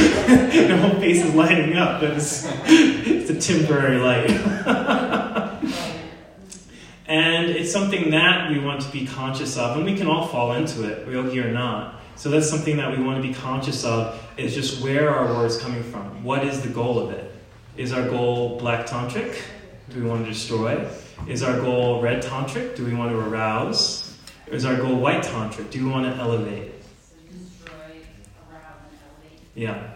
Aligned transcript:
the 0.68 0.78
whole 0.78 1.00
face 1.00 1.24
is 1.24 1.34
lighting 1.34 1.76
up, 1.76 2.00
but 2.00 2.10
it's, 2.10 2.46
it's 2.66 3.30
a 3.30 3.40
temporary 3.40 3.98
light. 3.98 4.30
and 7.06 7.50
it's 7.50 7.72
something 7.72 8.10
that 8.10 8.50
we 8.50 8.58
want 8.58 8.80
to 8.80 8.90
be 8.90 9.06
conscious 9.06 9.56
of, 9.56 9.76
and 9.76 9.84
we 9.84 9.96
can 9.96 10.06
all 10.06 10.26
fall 10.26 10.52
into 10.52 10.84
it, 10.84 11.08
yogi 11.08 11.40
or 11.40 11.50
not. 11.50 12.00
So 12.16 12.28
that's 12.28 12.48
something 12.48 12.76
that 12.76 12.96
we 12.96 13.02
want 13.02 13.22
to 13.22 13.26
be 13.26 13.34
conscious 13.34 13.84
of 13.84 14.20
is 14.36 14.54
just 14.54 14.82
where 14.82 15.10
our 15.10 15.34
words 15.34 15.58
coming 15.58 15.82
from? 15.82 16.22
What 16.22 16.44
is 16.44 16.62
the 16.62 16.68
goal 16.68 16.98
of 16.98 17.12
it? 17.12 17.32
Is 17.76 17.92
our 17.92 18.08
goal 18.08 18.58
black 18.58 18.86
tantric? 18.86 19.40
Do 19.88 20.02
we 20.02 20.08
want 20.08 20.24
to 20.24 20.30
destroy? 20.30 20.86
Is 21.26 21.42
our 21.42 21.58
goal 21.60 22.00
red 22.00 22.22
tantric? 22.22 22.76
Do 22.76 22.84
we 22.84 22.94
want 22.94 23.10
to 23.10 23.18
arouse? 23.18 24.16
Is 24.48 24.64
our 24.64 24.76
goal 24.76 24.96
white 24.96 25.22
tantric? 25.22 25.70
Do 25.70 25.84
we 25.84 25.90
want 25.90 26.06
to 26.06 26.20
elevate? 26.20 26.72
Yeah. 29.60 29.90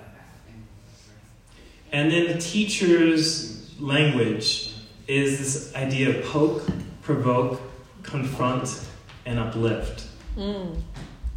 And 1.91 2.13
then 2.13 2.27
the 2.27 2.39
teacher's 2.39 3.81
language 3.81 4.75
is 5.09 5.39
this 5.39 5.75
idea 5.75 6.11
of 6.11 6.25
poke, 6.27 6.69
provoke, 7.01 7.63
confront, 8.03 8.87
and 9.25 9.39
uplift. 9.39 10.05
Mm. 10.37 10.83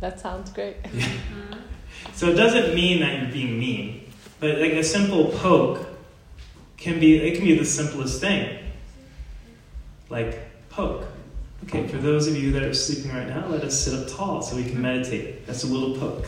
That 0.01 0.19
sounds 0.19 0.49
great. 0.51 0.75
Yeah. 0.93 1.07
So 2.13 2.29
it 2.29 2.35
doesn't 2.35 2.75
mean 2.75 2.99
that 2.99 3.21
you're 3.21 3.31
being 3.31 3.59
mean, 3.59 4.11
but 4.39 4.59
like 4.59 4.73
a 4.73 4.83
simple 4.83 5.29
poke 5.29 5.87
can 6.77 6.99
be 6.99 7.17
it 7.17 7.35
can 7.35 7.45
be 7.45 7.57
the 7.57 7.65
simplest 7.65 8.21
thing. 8.21 8.59
Like 10.09 10.39
poke. 10.69 11.05
Okay, 11.63 11.87
for 11.87 11.97
those 11.97 12.27
of 12.27 12.37
you 12.37 12.51
that 12.51 12.63
are 12.63 12.73
sleeping 12.73 13.11
right 13.11 13.27
now, 13.27 13.47
let 13.47 13.63
us 13.63 13.79
sit 13.79 13.93
up 13.93 14.07
tall 14.07 14.41
so 14.41 14.55
we 14.55 14.63
can 14.63 14.81
meditate. 14.81 15.45
That's 15.47 15.63
a 15.63 15.67
little 15.67 15.97
poke. 15.97 16.27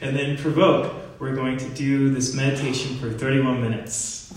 And 0.00 0.16
then 0.16 0.36
provoke, 0.38 0.94
we're 1.18 1.34
going 1.34 1.58
to 1.58 1.68
do 1.70 2.10
this 2.10 2.34
meditation 2.34 2.96
for 2.96 3.10
31 3.10 3.60
minutes. 3.60 4.32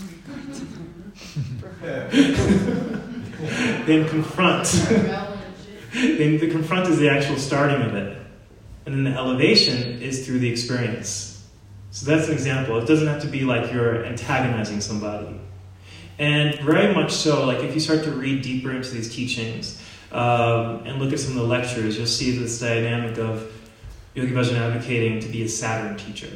then 3.86 4.08
confront. 4.08 4.64
then 5.92 6.38
the 6.38 6.50
confront 6.50 6.88
is 6.88 6.98
the 6.98 7.08
actual 7.08 7.36
starting 7.36 7.82
of 7.82 7.94
it. 7.94 8.18
And 8.86 8.94
then 8.94 9.04
the 9.04 9.18
elevation 9.18 10.02
is 10.02 10.26
through 10.26 10.40
the 10.40 10.50
experience. 10.50 11.34
So 11.90 12.10
that's 12.10 12.28
an 12.28 12.34
example. 12.34 12.76
It 12.78 12.86
doesn't 12.86 13.06
have 13.06 13.22
to 13.22 13.28
be 13.28 13.44
like 13.44 13.72
you're 13.72 14.04
antagonizing 14.04 14.80
somebody. 14.80 15.40
And 16.18 16.58
very 16.60 16.94
much 16.94 17.12
so, 17.12 17.46
like 17.46 17.58
if 17.58 17.74
you 17.74 17.80
start 17.80 18.04
to 18.04 18.10
read 18.10 18.42
deeper 18.42 18.72
into 18.72 18.90
these 18.90 19.14
teachings 19.14 19.82
um, 20.12 20.84
and 20.86 21.00
look 21.00 21.12
at 21.12 21.20
some 21.20 21.32
of 21.32 21.38
the 21.38 21.48
lectures, 21.48 21.96
you'll 21.96 22.06
see 22.06 22.36
this 22.36 22.60
dynamic 22.60 23.18
of 23.18 23.50
Yogi 24.14 24.32
Bhajan 24.32 24.56
advocating 24.56 25.18
to 25.20 25.28
be 25.28 25.42
a 25.42 25.48
Saturn 25.48 25.96
teacher. 25.96 26.30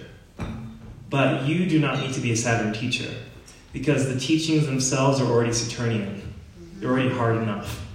But 1.10 1.44
you 1.44 1.68
do 1.68 1.78
not 1.78 2.00
need 2.00 2.12
to 2.14 2.20
be 2.20 2.32
a 2.32 2.36
Saturn 2.36 2.72
teacher 2.72 3.08
because 3.72 4.12
the 4.12 4.18
teachings 4.18 4.66
themselves 4.66 5.20
are 5.20 5.26
already 5.26 5.52
Saturnian. 5.52 6.34
They're 6.76 6.90
already 6.90 7.10
hard 7.10 7.36
enough. 7.36 7.86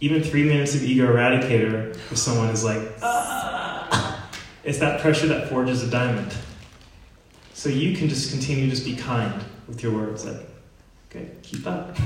Even 0.00 0.22
three 0.22 0.44
minutes 0.44 0.74
of 0.74 0.82
ego 0.82 1.12
eradicator 1.12 1.96
for 1.96 2.16
someone 2.16 2.48
is 2.48 2.64
like, 2.64 2.82
ah! 3.02 4.30
It's 4.62 4.78
that 4.78 5.00
pressure 5.00 5.26
that 5.26 5.48
forges 5.48 5.82
a 5.82 5.90
diamond. 5.90 6.34
So 7.52 7.68
you 7.68 7.96
can 7.96 8.08
just 8.08 8.30
continue 8.30 8.64
to 8.64 8.70
just 8.70 8.84
be 8.84 8.96
kind 8.96 9.44
with 9.66 9.82
your 9.82 9.92
words. 9.92 10.24
Like, 10.24 10.48
okay, 11.10 11.30
keep 11.42 11.66
up. 11.66 11.96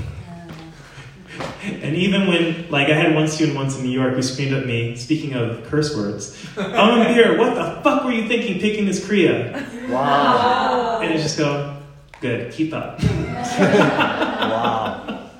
And 1.89 1.97
even 1.97 2.27
when, 2.27 2.69
like, 2.69 2.87
I 2.87 2.93
had 2.93 3.15
one 3.15 3.27
student 3.27 3.57
once 3.57 3.75
in 3.75 3.83
New 3.83 3.89
York 3.89 4.13
who 4.13 4.21
screamed 4.21 4.53
at 4.53 4.67
me, 4.67 4.95
speaking 4.95 5.33
of 5.33 5.63
curse 5.63 5.97
words, 5.97 6.37
oh, 6.55 6.61
I'm 6.61 7.15
here, 7.15 7.35
what 7.35 7.55
the 7.55 7.81
fuck 7.81 8.03
were 8.03 8.11
you 8.11 8.27
thinking 8.27 8.59
picking 8.59 8.85
this 8.85 9.03
Kriya? 9.03 9.89
Wow. 9.89 10.99
And 11.01 11.11
I 11.11 11.17
just 11.17 11.35
go, 11.35 11.75
good, 12.21 12.53
keep 12.53 12.75
up. 12.75 13.01
wow. 13.03 15.25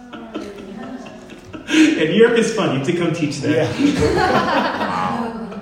And 1.70 2.09
New 2.09 2.15
York 2.15 2.36
is 2.39 2.52
fun, 2.52 2.71
you 2.71 2.77
have 2.80 2.88
to 2.88 2.98
come 2.98 3.14
teach 3.14 3.42
there. 3.42 3.71
Yeah. 3.80 5.61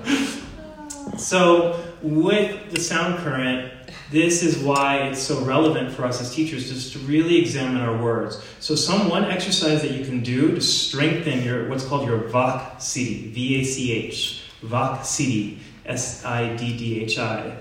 So, 1.18 1.84
with 2.00 2.70
the 2.70 2.80
sound 2.80 3.18
current, 3.18 3.70
this 4.10 4.42
is 4.42 4.58
why 4.58 5.08
it's 5.08 5.20
so 5.20 5.40
relevant 5.40 5.92
for 5.92 6.04
us 6.04 6.20
as 6.20 6.34
teachers 6.34 6.70
just 6.70 6.92
to 6.94 6.98
really 7.00 7.36
examine 7.36 7.82
our 7.82 7.96
words. 7.96 8.42
So, 8.60 8.74
some 8.74 9.08
one 9.10 9.24
exercise 9.24 9.82
that 9.82 9.90
you 9.90 10.04
can 10.04 10.22
do 10.22 10.54
to 10.54 10.60
strengthen 10.60 11.42
your 11.42 11.68
what's 11.68 11.84
called 11.84 12.06
your 12.06 12.20
Vak 12.20 12.76
Siddhi, 12.76 13.30
V 13.32 13.60
A 13.60 13.64
C 13.64 13.92
H, 13.92 14.42
Vak 14.62 15.00
Siddhi, 15.00 15.58
S 15.84 16.24
I 16.24 16.56
D 16.56 16.76
D 16.76 17.02
H 17.02 17.18
I. 17.18 17.56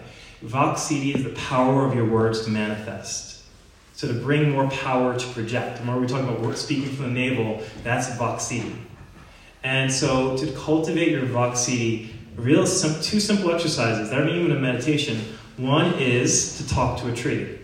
Vak 0.45 0.75
Siddhi 0.75 1.15
is 1.15 1.23
the 1.23 1.31
power 1.31 1.85
of 1.85 1.93
your 1.95 2.05
words 2.05 2.45
to 2.45 2.49
manifest. 2.49 3.43
So, 3.93 4.07
to 4.07 4.13
bring 4.13 4.51
more 4.51 4.69
power 4.69 5.19
to 5.19 5.27
project. 5.29 5.79
Remember, 5.79 6.01
we 6.01 6.07
talking 6.07 6.29
about 6.29 6.57
speaking 6.57 6.89
from 6.89 7.13
the 7.13 7.19
navel, 7.19 7.61
that's 7.83 8.07
Vak 8.11 8.37
Siddhi. 8.37 8.73
And 9.63 9.91
so, 9.91 10.37
to 10.37 10.49
cultivate 10.53 11.09
your 11.09 11.23
Vak 11.23 11.53
Siddhi, 11.53 12.09
real 12.37 12.65
sim- 12.65 13.01
two 13.01 13.19
simple 13.19 13.51
exercises 13.51 14.11
that 14.11 14.19
aren't 14.19 14.31
even 14.31 14.51
a 14.51 14.59
meditation. 14.59 15.36
One 15.57 15.95
is 15.95 16.57
to 16.57 16.69
talk 16.69 17.01
to 17.01 17.11
a 17.11 17.15
tree 17.15 17.57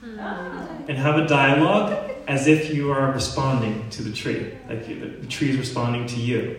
hmm. 0.00 0.18
and 0.18 0.98
have 0.98 1.16
a 1.16 1.26
dialogue 1.26 2.10
as 2.26 2.48
if 2.48 2.74
you 2.74 2.90
are 2.90 3.12
responding 3.12 3.88
to 3.90 4.02
the 4.02 4.12
tree, 4.12 4.52
like 4.68 4.86
the 4.86 5.26
tree 5.28 5.50
is 5.50 5.56
responding 5.56 6.06
to 6.08 6.16
you. 6.16 6.58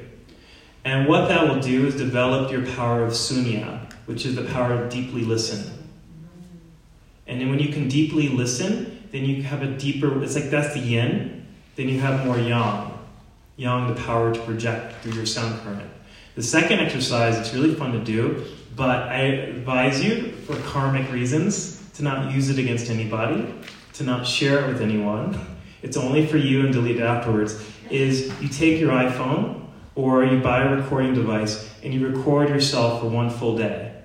And 0.85 1.05
what 1.05 1.27
that 1.27 1.45
will 1.45 1.59
do 1.59 1.87
is 1.87 1.97
develop 1.97 2.49
your 2.49 2.65
power 2.67 3.03
of 3.03 3.11
sunya, 3.11 3.91
which 4.05 4.25
is 4.25 4.35
the 4.35 4.45
power 4.45 4.71
of 4.71 4.89
deeply 4.89 5.21
listen. 5.21 5.73
And 7.27 7.41
then 7.41 7.49
when 7.49 7.59
you 7.59 7.73
can 7.73 7.89
deeply 7.89 8.29
listen, 8.29 9.05
then 9.11 9.25
you 9.25 9.43
have 9.43 9.63
a 9.63 9.77
deeper, 9.77 10.23
it's 10.23 10.35
like 10.35 10.49
that's 10.49 10.73
the 10.73 10.79
yin, 10.79 11.45
then 11.75 11.89
you 11.89 11.99
have 11.99 12.25
more 12.25 12.39
yang. 12.39 12.93
Yang, 13.57 13.95
the 13.95 14.01
power 14.01 14.33
to 14.33 14.39
project 14.41 14.95
through 15.01 15.13
your 15.13 15.25
sound 15.25 15.59
current. 15.61 15.89
The 16.35 16.43
second 16.43 16.79
exercise, 16.79 17.37
it's 17.37 17.53
really 17.53 17.75
fun 17.75 17.91
to 17.91 17.99
do, 17.99 18.45
but 18.77 19.09
I 19.09 19.21
advise 19.21 20.03
you, 20.03 20.33
for 20.45 20.55
karmic 20.57 21.11
reasons, 21.11 21.83
to 21.95 22.03
not 22.03 22.31
use 22.31 22.49
it 22.49 22.59
against 22.59 22.91
anybody, 22.91 23.51
to 23.93 24.03
not 24.03 24.25
share 24.25 24.63
it 24.63 24.67
with 24.67 24.81
anyone. 24.81 25.37
It's 25.81 25.97
only 25.97 26.27
for 26.27 26.37
you 26.37 26.63
and 26.63 26.71
delete 26.71 26.97
it 26.97 27.03
afterwards. 27.03 27.59
Is 27.89 28.31
you 28.39 28.47
take 28.47 28.79
your 28.79 28.91
iPhone 28.91 29.65
or 29.95 30.23
you 30.23 30.39
buy 30.41 30.63
a 30.63 30.75
recording 30.75 31.15
device 31.15 31.73
and 31.83 31.91
you 31.91 32.07
record 32.07 32.49
yourself 32.49 33.01
for 33.01 33.07
one 33.07 33.31
full 33.31 33.57
day. 33.57 33.95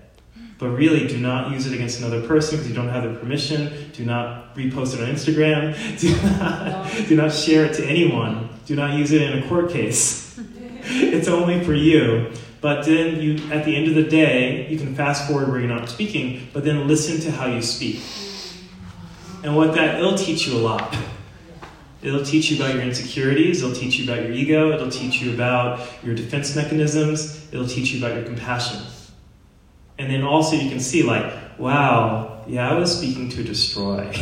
But 0.59 0.71
really, 0.71 1.07
do 1.07 1.19
not 1.19 1.51
use 1.51 1.67
it 1.67 1.75
against 1.75 1.99
another 1.99 2.27
person 2.27 2.57
because 2.57 2.69
you 2.69 2.75
don't 2.75 2.89
have 2.89 3.03
their 3.03 3.15
permission. 3.17 3.91
Do 3.93 4.07
not 4.07 4.55
repost 4.57 4.95
it 4.95 5.01
on 5.01 5.09
Instagram. 5.09 5.75
Do 5.99 6.29
not, 6.39 7.09
do 7.09 7.17
not 7.17 7.33
share 7.33 7.65
it 7.65 7.75
to 7.75 7.85
anyone. 7.85 8.49
Do 8.67 8.77
not 8.77 8.97
use 8.97 9.13
it 9.13 9.23
in 9.23 9.43
a 9.43 9.49
court 9.49 9.71
case. 9.71 10.39
it's 10.85 11.27
only 11.27 11.65
for 11.65 11.75
you. 11.75 12.33
But 12.63 12.87
then 12.87 13.21
you, 13.21 13.51
at 13.51 13.65
the 13.65 13.75
end 13.75 13.89
of 13.89 13.97
the 13.97 14.05
day, 14.05 14.69
you 14.69 14.79
can 14.79 14.95
fast 14.95 15.27
forward 15.27 15.49
where 15.49 15.59
you're 15.59 15.69
not 15.69 15.89
speaking, 15.89 16.49
but 16.53 16.65
then 16.65 16.87
listen 16.87 17.21
to 17.23 17.33
how 17.33 17.47
you 17.47 17.61
speak. 17.61 18.01
And 19.43 19.57
what 19.57 19.75
that, 19.75 19.99
it'll 19.99 20.15
teach 20.15 20.47
you 20.47 20.57
a 20.57 20.63
lot. 20.63 20.97
It'll 22.03 22.25
teach 22.25 22.53
you 22.53 22.63
about 22.63 22.75
your 22.75 22.85
insecurities, 22.85 23.63
it'll 23.63 23.75
teach 23.75 23.97
you 23.97 24.05
about 24.05 24.23
your 24.23 24.31
ego, 24.31 24.73
it'll 24.73 24.91
teach 24.91 25.21
you 25.21 25.35
about 25.35 25.81
your 26.05 26.15
defense 26.15 26.55
mechanisms, 26.55 27.49
it'll 27.53 27.67
teach 27.67 27.91
you 27.91 28.05
about 28.05 28.17
your 28.17 28.25
compassion. 28.25 28.81
And 29.99 30.11
then 30.11 30.23
also 30.23 30.55
you 30.55 30.71
can 30.71 30.79
see, 30.79 31.03
like, 31.03 31.59
wow, 31.59 32.45
yeah, 32.47 32.71
I 32.71 32.79
was 32.79 32.97
speaking 32.97 33.29
to 33.31 33.43
destroy. 33.43 34.15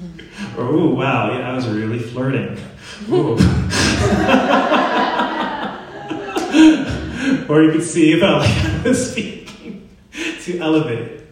or, 0.58 0.64
ooh, 0.64 0.94
wow, 0.94 1.38
yeah, 1.38 1.50
I 1.50 1.54
was 1.54 1.68
really 1.68 2.00
flirting. 2.00 2.58
Or 7.50 7.62
you 7.62 7.70
could 7.70 7.84
see 7.84 8.18
about 8.18 8.40
like 8.40 8.50
I 8.50 8.88
was 8.88 9.12
speaking 9.12 9.88
to 10.42 10.58
elevate. 10.58 11.22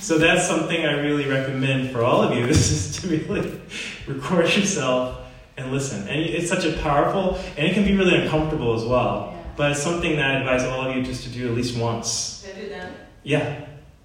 So 0.00 0.18
that's 0.18 0.46
something 0.46 0.86
I 0.86 1.00
really 1.00 1.28
recommend 1.28 1.90
for 1.90 2.02
all 2.02 2.22
of 2.22 2.36
you 2.36 2.44
is 2.48 3.00
to 3.00 3.08
really 3.08 3.60
record 4.06 4.46
yourself 4.56 5.18
and 5.56 5.70
listen. 5.70 6.08
And 6.08 6.20
it's 6.20 6.48
such 6.48 6.64
a 6.64 6.72
powerful, 6.78 7.38
and 7.56 7.66
it 7.66 7.74
can 7.74 7.84
be 7.84 7.94
really 7.94 8.16
uncomfortable 8.16 8.74
as 8.74 8.84
well. 8.84 9.32
Yeah. 9.32 9.42
But 9.56 9.70
it's 9.72 9.82
something 9.82 10.16
that 10.16 10.24
I 10.24 10.38
advise 10.40 10.64
all 10.64 10.88
of 10.88 10.96
you 10.96 11.02
just 11.02 11.24
to 11.24 11.30
do 11.30 11.48
at 11.48 11.54
least 11.54 11.78
once. 11.78 12.42
Yeah, 13.22 13.64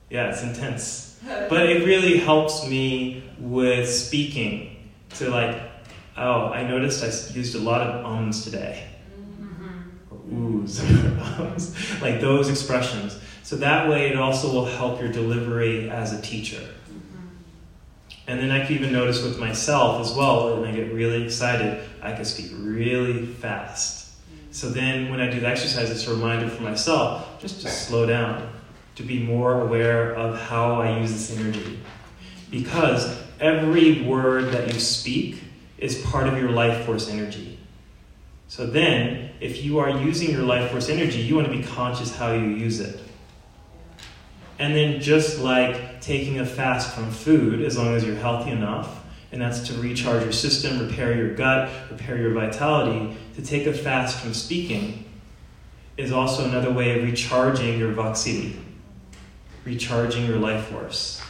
yeah, 0.10 0.30
it's 0.30 0.44
intense. 0.44 1.20
But 1.26 1.70
it 1.70 1.86
really 1.86 2.18
helps 2.18 2.68
me 2.68 3.24
with 3.40 3.90
speaking 3.90 4.90
to 5.16 5.30
like, 5.30 5.62
oh, 6.18 6.48
I 6.48 6.68
noticed 6.68 7.04
I 7.04 7.34
used 7.34 7.56
a 7.56 7.60
lot 7.60 7.82
of 7.82 8.06
ums 8.06 8.44
today. 8.44 8.91
Oohs, 10.31 10.80
ums, 11.39 12.01
like 12.01 12.22
those 12.22 12.50
expressions. 12.50 13.19
So 13.44 13.57
that 13.57 13.89
way 13.89 14.10
it 14.10 14.18
also 14.18 14.51
will 14.51 14.66
help 14.66 15.01
your 15.01 15.12
delivery 15.12 15.89
as 15.89 16.13
a 16.13 16.22
teacher. 16.22 16.62
Mm-hmm. 16.62 17.28
And 18.28 18.39
then 18.39 18.51
I 18.51 18.66
can 18.66 18.75
even 18.75 18.94
notice 18.94 19.22
with 19.22 19.39
myself 19.39 20.00
as 20.00 20.13
well, 20.13 20.62
when 20.62 20.69
I 20.69 20.75
get 20.75 20.94
really 20.94 21.24
excited, 21.24 21.83
I 22.01 22.13
can 22.13 22.24
speak 22.24 22.51
really 22.54 23.25
fast. 23.25 24.07
Mm-hmm. 24.07 24.51
So 24.51 24.69
then 24.69 25.10
when 25.10 25.19
I 25.19 25.30
do 25.30 25.39
the 25.39 25.48
exercise, 25.48 25.89
it's 25.89 26.07
a 26.07 26.12
reminder 26.12 26.48
for 26.50 26.63
myself 26.63 27.42
just 27.42 27.62
to 27.62 27.69
slow 27.69 28.06
down, 28.06 28.50
to 28.95 29.04
be 29.04 29.22
more 29.22 29.62
aware 29.62 30.13
of 30.16 30.39
how 30.39 30.80
I 30.81 31.00
use 31.00 31.12
this 31.12 31.38
energy. 31.38 31.80
Because 32.50 33.18
every 33.39 34.04
word 34.04 34.54
that 34.54 34.74
you 34.74 34.80
speak 34.80 35.44
is 35.77 36.01
part 36.04 36.27
of 36.27 36.38
your 36.38 36.51
life 36.51 36.86
force 36.86 37.10
energy. 37.10 37.57
So 38.48 38.66
then, 38.66 39.31
if 39.42 39.64
you 39.64 39.80
are 39.80 39.90
using 39.90 40.30
your 40.30 40.44
life 40.44 40.70
force 40.70 40.88
energy, 40.88 41.20
you 41.20 41.36
want 41.36 41.48
to 41.48 41.54
be 41.54 41.64
conscious 41.64 42.16
how 42.16 42.32
you 42.32 42.46
use 42.46 42.80
it. 42.80 43.00
And 44.60 44.76
then, 44.76 45.02
just 45.02 45.40
like 45.40 46.00
taking 46.00 46.40
a 46.40 46.46
fast 46.46 46.96
from 46.96 47.10
food, 47.10 47.62
as 47.64 47.76
long 47.76 47.96
as 47.96 48.06
you're 48.06 48.16
healthy 48.16 48.52
enough, 48.52 49.04
and 49.32 49.42
that's 49.42 49.68
to 49.68 49.74
recharge 49.74 50.22
your 50.22 50.32
system, 50.32 50.88
repair 50.88 51.18
your 51.18 51.34
gut, 51.34 51.72
repair 51.90 52.18
your 52.18 52.32
vitality, 52.32 53.18
to 53.36 53.42
take 53.42 53.66
a 53.66 53.74
fast 53.74 54.20
from 54.20 54.36
speaking 54.36 55.06
is 55.98 56.12
also 56.12 56.46
another 56.46 56.72
way 56.72 56.98
of 56.98 57.04
recharging 57.04 57.80
your 57.80 57.92
Vak 57.94 58.12
Siddhi, 58.12 58.56
recharging 59.66 60.28
your 60.28 60.38
life 60.38 60.66
force. 60.68 61.22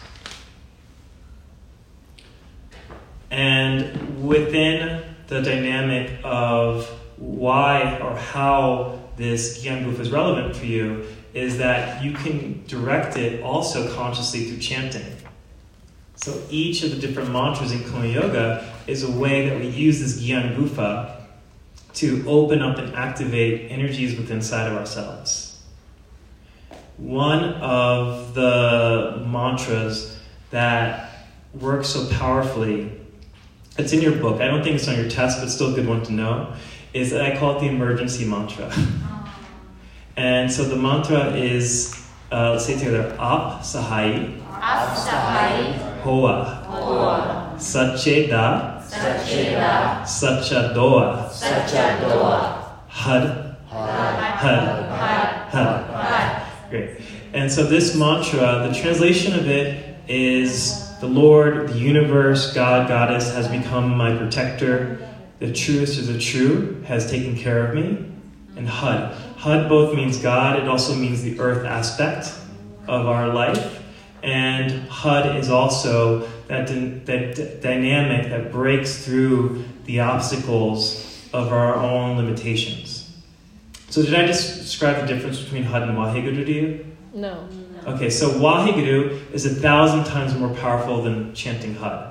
And 3.29 4.27
within 4.27 5.03
the 5.27 5.41
dynamic 5.41 6.19
of 6.25 7.00
why 7.21 7.99
or 7.99 8.15
how 8.15 8.99
this 9.15 9.63
Gyan 9.63 9.97
is 9.99 10.11
relevant 10.11 10.55
for 10.55 10.65
you 10.65 11.05
is 11.33 11.59
that 11.59 12.03
you 12.03 12.11
can 12.13 12.63
direct 12.67 13.15
it 13.15 13.43
also 13.43 13.93
consciously 13.93 14.45
through 14.45 14.57
chanting. 14.57 15.05
So 16.15 16.41
each 16.49 16.83
of 16.83 16.91
the 16.91 16.97
different 16.97 17.31
mantras 17.31 17.71
in 17.71 17.83
Kumo 17.83 18.03
Yoga 18.03 18.73
is 18.87 19.03
a 19.03 19.11
way 19.11 19.47
that 19.47 19.59
we 19.59 19.67
use 19.67 19.99
this 19.99 20.21
Gyan 20.21 20.57
to 21.93 22.23
open 22.27 22.61
up 22.61 22.77
and 22.79 22.93
activate 22.95 23.71
energies 23.71 24.17
within 24.17 24.37
inside 24.37 24.71
of 24.71 24.77
ourselves. 24.77 25.61
One 26.97 27.43
of 27.55 28.33
the 28.33 29.23
mantras 29.27 30.19
that 30.49 31.27
works 31.53 31.89
so 31.89 32.09
powerfully, 32.09 32.91
it's 33.77 33.93
in 33.93 34.01
your 34.01 34.15
book, 34.15 34.41
I 34.41 34.47
don't 34.47 34.63
think 34.63 34.75
it's 34.75 34.87
on 34.87 34.95
your 34.95 35.09
test, 35.09 35.39
but 35.39 35.49
still 35.49 35.71
a 35.71 35.75
good 35.75 35.87
one 35.87 36.03
to 36.03 36.13
know, 36.13 36.53
is 36.93 37.11
that 37.11 37.21
I 37.21 37.37
call 37.37 37.57
it 37.57 37.61
the 37.61 37.67
emergency 37.67 38.25
mantra. 38.25 38.73
and 40.17 40.51
so 40.51 40.63
the 40.63 40.75
mantra 40.75 41.33
is, 41.35 42.05
uh, 42.31 42.51
let's 42.51 42.65
say 42.65 42.77
together, 42.77 43.15
Ap 43.19 43.63
Sahai. 43.63 44.39
Ap 44.49 44.97
Sahai. 44.97 45.73
Hoa. 46.01 46.63
Hoa. 46.67 47.53
Sacheda. 47.57 48.83
Sacheda. 48.83 50.01
Sachadoa. 50.03 51.29
Sachadoa. 51.29 52.63
Hud. 52.87 53.55
Hud. 53.67 54.89
Hud. 55.51 56.69
Great. 56.69 56.89
And 57.33 57.51
so 57.51 57.63
this 57.63 57.95
mantra, 57.95 58.67
the 58.69 58.77
translation 58.77 59.33
of 59.33 59.47
it 59.47 59.97
is 60.07 60.89
the 60.99 61.07
Lord, 61.07 61.69
the 61.69 61.77
universe, 61.77 62.53
God, 62.53 62.87
Goddess 62.87 63.33
has 63.33 63.47
become 63.47 63.95
my 63.95 64.15
protector. 64.15 65.07
The 65.41 65.51
truest 65.51 65.99
of 65.99 66.05
the 66.05 66.19
true, 66.19 66.83
has 66.83 67.09
taken 67.09 67.35
care 67.35 67.65
of 67.65 67.73
me. 67.73 68.05
And 68.55 68.69
Hud. 68.69 69.11
Hud 69.37 69.67
both 69.67 69.95
means 69.95 70.19
God, 70.19 70.59
it 70.59 70.67
also 70.67 70.93
means 70.93 71.23
the 71.23 71.39
earth 71.39 71.65
aspect 71.65 72.31
of 72.87 73.07
our 73.07 73.27
life. 73.27 73.81
And 74.21 74.87
HUD 74.87 75.37
is 75.37 75.49
also 75.49 76.27
that, 76.47 76.67
that 76.67 77.35
d- 77.35 77.57
dynamic 77.59 78.29
that 78.29 78.51
breaks 78.51 79.03
through 79.03 79.63
the 79.85 80.01
obstacles 80.01 81.27
of 81.33 81.51
our 81.51 81.73
own 81.73 82.17
limitations. 82.17 83.11
So, 83.89 84.03
did 84.03 84.13
I 84.13 84.27
just 84.27 84.59
describe 84.59 85.01
the 85.01 85.11
difference 85.11 85.41
between 85.41 85.63
HUD 85.63 85.81
and 85.81 85.97
Waheguru 85.97 86.45
to 86.45 86.51
you? 86.51 86.85
No. 87.15 87.49
Okay, 87.87 88.11
so 88.11 88.29
Waheguru 88.29 89.33
is 89.33 89.47
a 89.47 89.55
thousand 89.55 90.03
times 90.03 90.35
more 90.35 90.53
powerful 90.53 91.01
than 91.01 91.33
chanting 91.33 91.73
HUD. 91.73 92.10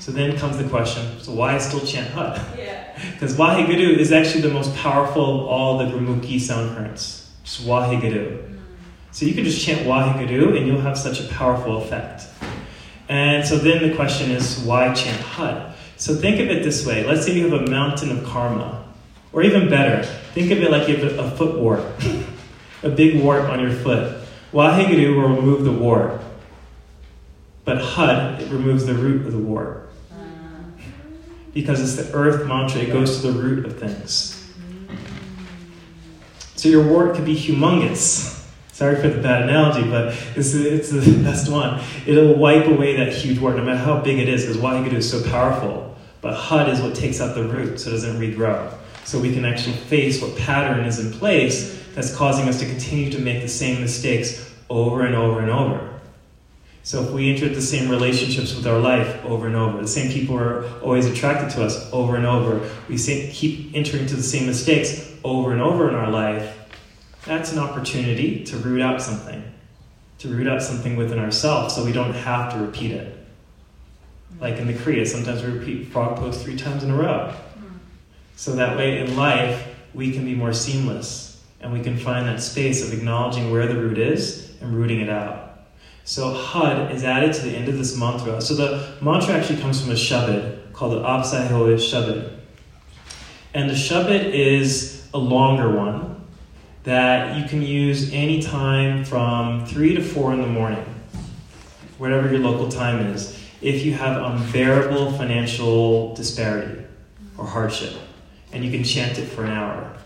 So 0.00 0.12
then 0.12 0.36
comes 0.38 0.56
the 0.56 0.64
question 0.64 1.20
so, 1.20 1.32
why 1.32 1.58
still 1.58 1.80
chant 1.80 2.08
HUD? 2.10 2.40
Because 3.12 3.36
Waheguru 3.38 3.98
is 3.98 4.12
actually 4.12 4.40
the 4.40 4.50
most 4.50 4.74
powerful 4.74 5.42
of 5.42 5.46
all 5.46 5.78
the 5.78 5.84
Gurmukhi 5.84 6.40
sound 6.40 6.74
currents. 6.74 7.30
Just 7.44 7.66
Waheguru. 7.66 8.38
Mm. 8.38 8.58
So 9.12 9.26
you 9.26 9.34
can 9.34 9.44
just 9.44 9.64
chant 9.64 9.86
Waheguru 9.86 10.56
and 10.56 10.66
you'll 10.66 10.80
have 10.80 10.96
such 10.96 11.20
a 11.20 11.28
powerful 11.28 11.82
effect. 11.82 12.22
And 13.10 13.46
so 13.46 13.58
then 13.58 13.88
the 13.88 13.94
question 13.94 14.30
is, 14.30 14.60
why 14.60 14.94
chant 14.94 15.20
Hud? 15.20 15.74
So 15.96 16.14
think 16.14 16.40
of 16.40 16.48
it 16.48 16.62
this 16.62 16.86
way. 16.86 17.04
Let's 17.04 17.26
say 17.26 17.34
you 17.34 17.50
have 17.50 17.68
a 17.68 17.70
mountain 17.70 18.10
of 18.10 18.24
karma. 18.24 18.86
Or 19.32 19.42
even 19.42 19.68
better, 19.68 20.02
think 20.32 20.50
of 20.50 20.62
it 20.62 20.70
like 20.70 20.88
you 20.88 20.96
have 20.96 21.18
a 21.18 21.30
foot 21.36 21.58
wart, 21.58 21.84
a 22.82 22.88
big 22.88 23.22
wart 23.22 23.42
on 23.42 23.60
your 23.60 23.70
foot. 23.70 24.22
Waheguru 24.52 25.14
will 25.14 25.36
remove 25.36 25.64
the 25.64 25.72
wart. 25.72 26.22
But 27.64 27.82
Hud, 27.82 28.40
it 28.40 28.50
removes 28.50 28.86
the 28.86 28.94
root 28.94 29.26
of 29.26 29.32
the 29.32 29.38
wart. 29.38 29.89
Because 31.52 31.80
it's 31.80 31.96
the 31.96 32.14
earth 32.16 32.46
mantra, 32.46 32.82
it 32.82 32.92
goes 32.92 33.20
to 33.20 33.32
the 33.32 33.38
root 33.38 33.66
of 33.66 33.78
things. 33.78 34.36
So 36.56 36.68
your 36.68 36.86
wart 36.86 37.16
could 37.16 37.24
be 37.24 37.34
humongous. 37.34 38.46
Sorry 38.72 38.96
for 38.96 39.08
the 39.08 39.20
bad 39.20 39.42
analogy, 39.42 39.88
but 39.88 40.14
it's, 40.36 40.54
it's 40.54 40.90
the 40.90 41.22
best 41.22 41.50
one. 41.50 41.82
It'll 42.06 42.34
wipe 42.34 42.66
away 42.66 42.96
that 42.96 43.12
huge 43.12 43.38
wart, 43.38 43.56
no 43.56 43.64
matter 43.64 43.78
how 43.78 44.00
big 44.00 44.18
it 44.18 44.28
is, 44.28 44.46
because 44.46 44.58
Waheguru 44.58 44.94
is 44.94 45.10
so 45.10 45.22
powerful. 45.30 45.96
But 46.20 46.34
Hud 46.34 46.68
is 46.68 46.80
what 46.80 46.94
takes 46.94 47.20
out 47.20 47.34
the 47.34 47.44
root 47.44 47.80
so 47.80 47.90
it 47.90 47.92
doesn't 47.92 48.20
regrow. 48.20 48.72
So 49.04 49.18
we 49.18 49.32
can 49.32 49.44
actually 49.44 49.76
face 49.76 50.22
what 50.22 50.36
pattern 50.36 50.84
is 50.84 50.98
in 50.98 51.12
place 51.12 51.82
that's 51.94 52.14
causing 52.14 52.48
us 52.48 52.60
to 52.60 52.66
continue 52.66 53.10
to 53.10 53.18
make 53.18 53.42
the 53.42 53.48
same 53.48 53.80
mistakes 53.80 54.50
over 54.68 55.04
and 55.04 55.14
over 55.14 55.40
and 55.40 55.50
over. 55.50 55.89
So 56.82 57.02
if 57.02 57.10
we 57.10 57.30
enter 57.30 57.48
the 57.48 57.60
same 57.60 57.90
relationships 57.90 58.54
with 58.54 58.66
our 58.66 58.78
life 58.78 59.24
over 59.24 59.46
and 59.46 59.54
over, 59.54 59.80
the 59.80 59.88
same 59.88 60.10
people 60.10 60.38
are 60.38 60.64
always 60.80 61.06
attracted 61.06 61.50
to 61.50 61.64
us 61.64 61.90
over 61.92 62.16
and 62.16 62.24
over, 62.24 62.68
we 62.88 62.96
keep 62.96 63.74
entering 63.74 64.04
into 64.04 64.16
the 64.16 64.22
same 64.22 64.46
mistakes 64.46 65.12
over 65.22 65.52
and 65.52 65.60
over 65.60 65.88
in 65.88 65.94
our 65.94 66.10
life, 66.10 66.56
that's 67.24 67.52
an 67.52 67.58
opportunity 67.58 68.44
to 68.44 68.56
root 68.56 68.80
out 68.80 69.02
something, 69.02 69.42
to 70.18 70.28
root 70.28 70.46
out 70.46 70.62
something 70.62 70.96
within 70.96 71.18
ourselves 71.18 71.74
so 71.74 71.84
we 71.84 71.92
don't 71.92 72.14
have 72.14 72.52
to 72.54 72.58
repeat 72.58 72.92
it. 72.92 73.16
Like 74.40 74.56
in 74.56 74.66
the 74.66 74.72
Kriya, 74.72 75.06
sometimes 75.06 75.42
we 75.42 75.50
repeat 75.50 75.88
frog 75.88 76.16
pose 76.16 76.42
three 76.42 76.56
times 76.56 76.82
in 76.82 76.90
a 76.90 76.96
row. 76.96 77.34
Mm-hmm. 77.34 77.76
So 78.36 78.54
that 78.56 78.76
way 78.76 79.00
in 79.00 79.16
life, 79.16 79.66
we 79.92 80.12
can 80.12 80.24
be 80.24 80.34
more 80.34 80.52
seamless 80.52 81.42
and 81.60 81.72
we 81.72 81.80
can 81.80 81.96
find 81.96 82.26
that 82.26 82.40
space 82.40 82.86
of 82.86 82.96
acknowledging 82.96 83.50
where 83.50 83.66
the 83.66 83.74
root 83.74 83.98
is 83.98 84.50
and 84.60 84.72
rooting 84.72 85.00
it 85.00 85.10
out. 85.10 85.39
So 86.10 86.34
Hud 86.34 86.90
is 86.90 87.04
added 87.04 87.32
to 87.34 87.42
the 87.42 87.56
end 87.56 87.68
of 87.68 87.78
this 87.78 87.96
mantra. 87.96 88.40
So 88.40 88.54
the 88.54 88.94
mantra 89.00 89.32
actually 89.32 89.60
comes 89.60 89.80
from 89.80 89.92
a 89.92 89.94
shabad 89.94 90.72
called 90.72 90.94
the 90.94 91.02
Apsahoya 91.02 91.76
Shabad. 91.76 92.36
And 93.54 93.70
the 93.70 93.74
shabad 93.74 94.24
is 94.34 95.08
a 95.14 95.18
longer 95.18 95.70
one 95.70 96.26
that 96.82 97.38
you 97.38 97.44
can 97.44 97.62
use 97.62 98.12
anytime 98.12 99.04
from 99.04 99.64
3 99.66 99.94
to 99.94 100.02
4 100.02 100.32
in 100.32 100.40
the 100.40 100.48
morning, 100.48 100.84
whatever 101.98 102.28
your 102.28 102.40
local 102.40 102.68
time 102.68 103.06
is, 103.06 103.40
if 103.62 103.84
you 103.84 103.92
have 103.92 104.20
unbearable 104.20 105.12
financial 105.12 106.12
disparity 106.16 106.82
or 107.38 107.46
hardship. 107.46 107.94
And 108.52 108.64
you 108.64 108.72
can 108.72 108.82
chant 108.82 109.16
it 109.20 109.26
for 109.26 109.44
an 109.44 109.52
hour. 109.52 109.96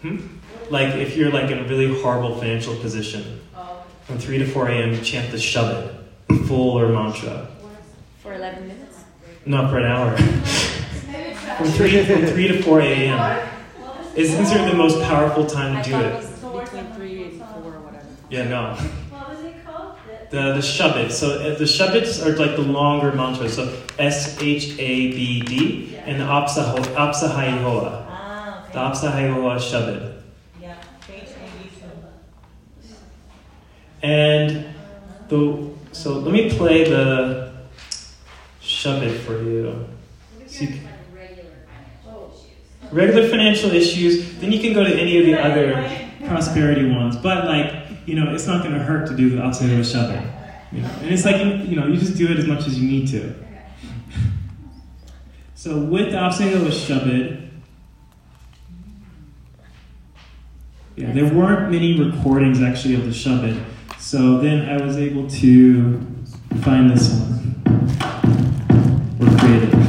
Hmm? 0.00 0.38
Like 0.70 0.94
if 0.94 1.18
you're 1.18 1.30
like 1.30 1.50
in 1.50 1.58
a 1.58 1.64
really 1.64 2.00
horrible 2.00 2.38
financial 2.38 2.76
position, 2.76 3.40
from 4.10 4.18
3 4.18 4.38
to 4.38 4.46
4 4.46 4.68
a.m., 4.70 5.02
chant 5.02 5.30
the 5.30 5.36
Shabad, 5.36 5.94
full 6.48 6.76
or 6.76 6.88
mantra. 6.88 7.46
For 8.18 8.34
11 8.34 8.66
minutes? 8.66 9.04
No, 9.46 9.68
for 9.68 9.78
an 9.78 9.84
hour. 9.84 10.16
from, 10.16 11.66
3, 11.66 12.04
from 12.06 12.26
3 12.26 12.48
to 12.48 12.60
4 12.60 12.80
a.m. 12.80 13.48
It's 14.16 14.34
considered 14.34 14.68
the 14.68 14.76
most 14.76 15.00
powerful 15.04 15.46
time 15.46 15.84
to 15.84 15.90
do 15.90 15.96
it. 15.96 16.20
Between 16.20 16.92
three 16.94 17.22
and 17.22 17.38
four, 17.38 17.72
or 17.72 17.80
whatever. 17.82 18.04
Yeah, 18.30 18.48
no. 18.48 18.74
What 18.74 19.28
was 19.30 19.44
it 19.44 19.64
called? 19.64 19.94
The, 20.30 20.54
the 20.54 20.58
Shabad. 20.58 21.12
So 21.12 21.38
uh, 21.38 21.56
the 21.56 21.64
Shabads 21.64 22.26
are 22.26 22.36
like 22.36 22.56
the 22.56 22.62
longer 22.62 23.12
mantras. 23.12 23.54
So 23.54 23.72
S 24.00 24.36
H 24.42 24.72
A 24.78 25.12
B 25.12 25.40
D 25.42 25.96
and 25.98 26.20
the 26.20 26.24
Apsaho, 26.24 26.78
Apsahayihoa. 26.96 28.06
Ah, 28.08 28.66
The 28.72 28.78
Apsahayihoa 28.78 29.56
Shabad. 29.58 30.19
And 34.02 34.66
the 35.28 35.70
so 35.92 36.18
let 36.18 36.32
me 36.32 36.50
play 36.50 36.84
the 36.84 37.52
Shabad 38.62 39.18
for 39.20 39.42
you. 39.42 39.86
So 40.46 40.64
you 40.64 40.80
regular 42.92 43.28
financial 43.28 43.70
issues, 43.70 44.38
then 44.38 44.52
you 44.52 44.60
can 44.60 44.72
go 44.72 44.82
to 44.84 44.92
any 44.92 45.18
of 45.18 45.26
the 45.26 45.40
other 45.40 46.08
prosperity 46.26 46.90
ones. 46.90 47.16
But 47.16 47.44
like, 47.44 47.86
you 48.06 48.14
know, 48.14 48.34
it's 48.34 48.46
not 48.46 48.64
going 48.64 48.74
to 48.74 48.82
hurt 48.82 49.08
to 49.08 49.16
do 49.16 49.30
the 49.30 49.36
Apsahiva 49.36 49.80
Shabad. 49.80 50.72
You 50.72 50.82
know? 50.82 50.88
And 51.00 51.10
it's 51.10 51.24
like, 51.24 51.36
you 51.36 51.76
know, 51.76 51.86
you 51.86 51.96
just 51.96 52.16
do 52.16 52.30
it 52.30 52.38
as 52.38 52.46
much 52.46 52.66
as 52.66 52.78
you 52.78 52.88
need 52.88 53.08
to. 53.08 53.34
So 55.54 55.78
with 55.78 56.10
the 56.10 56.16
Apsahiva 56.16 56.68
Shabad, 56.68 57.40
Yeah, 60.96 61.12
there 61.12 61.32
weren't 61.32 61.70
many 61.70 61.98
recordings 61.98 62.60
actually 62.60 62.94
of 62.94 63.04
the 63.04 63.10
Shabad. 63.10 63.58
So 64.10 64.38
then 64.38 64.68
I 64.68 64.84
was 64.84 64.96
able 64.96 65.30
to 65.30 66.00
find 66.62 66.90
this 66.90 67.10
one. 67.12 67.62
Or 69.20 69.38
create 69.38 69.79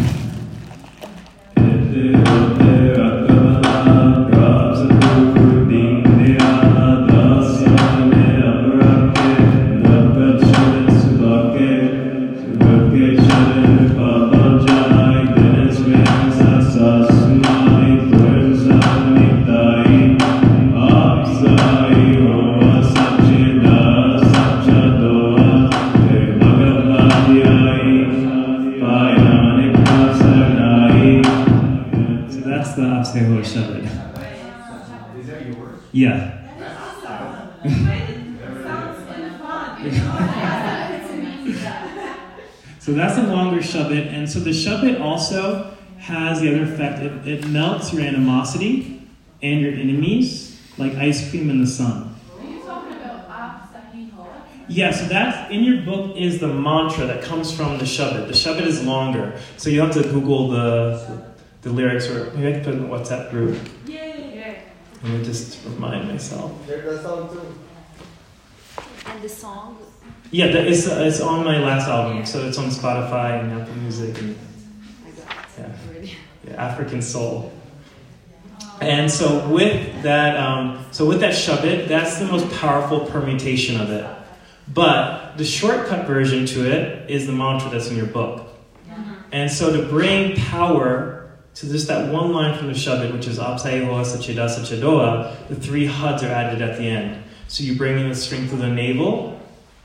it 47.94 47.98
your 47.98 48.08
animosity 48.08 49.08
and 49.42 49.62
your 49.62 49.74
enemies 49.74 50.60
like 50.78 50.94
ice 50.96 51.30
cream 51.30 51.50
in 51.50 51.60
the 51.62 51.68
sun. 51.68 52.16
Yeah, 54.68 54.92
so 54.92 55.06
that's 55.06 55.52
in 55.52 55.64
your 55.66 55.82
book 55.82 56.16
is 56.16 56.40
the 56.40 56.48
mantra 56.48 57.06
that 57.06 57.24
comes 57.24 57.54
from 57.54 57.78
the 57.78 57.84
Shabad. 57.84 58.28
The 58.28 58.34
Shabad 58.34 58.66
is 58.66 58.86
longer, 58.86 59.38
so 59.58 59.70
you 59.70 59.82
have 59.82 59.94
to 59.94 60.04
Google 60.04 60.50
the 60.50 61.26
the 61.62 61.70
lyrics, 61.70 62.08
or 62.08 62.32
maybe 62.34 62.48
I 62.48 62.52
can 62.54 62.64
put 62.64 62.74
in 62.76 62.82
the 62.82 62.88
WhatsApp 62.88 63.32
group. 63.32 63.60
Yeah, 63.86 64.18
yeah. 64.18 64.60
Let 65.04 65.12
me 65.12 65.24
just 65.24 65.64
remind 65.66 66.08
myself. 66.08 66.54
And 69.06 69.22
the 69.22 69.30
song? 69.30 69.78
Yeah, 70.32 70.48
that 70.48 70.66
is, 70.68 70.88
uh, 70.88 71.04
it's 71.06 71.20
on 71.20 71.44
my 71.44 71.58
last 71.60 71.90
album, 71.90 72.26
so 72.26 72.48
it's 72.48 72.58
on 72.58 72.70
Spotify 72.70 73.42
and 73.42 73.62
Apple 73.62 73.76
Music 73.76 74.18
and 74.20 74.38
I 75.06 75.12
got 75.12 75.60
it. 75.60 76.06
Yeah. 76.06 76.14
Yeah, 76.48 76.54
African 76.54 77.02
Soul. 77.02 77.52
And 78.82 79.12
so 79.12 79.48
with 79.48 80.02
that, 80.02 80.38
um, 80.38 80.84
so 80.92 81.06
with 81.06 81.20
that 81.20 81.34
Shabad, 81.34 81.88
that's 81.88 82.18
the 82.18 82.26
most 82.26 82.50
powerful 82.60 83.02
permutation 83.02 83.80
of 83.80 83.92
it. 83.92 84.06
But 84.68 85.38
the 85.38 85.46
shortcut 85.46 86.08
version 86.08 86.46
to 86.48 86.70
it 86.70 87.10
is 87.10 87.28
the 87.28 87.34
mantra 87.34 87.70
that's 87.70 87.90
in 87.90 87.96
your 87.96 88.08
book. 88.08 88.48
And 89.32 89.50
so 89.52 89.76
to 89.76 89.88
bring 89.88 90.36
power 90.36 91.32
to 91.56 91.70
just 91.70 91.88
that 91.88 92.12
one 92.12 92.34
line 92.34 92.58
from 92.58 92.68
the 92.68 92.74
Shabad, 92.74 93.14
which 93.14 93.28
is 93.28 93.38
Apsai 93.38 93.86
Hoa 93.86 94.02
Sachida 94.02 94.50
Sachidoa, 94.50 95.48
the 95.48 95.56
three 95.56 95.86
huds 95.86 96.24
are 96.24 96.28
added 96.28 96.62
at 96.62 96.78
the 96.78 96.84
end. 96.84 97.24
So 97.48 97.64
you 97.64 97.78
bring 97.78 98.00
in 98.00 98.10
the 98.10 98.16
strength 98.16 98.52
of 98.52 98.60
the 98.60 98.68
navel 98.68 99.40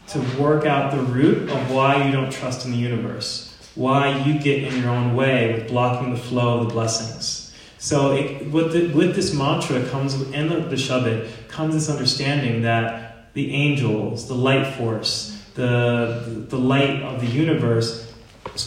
to 0.09 0.21
work 0.41 0.65
out 0.65 0.93
the 0.93 1.03
root 1.03 1.51
of 1.51 1.71
why 1.71 2.07
you 2.07 2.13
don't 2.13 2.33
trust 2.33 2.65
in 2.65 2.71
the 2.71 2.79
universe, 2.79 3.55
why 3.75 4.19
you 4.25 4.39
get 4.39 4.63
in 4.63 4.81
your 4.81 4.91
own 4.91 5.17
way 5.17 5.53
with 5.53 5.69
blocking 5.69 6.13
the 6.13 6.21
flow 6.21 6.61
of 6.61 6.69
the 6.69 6.73
blessings. 6.73 7.46
So 7.79 8.13
it, 8.15 8.51
with, 8.51 8.73
the, 8.73 8.89
with 8.89 9.15
this 9.15 9.35
mantra 9.35 9.87
comes, 9.89 10.15
and 10.15 10.51
the, 10.51 10.61
the 10.61 10.77
Shabad, 10.77 11.29
comes 11.49 11.75
this 11.75 11.91
understanding 11.91 12.63
that 12.63 13.33
the 13.35 13.53
angels, 13.53 14.29
the 14.29 14.35
light 14.35 14.75
force, 14.75 15.45
the, 15.55 16.47
the 16.49 16.59
light 16.59 17.03
of 17.03 17.21
the 17.21 17.27
universe 17.27 18.13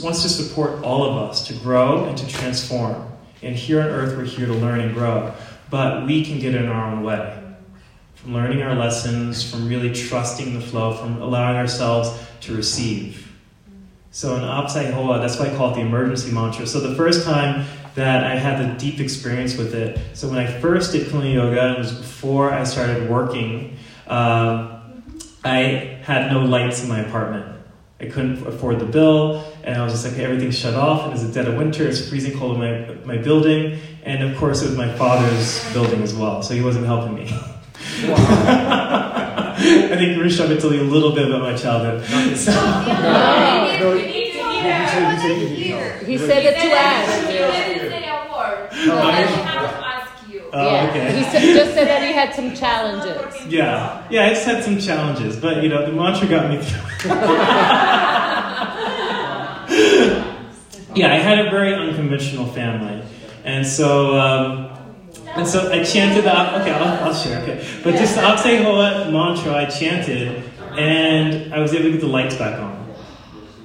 wants 0.02 0.22
to 0.22 0.30
support 0.30 0.84
all 0.84 1.04
of 1.04 1.30
us 1.30 1.48
to 1.48 1.54
grow 1.56 2.06
and 2.06 2.18
to 2.18 2.28
transform. 2.28 3.08
And 3.42 3.56
here 3.56 3.82
on 3.82 3.88
earth, 3.88 4.18
we're 4.18 4.26
here 4.26 4.46
to 4.46 4.54
learn 4.54 4.82
and 4.82 4.94
grow. 4.94 5.34
But 5.70 6.06
we 6.06 6.26
can 6.26 6.40
get 6.40 6.56
in 6.56 6.68
our 6.68 6.92
own 6.92 7.04
way. 7.04 7.36
From 8.16 8.34
learning 8.34 8.62
our 8.62 8.76
lessons, 8.76 9.50
from 9.50 9.68
really 9.68 9.94
trusting 9.94 10.54
the 10.54 10.62
flow, 10.62 10.94
from 10.94 11.22
allowing 11.22 11.56
ourselves 11.56 12.12
to 12.42 12.56
receive. 12.56 13.32
So 14.12 14.36
in 14.36 14.42
Apsai 14.42 14.92
Hoa, 14.92 15.20
that's 15.20 15.40
why 15.40 15.48
I 15.48 15.56
call 15.56 15.72
it 15.72 15.76
the 15.76 15.82
emergency 15.82 16.32
mantra. 16.32 16.68
So 16.68 16.80
the 16.80 16.96
first 16.96 17.26
time 17.26 17.66
that 17.96 18.24
I 18.24 18.36
had 18.36 18.60
the 18.64 18.74
deep 18.80 19.00
experience 19.00 19.58
with 19.58 19.74
it, 19.74 20.00
so 20.14 20.28
when 20.30 20.38
I 20.38 20.48
first 20.48 20.92
did 20.92 21.08
Kundalini 21.08 21.34
Yoga, 21.34 21.74
it 21.76 21.78
was 21.80 21.92
before 21.92 22.52
I 22.52 22.64
started 22.64 23.10
working, 23.10 23.78
um, 24.08 25.04
I 25.44 26.00
had 26.04 26.32
no 26.32 26.40
lights 26.44 26.82
in 26.84 26.90
my 26.90 27.00
apartment. 27.00 27.46
I 28.02 28.06
couldn't 28.06 28.46
afford 28.48 28.80
the 28.80 28.86
bill, 28.86 29.44
and 29.64 29.76
I 29.78 29.84
was 29.84 29.92
just 29.94 30.06
like, 30.08 30.18
everything's 30.20 30.58
shut 30.58 30.74
off, 30.74 31.04
and 31.06 31.14
it's 31.14 31.24
a 31.24 31.32
dead 31.32 31.48
of 31.48 31.56
winter, 31.56 31.86
it's 31.88 32.08
freezing 32.08 32.38
cold 32.38 32.62
in 32.62 32.62
my, 33.06 33.16
my 33.16 33.18
building, 33.22 33.78
and 34.04 34.24
of 34.24 34.38
course, 34.38 34.62
it 34.62 34.68
was 34.68 34.78
my 34.78 34.92
father's 34.96 35.62
building 35.74 36.02
as 36.02 36.14
well, 36.14 36.42
so 36.42 36.54
he 36.54 36.62
wasn't 36.62 36.86
helping 36.86 37.16
me. 37.16 37.30
I 39.62 39.96
think 39.98 40.18
Rishabh 40.22 40.48
will 40.50 40.58
tell 40.58 40.74
you 40.74 40.82
a 40.82 40.84
little 40.84 41.12
bit 41.14 41.28
about 41.28 41.42
my 41.42 41.56
childhood. 41.56 42.38
So- 42.38 42.52
No, 44.64 45.10
We 45.10 45.38
need 45.40 45.48
to 45.50 45.56
hear. 45.56 45.98
He 46.00 46.18
said 46.18 46.44
it 46.46 46.56
to 46.56 46.70
us. 46.72 47.28
didn't 47.28 47.90
say 47.92 48.10
a 48.10 48.12
word. 48.32 48.70
Oh, 48.72 48.98
I 48.98 49.12
have 49.12 49.30
to 49.30 49.86
ask 49.86 50.30
you. 50.32 50.42
Oh, 50.52 50.72
yeah. 50.72 50.90
okay. 50.90 51.18
He 51.18 51.24
said, 51.24 51.42
just 51.42 51.74
said 51.74 51.88
that 51.88 52.02
he 52.04 52.14
had 52.14 52.34
some 52.34 52.54
challenges. 52.56 53.46
Yeah, 53.48 54.06
yeah, 54.10 54.26
I 54.26 54.30
just 54.30 54.46
had 54.46 54.64
some 54.64 54.80
challenges, 54.80 55.36
but 55.38 55.64
you 55.64 55.70
know, 55.70 55.86
the 55.86 55.92
mantra 55.92 56.28
got 56.28 56.50
me 56.50 56.58
through. 56.62 57.12
yeah, 60.96 61.14
I 61.14 61.20
had 61.20 61.46
a 61.46 61.50
very 61.50 61.74
unconventional 61.74 62.48
family, 62.48 63.04
and 63.44 63.66
so 63.66 64.18
um, 64.20 64.70
and 65.36 65.48
so 65.48 65.72
I 65.72 65.84
chanted 65.84 66.24
the 66.26 66.62
okay, 66.62 66.72
I'll, 66.72 67.06
I'll 67.08 67.14
share 67.14 67.42
okay, 67.44 67.66
but 67.84 67.96
just 67.96 68.16
the 68.16 68.22
Apse 68.22 68.44
Hoa 68.64 69.12
mantra 69.12 69.54
I 69.54 69.66
chanted, 69.66 70.44
and 70.78 71.54
I 71.54 71.60
was 71.60 71.74
able 71.74 71.86
to 71.86 71.92
get 71.92 72.02
the 72.02 72.08
lights 72.08 72.36
back 72.36 72.60
on. 72.60 72.69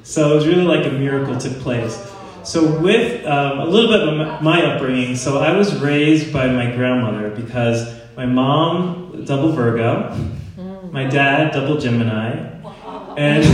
So 0.04 0.32
it 0.32 0.36
was 0.36 0.46
really 0.46 0.64
like 0.64 0.86
a 0.86 0.90
miracle 0.90 1.36
took 1.38 1.58
place. 1.60 1.98
So 2.44 2.78
with 2.78 3.24
um, 3.24 3.60
a 3.60 3.64
little 3.64 3.90
bit 3.90 4.06
of 4.06 4.16
my, 4.16 4.40
my 4.40 4.66
upbringing, 4.66 5.16
so 5.16 5.38
I 5.38 5.56
was 5.56 5.80
raised 5.80 6.30
by 6.30 6.46
my 6.46 6.70
grandmother 6.70 7.30
because 7.30 7.98
my 8.14 8.26
mom 8.26 9.24
double 9.24 9.52
Virgo, 9.52 10.14
my 10.92 11.04
dad 11.04 11.52
double 11.52 11.80
Gemini, 11.80 12.32
and 13.16 13.44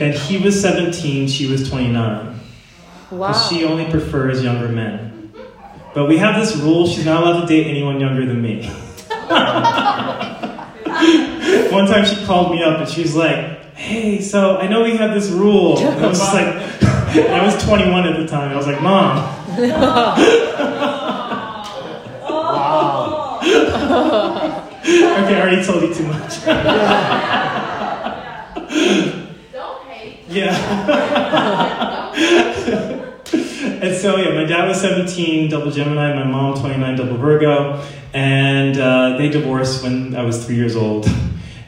and 0.00 0.14
he 0.14 0.38
was 0.38 0.60
17, 0.60 1.28
she 1.28 1.46
was 1.46 1.68
29. 1.68 2.40
Wow. 3.12 3.32
She 3.32 3.64
only 3.64 3.88
prefers 3.88 4.42
younger 4.42 4.68
men. 4.68 5.32
But 5.94 6.08
we 6.08 6.18
have 6.18 6.40
this 6.40 6.56
rule: 6.56 6.88
she's 6.88 7.04
not 7.04 7.22
allowed 7.22 7.42
to 7.42 7.46
date 7.46 7.68
anyone 7.68 8.00
younger 8.00 8.26
than 8.26 8.42
me. 8.42 8.66
One 11.70 11.86
time 11.86 12.04
she 12.04 12.24
called 12.24 12.50
me 12.50 12.64
up 12.64 12.80
and 12.80 12.88
she's 12.88 13.14
like, 13.14 13.57
"Hey, 13.78 14.20
so 14.20 14.58
I 14.58 14.66
know 14.68 14.82
we 14.82 14.96
have 14.96 15.14
this 15.14 15.30
rule." 15.30 15.78
And 15.78 16.04
I 16.04 16.08
was 16.08 16.18
just 16.18 16.34
like, 16.34 16.48
I 17.30 17.44
was 17.44 17.56
21 17.64 18.06
at 18.06 18.16
the 18.18 18.26
time. 18.26 18.50
I 18.52 18.56
was 18.56 18.66
like, 18.66 18.82
"Mom." 18.82 19.16
Wow. 22.22 23.40
Okay, 24.88 25.34
I 25.36 25.40
already 25.42 25.62
told 25.62 25.82
you 25.82 25.92
too 25.92 26.06
much. 26.06 26.44
Don't 29.52 29.82
hate. 29.88 30.20
Yeah. 30.28 30.54
and 33.82 33.94
so, 33.96 34.16
yeah, 34.16 34.30
my 34.34 34.44
dad 34.44 34.66
was 34.68 34.80
17, 34.80 35.50
double 35.50 35.70
Gemini, 35.70 36.14
my 36.14 36.24
mom 36.24 36.54
29, 36.58 36.96
double 36.96 37.16
Virgo, 37.18 37.82
and 38.14 38.78
uh, 38.78 39.16
they 39.18 39.28
divorced 39.28 39.82
when 39.82 40.14
I 40.14 40.22
was 40.22 40.44
three 40.46 40.56
years 40.56 40.74
old. 40.76 41.06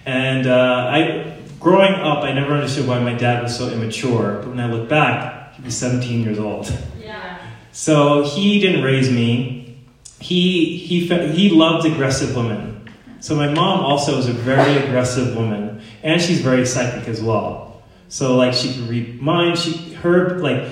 And 0.07 0.47
uh, 0.47 0.87
I, 0.90 1.30
growing 1.61 1.93
up, 1.95 2.25
I 2.25 2.33
never 2.33 2.55
understood 2.55 2.88
why 2.88 2.99
my 2.99 3.12
dad 3.12 3.43
was 3.43 3.57
so 3.57 3.69
immature, 3.69 4.40
but 4.40 4.49
when 4.49 4.61
I 4.61 4.67
look 4.67 4.88
back, 4.88 5.55
he 5.55 5.62
was 5.62 5.76
17 5.76 6.23
years 6.23 6.38
old. 6.38 6.73
Yeah. 7.00 7.38
So 7.73 8.25
he 8.25 8.59
didn't 8.61 8.83
raise 8.83 9.11
me. 9.11 9.79
He 10.19 10.76
he 10.76 11.09
fe- 11.09 11.33
he 11.33 11.50
loved 11.50 11.87
aggressive 11.87 12.35
women. 12.35 12.88
So 13.21 13.37
my 13.37 13.49
mom 13.49 13.81
also 13.81 14.19
is 14.19 14.29
a 14.29 14.33
very 14.33 14.76
aggressive 14.85 15.37
woman, 15.37 15.83
and 16.02 16.21
she's 16.21 16.40
very 16.40 16.67
psychic 16.67 17.09
as 17.09 17.23
well. 17.23 17.83
So 18.09 18.37
like 18.37 18.52
she 18.55 18.73
can 18.73 18.88
read 18.88 19.23
minds. 19.23 19.62
She 19.62 19.95
her 19.95 20.38
like 20.40 20.69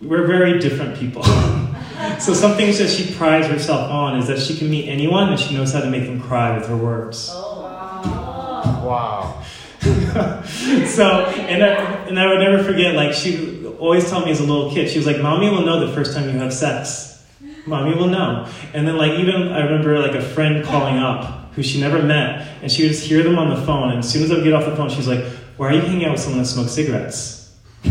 we're 0.00 0.26
very 0.26 0.58
different 0.58 0.96
people. 0.98 1.22
so 2.18 2.32
some 2.32 2.56
things 2.56 2.78
that 2.78 2.88
she 2.88 3.14
prides 3.14 3.46
herself 3.46 3.90
on 3.90 4.18
is 4.18 4.26
that 4.28 4.38
she 4.40 4.56
can 4.56 4.70
meet 4.70 4.88
anyone 4.88 5.28
and 5.28 5.38
she 5.38 5.54
knows 5.54 5.72
how 5.72 5.80
to 5.80 5.90
make 5.90 6.04
them 6.04 6.20
cry 6.20 6.56
with 6.56 6.66
her 6.68 6.76
words. 6.76 7.28
Oh, 7.30 7.60
wow. 7.62 8.82
Wow. 8.84 9.42
so 10.86 11.24
and 11.26 11.64
I, 11.64 11.68
and 12.06 12.18
I 12.18 12.26
would 12.26 12.40
never 12.40 12.62
forget 12.62 12.94
like 12.94 13.12
she 13.12 13.66
always 13.78 14.08
told 14.10 14.26
me 14.26 14.30
as 14.30 14.40
a 14.40 14.44
little 14.44 14.70
kid 14.70 14.90
she 14.90 14.98
was 14.98 15.06
like 15.06 15.20
mommy 15.20 15.48
will 15.48 15.64
know 15.64 15.86
the 15.86 15.94
first 15.94 16.14
time 16.14 16.28
you 16.28 16.38
have 16.38 16.52
sex 16.52 17.24
mommy 17.64 17.94
will 17.94 18.08
know 18.08 18.46
and 18.74 18.86
then 18.86 18.98
like 18.98 19.12
even 19.12 19.48
i 19.48 19.60
remember 19.60 19.98
like 19.98 20.14
a 20.14 20.20
friend 20.20 20.64
calling 20.64 20.98
up 20.98 21.40
who 21.52 21.62
she 21.62 21.80
never 21.80 22.02
met, 22.02 22.48
and 22.62 22.70
she 22.70 22.82
would 22.82 22.92
just 22.92 23.04
hear 23.04 23.22
them 23.22 23.38
on 23.38 23.50
the 23.50 23.66
phone. 23.66 23.90
And 23.90 23.98
as 23.98 24.10
soon 24.10 24.22
as 24.22 24.30
I 24.30 24.34
would 24.36 24.44
get 24.44 24.52
off 24.52 24.64
the 24.64 24.76
phone, 24.76 24.88
she's 24.88 25.08
like, 25.08 25.24
"Why 25.56 25.68
are 25.68 25.72
you 25.74 25.80
hanging 25.80 26.04
out 26.06 26.12
with 26.12 26.20
someone 26.20 26.42
that 26.42 26.48
smokes 26.48 26.72
cigarettes?" 26.72 27.52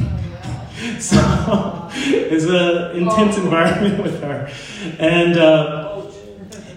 so 1.00 1.90
it's 1.94 2.46
an 2.46 2.98
intense 2.98 3.38
environment 3.38 4.02
with 4.02 4.22
her, 4.22 4.52
and 4.98 5.38
uh, 5.38 6.02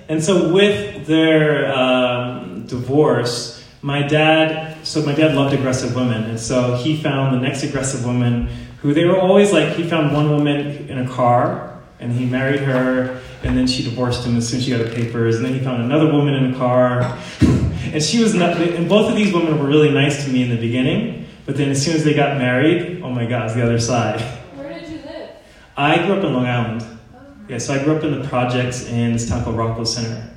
and 0.08 0.22
so 0.22 0.52
with 0.52 1.06
their 1.06 1.72
um, 1.72 2.66
divorce, 2.66 3.64
my 3.80 4.02
dad. 4.02 4.71
So 4.84 5.00
my 5.02 5.14
dad 5.14 5.36
loved 5.36 5.54
aggressive 5.54 5.94
women, 5.94 6.24
and 6.24 6.40
so 6.40 6.74
he 6.74 7.00
found 7.00 7.36
the 7.36 7.40
next 7.40 7.62
aggressive 7.62 8.04
woman 8.04 8.48
who 8.78 8.92
they 8.92 9.04
were 9.04 9.18
always 9.18 9.52
like. 9.52 9.74
He 9.74 9.88
found 9.88 10.12
one 10.12 10.28
woman 10.28 10.88
in 10.88 10.98
a 10.98 11.08
car, 11.08 11.80
and 12.00 12.12
he 12.12 12.26
married 12.26 12.60
her, 12.60 13.22
and 13.44 13.56
then 13.56 13.68
she 13.68 13.84
divorced 13.84 14.24
him 14.24 14.36
as 14.36 14.48
soon 14.48 14.58
as 14.58 14.64
she 14.64 14.72
got 14.72 14.80
her 14.80 14.92
papers, 14.92 15.36
and 15.36 15.44
then 15.44 15.54
he 15.54 15.60
found 15.60 15.82
another 15.82 16.10
woman 16.10 16.34
in 16.34 16.52
a 16.52 16.58
car, 16.58 17.16
and 17.40 18.02
she 18.02 18.20
was 18.20 18.34
not. 18.34 18.56
And 18.60 18.88
both 18.88 19.08
of 19.08 19.14
these 19.14 19.32
women 19.32 19.56
were 19.56 19.68
really 19.68 19.92
nice 19.92 20.24
to 20.24 20.30
me 20.32 20.42
in 20.42 20.50
the 20.50 20.60
beginning, 20.60 21.28
but 21.46 21.56
then 21.56 21.68
as 21.70 21.82
soon 21.82 21.94
as 21.94 22.02
they 22.02 22.14
got 22.14 22.38
married, 22.38 23.02
oh 23.02 23.10
my 23.10 23.24
God, 23.24 23.46
it's 23.46 23.54
the 23.54 23.62
other 23.62 23.78
side. 23.78 24.20
Where 24.56 24.68
did 24.68 24.88
you 24.88 24.96
live? 24.96 25.30
I 25.76 26.04
grew 26.04 26.16
up 26.16 26.24
in 26.24 26.32
Long 26.34 26.46
Island. 26.46 26.82
Oh. 27.14 27.18
Yeah, 27.48 27.58
so 27.58 27.74
I 27.74 27.84
grew 27.84 27.96
up 27.96 28.02
in 28.02 28.20
the 28.20 28.26
projects 28.26 28.86
in 28.88 29.12
this 29.12 29.28
town 29.28 29.44
called 29.44 29.56
Rockville 29.56 29.86
Centre. 29.86 30.31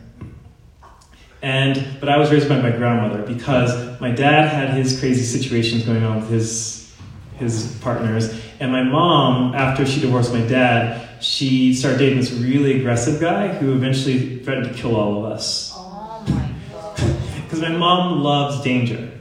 And 1.46 2.00
but 2.00 2.10
I 2.10 2.18
was 2.18 2.32
raised 2.32 2.50
by 2.50 2.60
my 2.60 2.72
grandmother 2.72 3.22
because 3.22 4.02
my 4.02 4.10
dad 4.10 4.50
had 4.50 4.76
his 4.76 5.00
crazy 5.00 5.24
situations 5.24 5.86
going 5.86 6.04
on 6.04 6.16
with 6.22 6.28
his 6.28 6.92
his 7.38 7.78
partners, 7.82 8.42
and 8.60 8.72
my 8.72 8.82
mom, 8.82 9.54
after 9.54 9.86
she 9.86 10.02
divorced 10.02 10.34
my 10.34 10.42
dad, 10.42 11.08
she 11.22 11.76
started 11.76 12.00
dating 12.00 12.18
this 12.18 12.32
really 12.32 12.80
aggressive 12.80 13.22
guy 13.22 13.50
who 13.50 13.76
eventually 13.76 14.40
threatened 14.40 14.70
to 14.70 14.74
kill 14.74 14.96
all 14.96 15.24
of 15.24 15.32
us. 15.32 15.72
Oh 15.76 16.26
my 16.30 16.50
god. 16.72 17.00
Because 17.44 17.62
my 17.62 17.70
mom 17.70 18.24
loves 18.24 18.64
danger. 18.64 19.12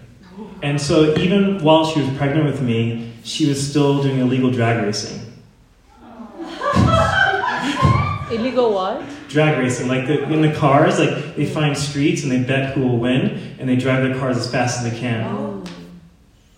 And 0.63 0.81
so 0.81 1.15
even 1.19 1.63
while 1.63 1.85
she 1.85 2.01
was 2.01 2.17
pregnant 2.17 2.47
with 2.47 2.63
me, 2.63 3.13
she 3.23 3.47
was 3.47 3.71
still 3.71 4.03
doing 4.03 4.21
illegal 4.21 4.51
drag 4.51 4.83
racing. 4.83 5.21
Illegal 8.35 8.73
what? 8.73 9.03
drag 9.29 9.59
racing. 9.59 9.89
Like 9.89 10.07
the, 10.07 10.23
in 10.33 10.41
the 10.41 10.53
cars, 10.53 10.99
like 10.99 11.37
they 11.37 11.47
find 11.47 11.77
streets 11.77 12.23
and 12.23 12.33
they 12.33 12.43
bet 12.43 12.75
who 12.75 12.83
will 12.83 12.99
win, 12.99 13.57
and 13.59 13.69
they 13.69 13.77
drive 13.77 14.03
their 14.03 14.19
cars 14.19 14.37
as 14.37 14.51
fast 14.51 14.79
as 14.79 14.91
they 14.91 14.99
can. 14.99 15.25
Oh. 15.25 15.65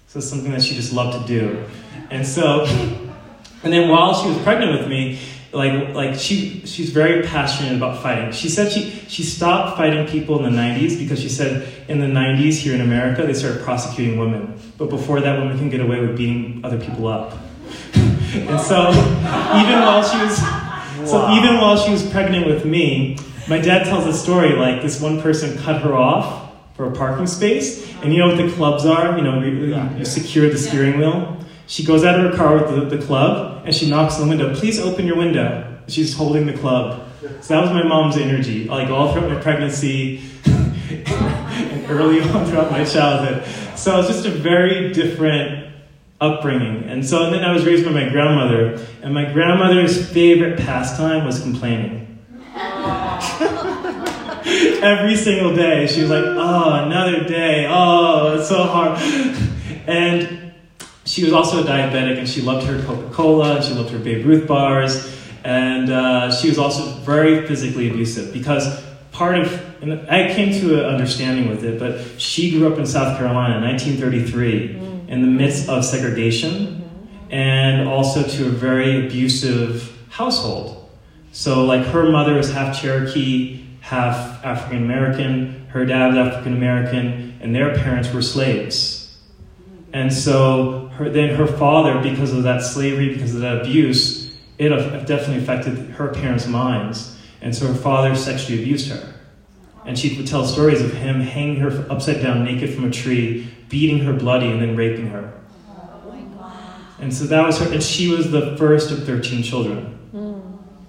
So 0.08 0.18
it's 0.20 0.28
something 0.28 0.52
that 0.52 0.62
she 0.62 0.74
just 0.74 0.92
loved 0.92 1.20
to 1.20 1.26
do. 1.26 1.64
And 2.10 2.26
so, 2.26 2.64
and 3.62 3.72
then 3.72 3.88
while 3.88 4.14
she 4.14 4.28
was 4.28 4.38
pregnant 4.38 4.78
with 4.78 4.88
me, 4.88 5.18
like 5.52 5.94
like 5.94 6.14
she 6.18 6.62
she's 6.66 6.90
very 6.90 7.22
passionate 7.26 7.74
about 7.76 8.02
fighting. 8.02 8.32
She 8.32 8.48
said 8.48 8.70
she 8.70 8.90
she 9.08 9.22
stopped 9.22 9.76
fighting 9.76 10.06
people 10.06 10.44
in 10.44 10.52
the 10.52 10.58
90s 10.58 10.98
because 10.98 11.20
she 11.20 11.28
said 11.28 11.66
in 11.88 11.98
the 11.98 12.06
90s 12.06 12.58
here 12.58 12.74
in 12.74 12.80
America 12.82 13.26
they 13.26 13.32
started 13.34 13.62
prosecuting 13.62 14.18
women, 14.18 14.60
but 14.76 14.90
before 14.90 15.20
that 15.20 15.38
women 15.38 15.58
can 15.58 15.70
get 15.70 15.80
away 15.80 16.00
with 16.00 16.16
beating 16.16 16.60
other 16.62 16.78
people 16.78 17.06
up. 17.06 17.38
and 18.34 18.60
so 18.60 18.90
even 18.90 19.80
while 19.80 20.02
she 20.02 20.18
was 20.18 20.65
so 21.06 21.32
even 21.32 21.56
while 21.58 21.76
she 21.76 21.90
was 21.90 22.08
pregnant 22.10 22.46
with 22.46 22.64
me, 22.64 23.18
my 23.48 23.58
dad 23.58 23.84
tells 23.84 24.06
a 24.06 24.12
story 24.12 24.54
like 24.56 24.82
this 24.82 25.00
one 25.00 25.20
person 25.20 25.56
cut 25.58 25.82
her 25.82 25.94
off 25.94 26.52
for 26.74 26.86
a 26.86 26.92
parking 26.92 27.26
space, 27.26 27.90
and 28.02 28.12
you 28.12 28.18
know 28.18 28.28
what 28.28 28.36
the 28.36 28.50
clubs 28.52 28.84
are? 28.84 29.16
You 29.16 29.24
know, 29.24 29.40
you, 29.40 29.52
you, 29.52 29.90
you 29.98 30.04
secure 30.04 30.50
the 30.50 30.58
steering 30.58 30.98
wheel. 30.98 31.38
She 31.66 31.84
goes 31.84 32.04
out 32.04 32.18
of 32.18 32.30
her 32.30 32.36
car 32.36 32.56
with 32.56 32.90
the, 32.90 32.96
the 32.96 33.04
club, 33.04 33.62
and 33.64 33.74
she 33.74 33.88
knocks 33.88 34.16
on 34.20 34.28
the 34.28 34.36
window. 34.36 34.54
Please 34.54 34.78
open 34.78 35.06
your 35.06 35.16
window. 35.16 35.78
She's 35.88 36.14
holding 36.14 36.46
the 36.46 36.52
club. 36.52 37.08
So 37.40 37.54
that 37.54 37.62
was 37.62 37.70
my 37.70 37.82
mom's 37.82 38.16
energy, 38.16 38.64
like 38.64 38.88
all 38.88 39.12
throughout 39.12 39.30
my 39.30 39.40
pregnancy 39.40 40.22
and 40.46 41.90
early 41.90 42.20
on 42.20 42.46
throughout 42.46 42.70
my 42.70 42.84
childhood. 42.84 43.46
So 43.76 43.94
it 43.94 43.96
was 43.98 44.08
just 44.08 44.26
a 44.26 44.30
very 44.30 44.92
different 44.92 45.65
upbringing. 46.20 46.84
And 46.84 47.06
so 47.06 47.24
and 47.24 47.34
then 47.34 47.44
I 47.44 47.52
was 47.52 47.64
raised 47.64 47.84
by 47.84 47.90
my 47.90 48.08
grandmother, 48.08 48.84
and 49.02 49.12
my 49.12 49.30
grandmother's 49.32 50.10
favorite 50.10 50.58
pastime 50.58 51.24
was 51.24 51.40
complaining. 51.40 52.04
Every 54.82 55.16
single 55.16 55.54
day, 55.54 55.86
she 55.86 56.02
was 56.02 56.10
like, 56.10 56.24
"Oh, 56.24 56.84
another 56.84 57.24
day. 57.24 57.66
Oh, 57.68 58.36
it's 58.38 58.48
so 58.48 58.64
hard." 58.64 58.98
And 59.86 60.52
she 61.04 61.24
was 61.24 61.32
also 61.32 61.62
a 61.62 61.66
diabetic, 61.66 62.18
and 62.18 62.28
she 62.28 62.40
loved 62.40 62.66
her 62.66 62.82
Coca 62.82 63.12
Cola, 63.12 63.56
and 63.56 63.64
she 63.64 63.74
loved 63.74 63.90
her 63.90 63.98
Baby 63.98 64.22
Ruth 64.22 64.46
bars, 64.46 65.12
and 65.44 65.90
uh, 65.90 66.32
she 66.32 66.48
was 66.48 66.58
also 66.58 66.84
very 67.00 67.46
physically 67.46 67.90
abusive 67.90 68.32
because 68.32 68.82
part 69.12 69.38
of, 69.38 69.82
and 69.82 70.08
I 70.08 70.32
came 70.34 70.52
to 70.60 70.80
an 70.80 70.86
understanding 70.86 71.48
with 71.48 71.64
it, 71.64 71.78
but 71.78 72.20
she 72.20 72.50
grew 72.50 72.72
up 72.72 72.78
in 72.78 72.86
South 72.86 73.18
Carolina 73.18 73.56
in 73.56 73.62
1933 73.62 74.95
in 75.08 75.22
the 75.22 75.28
midst 75.28 75.68
of 75.68 75.84
segregation 75.84 76.82
and 77.30 77.88
also 77.88 78.22
to 78.22 78.46
a 78.46 78.50
very 78.50 79.06
abusive 79.06 79.96
household. 80.10 80.88
So, 81.32 81.64
like, 81.64 81.84
her 81.86 82.10
mother 82.10 82.34
was 82.34 82.52
half 82.52 82.80
Cherokee, 82.80 83.64
half 83.80 84.44
African 84.44 84.84
American, 84.84 85.66
her 85.68 85.84
dad 85.84 86.08
was 86.08 86.16
African 86.16 86.54
American, 86.54 87.38
and 87.40 87.54
their 87.54 87.74
parents 87.74 88.12
were 88.12 88.22
slaves. 88.22 89.18
And 89.92 90.12
so, 90.12 90.88
her, 90.94 91.10
then 91.10 91.34
her 91.36 91.46
father, 91.46 92.00
because 92.00 92.32
of 92.32 92.44
that 92.44 92.62
slavery, 92.62 93.12
because 93.12 93.34
of 93.34 93.40
that 93.42 93.62
abuse, 93.62 94.34
it 94.58 94.70
definitely 95.06 95.42
affected 95.42 95.76
her 95.90 96.08
parents' 96.08 96.46
minds. 96.46 97.18
And 97.42 97.54
so, 97.54 97.66
her 97.66 97.74
father 97.74 98.14
sexually 98.16 98.62
abused 98.62 98.90
her. 98.90 99.15
And 99.86 99.98
she 99.98 100.16
would 100.16 100.26
tell 100.26 100.44
stories 100.44 100.82
of 100.82 100.92
him 100.92 101.20
hanging 101.20 101.56
her 101.60 101.86
upside 101.90 102.20
down 102.22 102.44
naked 102.44 102.74
from 102.74 102.84
a 102.84 102.90
tree, 102.90 103.48
beating 103.68 104.00
her 104.00 104.12
bloody, 104.12 104.50
and 104.50 104.60
then 104.60 104.76
raping 104.76 105.08
her. 105.08 105.32
And 106.98 107.12
so 107.12 107.24
that 107.26 107.46
was 107.46 107.58
her, 107.58 107.72
and 107.72 107.82
she 107.82 108.08
was 108.08 108.30
the 108.30 108.56
first 108.56 108.90
of 108.90 109.04
13 109.04 109.42
children. 109.42 109.84
Hmm. 110.12 110.40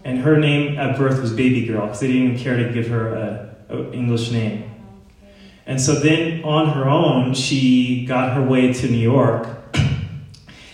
And 0.04 0.20
her 0.20 0.38
name 0.38 0.78
at 0.80 0.98
birth 0.98 1.22
was 1.22 1.34
Baby 1.34 1.66
Girl, 1.66 1.82
because 1.82 2.00
they 2.00 2.08
didn't 2.08 2.24
even 2.24 2.40
care 2.40 2.56
to 2.58 2.74
give 2.74 2.88
her 2.88 3.14
an 3.70 3.94
English 3.94 4.32
name. 4.32 4.64
And 5.66 5.82
so 5.82 5.96
then 5.96 6.44
on 6.46 6.70
her 6.70 6.88
own, 6.88 7.34
she 7.34 8.06
got 8.06 8.34
her 8.34 8.42
way 8.42 8.72
to 8.72 8.88
New 8.88 8.98
York. 8.98 9.48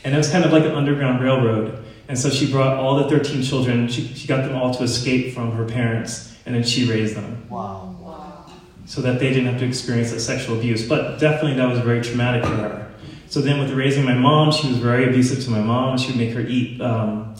And 0.06 0.14
it 0.14 0.18
was 0.18 0.30
kind 0.30 0.46
of 0.46 0.52
like 0.52 0.66
an 0.66 0.72
underground 0.72 1.24
railroad. 1.24 1.84
And 2.08 2.20
so 2.20 2.30
she 2.30 2.52
brought 2.52 2.78
all 2.78 2.98
the 2.98 3.10
13 3.10 3.42
children, 3.42 3.88
she, 3.88 4.06
she 4.08 4.28
got 4.28 4.46
them 4.46 4.56
all 4.56 4.74
to 4.74 4.84
escape 4.84 5.34
from 5.34 5.54
her 5.54 5.66
parents, 5.66 6.38
and 6.46 6.54
then 6.54 6.64
she 6.64 6.90
raised 6.90 7.16
them 7.16 7.48
Wow. 7.50 7.93
So 8.94 9.02
that 9.02 9.18
they 9.18 9.30
didn't 9.30 9.48
have 9.48 9.60
to 9.60 9.66
experience 9.66 10.12
that 10.12 10.20
sexual 10.20 10.56
abuse. 10.56 10.88
But 10.88 11.18
definitely 11.18 11.56
that 11.56 11.68
was 11.68 11.80
very 11.80 12.00
traumatic 12.00 12.44
for 12.44 12.56
her. 12.58 12.92
So 13.28 13.42
then 13.42 13.60
with 13.60 13.72
raising 13.72 14.06
my 14.06 14.14
mom, 14.14 14.52
she 14.52 14.68
was 14.68 14.78
very 14.78 15.10
abusive 15.10 15.44
to 15.46 15.50
my 15.50 15.62
mom. 15.62 15.98
She 15.98 16.10
would 16.10 16.18
make 16.18 16.32
her 16.36 16.42
eat 16.42 16.80
um, 16.80 17.34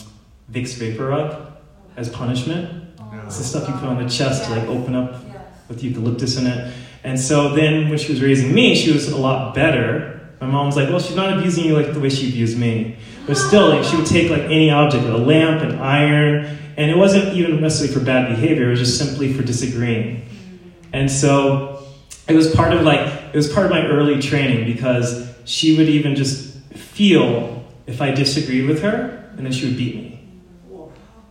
Vicks 0.52 0.74
VapoRub 0.74 1.52
as 1.96 2.10
punishment. 2.10 2.90
It's 3.28 3.38
the 3.38 3.44
stuff 3.44 3.70
you 3.70 3.76
put 3.76 3.84
on 3.84 4.04
the 4.04 4.10
chest 4.10 4.46
to 4.46 4.50
like 4.50 4.68
open 4.68 4.96
up 4.96 5.24
with 5.70 5.84
eucalyptus 5.84 6.38
in 6.38 6.48
it. 6.48 6.74
And 7.04 7.20
so 7.20 7.50
then 7.50 7.88
when 7.88 8.00
she 8.00 8.12
was 8.14 8.24
raising 8.24 8.52
me, 8.52 8.74
she 8.74 8.92
was 8.92 9.10
a 9.10 9.18
lot 9.18 9.54
better. 9.54 10.28
My 10.42 10.48
mom 10.48 10.66
was 10.66 10.76
like, 10.76 10.90
well, 10.90 11.00
she's 11.00 11.16
not 11.16 11.38
abusing 11.38 11.66
you 11.66 11.78
like 11.78 11.94
the 11.94 12.00
way 12.00 12.10
she 12.10 12.30
abused 12.30 12.58
me. 12.58 12.98
But 13.28 13.38
still, 13.38 13.70
like 13.70 13.84
she 13.84 13.96
would 13.96 14.08
take 14.08 14.32
like 14.32 14.42
any 14.42 14.72
object, 14.72 15.06
a 15.06 15.18
lamp, 15.18 15.62
an 15.62 15.78
iron, 15.78 16.58
and 16.78 16.90
it 16.90 16.98
wasn't 16.98 17.36
even 17.36 17.62
necessarily 17.62 17.94
for 17.94 18.04
bad 18.04 18.30
behavior, 18.30 18.70
it 18.70 18.72
was 18.72 18.80
just 18.80 18.98
simply 18.98 19.32
for 19.34 19.44
disagreeing. 19.44 20.28
And 20.94 21.12
so 21.12 21.86
it 22.28 22.36
was 22.36 22.54
part 22.56 22.72
of 22.72 22.84
like 22.84 23.06
it 23.34 23.36
was 23.36 23.52
part 23.52 23.66
of 23.66 23.72
my 23.72 23.86
early 23.86 24.22
training 24.22 24.66
because 24.66 25.30
she 25.44 25.76
would 25.78 25.90
even 25.90 26.16
just 26.16 26.58
feel 26.74 27.66
if 27.86 28.02
I 28.02 28.12
disagreed 28.12 28.66
with 28.68 28.82
her, 28.82 29.30
and 29.36 29.46
then 29.46 29.52
she 29.52 29.66
would 29.66 29.76
beat 29.76 29.96
me. 29.96 30.10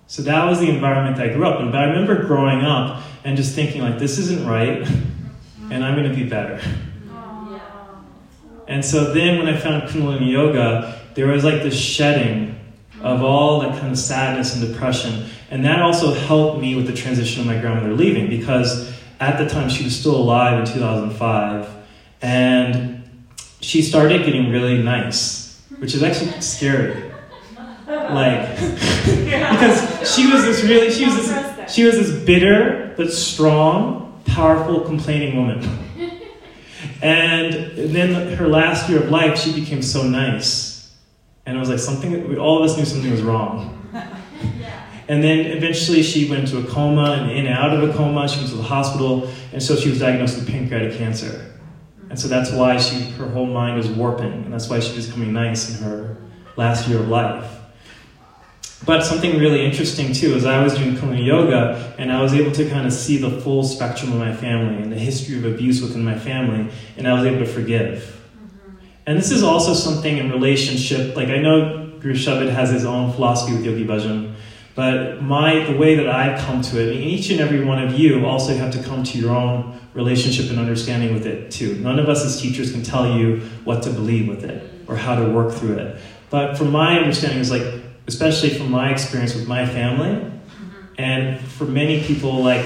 So 0.07 0.23
that 0.23 0.45
was 0.45 0.61
the 0.61 0.69
environment 0.69 1.17
that 1.17 1.31
I 1.31 1.33
grew 1.33 1.47
up 1.47 1.61
in. 1.61 1.71
But 1.71 1.81
I 1.81 1.85
remember 1.85 2.27
growing 2.27 2.61
up 2.61 3.03
and 3.25 3.37
just 3.37 3.55
thinking 3.55 3.81
like, 3.81 3.99
this 3.99 4.19
isn't 4.19 4.47
right, 4.47 4.87
and 5.71 5.83
I'm 5.83 5.95
going 5.95 6.11
to 6.11 6.15
be 6.15 6.29
better. 6.29 6.61
And 8.69 8.85
so 8.85 9.13
then 9.13 9.39
when 9.39 9.49
I 9.49 9.59
found 9.59 9.85
Kundalini 9.85 10.31
Yoga, 10.31 11.01
there 11.15 11.29
was 11.29 11.45
like 11.45 11.63
this 11.63 11.79
shedding 11.79 12.59
of 13.01 13.23
all 13.23 13.61
that 13.61 13.79
kind 13.81 13.93
of 13.93 13.99
sadness 13.99 14.55
and 14.55 14.67
depression. 14.67 15.27
And 15.51 15.65
that 15.65 15.83
also 15.83 16.15
helped 16.15 16.61
me 16.61 16.75
with 16.75 16.87
the 16.87 16.93
transition 16.93 17.41
of 17.41 17.47
my 17.47 17.59
grandmother 17.59 17.95
leaving 17.95 18.29
because 18.29 18.93
at 19.23 19.39
the 19.39 19.49
time 19.49 19.69
she 19.69 19.85
was 19.85 19.97
still 19.97 20.17
alive 20.17 20.59
in 20.59 20.67
2005. 20.67 21.69
And 22.23 23.05
she 23.61 23.81
started 23.81 24.25
getting 24.25 24.51
really 24.51 24.83
nice, 24.83 25.63
which 25.79 25.95
is 25.95 26.03
actually 26.03 26.41
scary. 26.41 27.11
Like, 27.87 28.51
because 29.05 30.13
she 30.13 30.27
was 30.27 30.43
this 30.45 30.65
really, 30.65 30.91
she 30.91 31.05
was 31.05 31.15
this, 31.15 31.73
she 31.73 31.85
was 31.85 31.95
this 31.95 32.25
bitter 32.25 32.95
but 32.97 33.13
strong, 33.13 34.21
powerful, 34.27 34.81
complaining 34.81 35.37
woman. 35.37 35.61
And 37.01 37.77
then 37.77 38.37
her 38.37 38.49
last 38.49 38.89
year 38.89 39.05
of 39.05 39.11
life, 39.11 39.39
she 39.39 39.53
became 39.53 39.83
so 39.83 40.03
nice. 40.03 40.93
And 41.47 41.57
it 41.57 41.61
was 41.61 41.71
like 41.71 41.79
something, 41.79 42.29
we, 42.29 42.39
all 42.39 42.59
of 42.63 42.69
us 42.69 42.77
knew 42.77 42.85
something 42.85 43.11
was 43.11 43.23
wrong. 43.23 43.82
And 45.13 45.23
then 45.23 45.41
eventually 45.41 46.03
she 46.03 46.27
went 46.31 46.45
into 46.45 46.57
a 46.57 46.65
coma 46.73 47.19
and 47.21 47.31
in 47.31 47.45
and 47.45 47.55
out 47.55 47.75
of 47.75 47.87
a 47.87 47.93
coma. 47.93 48.27
She 48.27 48.39
went 48.39 48.49
to 48.49 48.57
the 48.57 48.63
hospital, 48.63 49.31
and 49.53 49.63
so 49.63 49.77
she 49.77 49.91
was 49.91 50.01
diagnosed 50.01 50.37
with 50.37 50.49
pancreatic 50.49 50.97
cancer. 50.97 51.53
And 52.09 52.19
so 52.19 52.29
that's 52.29 52.51
why 52.51 52.79
she, 52.79 53.11
her 53.19 53.29
whole 53.29 53.45
mind 53.45 53.77
was 53.77 53.89
warping, 53.89 54.33
and 54.33 54.51
that's 54.51 54.71
why 54.71 54.81
she 54.81 54.97
was 54.97 55.09
becoming 55.09 55.35
nice 55.35 55.69
in 55.69 55.85
her 55.85 56.17
last 56.57 56.89
year 56.89 56.99
of 56.99 57.09
life. 57.09 57.45
But 58.87 59.03
something 59.03 59.39
really 59.39 59.63
interesting 59.63 60.15
too 60.15 60.35
is 60.35 60.47
I 60.47 60.65
was 60.65 60.79
doing 60.79 60.97
Kundalini 60.97 61.27
yoga, 61.27 61.95
and 61.99 62.11
I 62.11 62.23
was 62.23 62.33
able 62.33 62.53
to 62.53 62.67
kind 62.71 62.87
of 62.87 62.93
see 62.95 63.19
the 63.19 63.39
full 63.43 63.65
spectrum 63.65 64.13
of 64.13 64.19
my 64.19 64.35
family 64.35 64.83
and 64.83 64.91
the 64.91 64.99
history 64.99 65.37
of 65.37 65.45
abuse 65.45 65.83
within 65.83 66.03
my 66.07 66.19
family, 66.19 66.73
and 66.97 67.07
I 67.07 67.13
was 67.13 67.27
able 67.27 67.41
to 67.41 67.53
forgive. 67.53 68.19
Mm-hmm. 68.35 68.77
And 69.09 69.19
this 69.19 69.31
is 69.31 69.43
also 69.43 69.75
something 69.75 70.17
in 70.17 70.31
relationship. 70.31 71.17
Like 71.17 71.29
I 71.29 71.37
know 71.37 71.99
Guru 72.01 72.15
Shabad 72.15 72.49
has 72.49 72.71
his 72.71 72.87
own 72.87 73.13
philosophy 73.13 73.53
with 73.53 73.67
Yogi 73.67 73.85
Bhajan, 73.85 74.37
but 74.75 75.23
my 75.23 75.65
the 75.65 75.77
way 75.77 75.95
that 75.97 76.09
I've 76.09 76.41
come 76.41 76.63
to 76.63 76.81
it, 76.81 76.95
and 76.95 77.05
each 77.05 77.31
and 77.31 77.41
every 77.41 77.65
one 77.65 77.83
of 77.83 77.99
you 77.99 78.25
also 78.25 78.55
have 78.57 78.73
to 78.73 78.83
come 78.83 79.05
to 79.05 79.19
your 79.19 79.35
own 79.35 79.79
relationship 79.95 80.51
and 80.51 80.59
understanding 80.59 81.13
with 81.13 81.27
it 81.27 81.51
too. 81.51 81.77
None 81.77 81.99
of 81.99 82.09
us 82.09 82.25
as 82.25 82.41
teachers 82.41 82.73
can 82.73 82.83
tell 82.83 83.19
you 83.19 83.41
what 83.65 83.83
to 83.83 83.91
believe 83.91 84.29
with 84.29 84.45
it 84.45 84.71
or 84.89 84.97
how 84.97 85.15
to 85.15 85.29
work 85.29 85.53
through 85.55 85.75
it. 85.75 86.01
But 86.31 86.57
from 86.57 86.71
my 86.71 86.99
understanding, 86.99 87.39
is 87.39 87.51
like 87.51 87.83
especially 88.07 88.51
from 88.51 88.71
my 88.71 88.91
experience 88.91 89.35
with 89.35 89.47
my 89.47 89.67
family, 89.67 90.17
mm-hmm. 90.17 90.95
and 90.99 91.41
for 91.41 91.65
many 91.65 92.03
people 92.03 92.43
like 92.43 92.65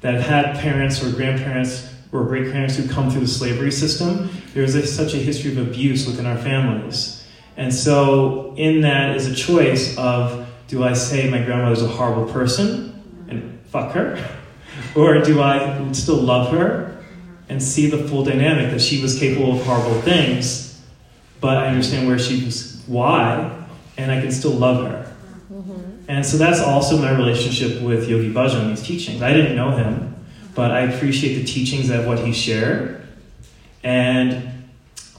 that 0.00 0.14
have 0.14 0.22
had 0.22 0.58
parents 0.58 1.02
or 1.02 1.10
grandparents 1.10 1.92
or 2.12 2.24
great 2.24 2.44
grandparents 2.44 2.76
who 2.76 2.88
come 2.88 3.10
through 3.10 3.20
the 3.20 3.26
slavery 3.26 3.70
system, 3.72 4.30
there's 4.54 4.74
a, 4.74 4.86
such 4.86 5.14
a 5.14 5.18
history 5.18 5.50
of 5.52 5.58
abuse 5.58 6.06
within 6.06 6.24
our 6.24 6.38
families. 6.38 7.26
And 7.56 7.74
so, 7.74 8.54
in 8.56 8.82
that 8.82 9.16
is 9.16 9.26
a 9.26 9.34
choice 9.34 9.96
of 9.98 10.47
do 10.68 10.84
I 10.84 10.92
say 10.92 11.28
my 11.30 11.42
grandmother's 11.42 11.82
a 11.82 11.88
horrible 11.88 12.30
person 12.32 13.26
and 13.28 13.58
fuck 13.66 13.92
her? 13.92 14.24
Or 14.94 15.20
do 15.22 15.42
I 15.42 15.90
still 15.92 16.16
love 16.16 16.52
her 16.52 17.02
and 17.48 17.60
see 17.60 17.90
the 17.90 18.06
full 18.06 18.22
dynamic 18.22 18.70
that 18.70 18.80
she 18.80 19.02
was 19.02 19.18
capable 19.18 19.58
of 19.58 19.66
horrible 19.66 20.00
things, 20.02 20.80
but 21.40 21.56
I 21.56 21.66
understand 21.66 22.06
where 22.06 22.18
she 22.18 22.44
was, 22.44 22.84
why, 22.86 23.66
and 23.96 24.12
I 24.12 24.20
can 24.20 24.30
still 24.30 24.52
love 24.52 24.86
her? 24.86 25.16
Mm-hmm. 25.52 26.04
And 26.06 26.24
so 26.24 26.36
that's 26.36 26.60
also 26.60 26.96
my 26.96 27.10
relationship 27.10 27.82
with 27.82 28.08
Yogi 28.08 28.32
Bhajan, 28.32 28.68
these 28.68 28.82
teachings. 28.82 29.20
I 29.20 29.32
didn't 29.32 29.56
know 29.56 29.72
him, 29.72 30.14
but 30.54 30.70
I 30.70 30.80
appreciate 30.82 31.34
the 31.34 31.44
teachings 31.44 31.90
of 31.90 32.06
what 32.06 32.20
he 32.20 32.32
shared. 32.32 33.04
And 33.82 34.68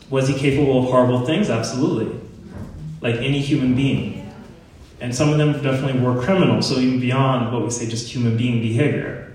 was 0.09 0.29
he 0.29 0.35
capable 0.35 0.83
of 0.83 0.89
horrible 0.89 1.25
things? 1.25 1.49
Absolutely. 1.49 2.17
Like 3.01 3.15
any 3.15 3.41
human 3.41 3.75
being. 3.75 4.18
And 5.01 5.15
some 5.15 5.29
of 5.29 5.37
them 5.37 5.53
definitely 5.53 6.01
were 6.01 6.21
criminals, 6.21 6.67
so 6.67 6.75
even 6.75 6.99
beyond 6.99 7.53
what 7.53 7.63
we 7.63 7.69
say 7.69 7.87
just 7.87 8.13
human 8.13 8.35
being 8.35 8.61
behavior. 8.61 9.33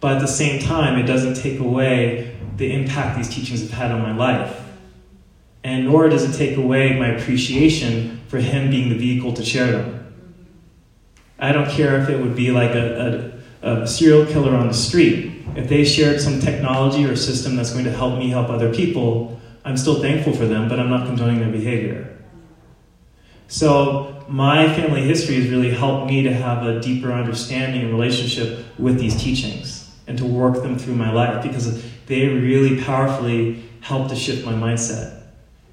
But 0.00 0.16
at 0.16 0.20
the 0.20 0.28
same 0.28 0.62
time, 0.62 0.98
it 0.98 1.06
doesn't 1.06 1.34
take 1.34 1.58
away 1.58 2.36
the 2.56 2.72
impact 2.72 3.16
these 3.16 3.28
teachings 3.28 3.60
have 3.62 3.70
had 3.70 3.90
on 3.90 4.02
my 4.02 4.14
life. 4.14 4.60
And 5.62 5.86
nor 5.86 6.08
does 6.08 6.24
it 6.24 6.36
take 6.36 6.56
away 6.56 6.98
my 6.98 7.08
appreciation 7.08 8.20
for 8.28 8.38
him 8.38 8.70
being 8.70 8.90
the 8.90 8.98
vehicle 8.98 9.32
to 9.32 9.44
share 9.44 9.72
them. 9.72 10.14
I 11.38 11.52
don't 11.52 11.68
care 11.68 12.00
if 12.00 12.08
it 12.08 12.20
would 12.20 12.36
be 12.36 12.50
like 12.50 12.70
a, 12.70 13.40
a, 13.62 13.72
a 13.82 13.86
serial 13.86 14.26
killer 14.26 14.54
on 14.54 14.68
the 14.68 14.74
street. 14.74 15.32
If 15.56 15.68
they 15.68 15.84
shared 15.84 16.20
some 16.20 16.40
technology 16.40 17.04
or 17.04 17.16
system 17.16 17.56
that's 17.56 17.72
going 17.72 17.84
to 17.84 17.92
help 17.92 18.18
me 18.18 18.28
help 18.28 18.50
other 18.50 18.72
people, 18.74 19.40
I'm 19.64 19.76
still 19.76 20.00
thankful 20.00 20.34
for 20.34 20.46
them, 20.46 20.68
but 20.68 20.78
I'm 20.78 20.90
not 20.90 21.06
condoning 21.06 21.40
their 21.40 21.50
behavior. 21.50 22.13
So, 23.54 24.12
my 24.26 24.66
family 24.74 25.02
history 25.02 25.36
has 25.36 25.48
really 25.48 25.70
helped 25.70 26.10
me 26.10 26.24
to 26.24 26.32
have 26.32 26.66
a 26.66 26.80
deeper 26.80 27.12
understanding 27.12 27.82
and 27.82 27.92
relationship 27.92 28.64
with 28.80 28.98
these 28.98 29.14
teachings 29.14 29.94
and 30.08 30.18
to 30.18 30.24
work 30.24 30.54
them 30.64 30.76
through 30.76 30.96
my 30.96 31.12
life 31.12 31.40
because 31.40 31.80
they 32.06 32.26
really 32.26 32.82
powerfully 32.82 33.62
helped 33.80 34.10
to 34.10 34.16
shift 34.16 34.44
my 34.44 34.54
mindset. 34.54 35.22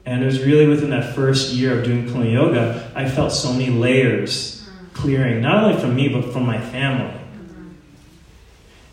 And 0.06 0.22
it 0.22 0.28
was 0.28 0.44
really 0.44 0.68
within 0.68 0.92
that 0.92 1.16
first 1.16 1.54
year 1.54 1.80
of 1.80 1.84
doing 1.84 2.06
Kundalini 2.06 2.34
Yoga, 2.34 2.92
I 2.94 3.10
felt 3.10 3.32
so 3.32 3.52
many 3.52 3.72
layers 3.72 4.64
clearing, 4.94 5.42
not 5.42 5.64
only 5.64 5.82
from 5.82 5.96
me, 5.96 6.08
but 6.08 6.32
from 6.32 6.46
my 6.46 6.62
family. 6.62 7.20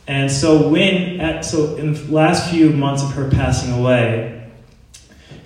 And 0.07 0.33
so 0.33 0.67
when, 0.67 1.21
at, 1.21 1.45
so 1.45 1.77
in 1.77 1.93
the 1.93 2.11
last 2.11 2.51
few 2.51 2.71
months 2.71 3.03
of 3.03 3.13
her 3.13 3.29
passing 3.29 3.71
away, 3.71 4.38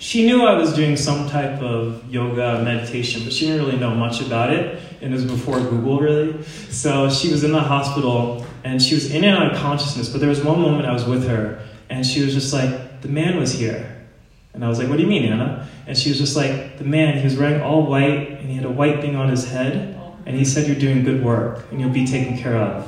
she 0.03 0.25
knew 0.25 0.45
I 0.45 0.55
was 0.55 0.73
doing 0.73 0.97
some 0.97 1.29
type 1.29 1.61
of 1.61 2.03
yoga 2.11 2.61
meditation, 2.61 3.23
but 3.23 3.31
she 3.31 3.45
didn't 3.45 3.65
really 3.65 3.77
know 3.77 3.95
much 3.95 4.19
about 4.19 4.51
it. 4.51 4.81
And 4.99 5.13
it 5.13 5.15
was 5.15 5.23
before 5.23 5.61
Google, 5.61 5.97
really. 6.01 6.43
So 6.43 7.09
she 7.09 7.31
was 7.31 7.45
in 7.45 7.53
the 7.53 7.61
hospital 7.61 8.45
and 8.65 8.81
she 8.81 8.95
was 8.95 9.11
in 9.11 9.23
and 9.23 9.37
out 9.37 9.53
of 9.53 9.57
consciousness. 9.57 10.09
But 10.09 10.19
there 10.19 10.27
was 10.27 10.43
one 10.43 10.59
moment 10.59 10.85
I 10.87 10.91
was 10.91 11.05
with 11.05 11.25
her 11.29 11.65
and 11.89 12.05
she 12.05 12.21
was 12.21 12.33
just 12.33 12.51
like, 12.51 12.99
The 12.99 13.07
man 13.07 13.39
was 13.39 13.53
here. 13.53 14.05
And 14.53 14.65
I 14.65 14.67
was 14.67 14.77
like, 14.77 14.89
What 14.89 14.97
do 14.97 15.03
you 15.03 15.09
mean, 15.09 15.31
Anna? 15.31 15.69
And 15.87 15.97
she 15.97 16.09
was 16.09 16.17
just 16.17 16.35
like, 16.35 16.77
The 16.79 16.83
man, 16.83 17.17
he 17.19 17.23
was 17.23 17.37
wearing 17.37 17.61
all 17.61 17.85
white 17.85 18.29
and 18.29 18.49
he 18.49 18.57
had 18.57 18.65
a 18.65 18.71
white 18.71 18.99
thing 18.99 19.15
on 19.15 19.29
his 19.29 19.49
head. 19.49 19.97
And 20.25 20.35
he 20.35 20.43
said, 20.43 20.67
You're 20.67 20.75
doing 20.75 21.05
good 21.05 21.23
work 21.23 21.71
and 21.71 21.79
you'll 21.79 21.91
be 21.91 22.05
taken 22.05 22.37
care 22.37 22.57
of. 22.57 22.85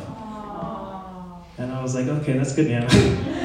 And 1.57 1.71
I 1.71 1.81
was 1.81 1.95
like, 1.95 2.07
Okay, 2.07 2.33
that's 2.33 2.53
good, 2.53 2.69
Anna. 2.69 3.41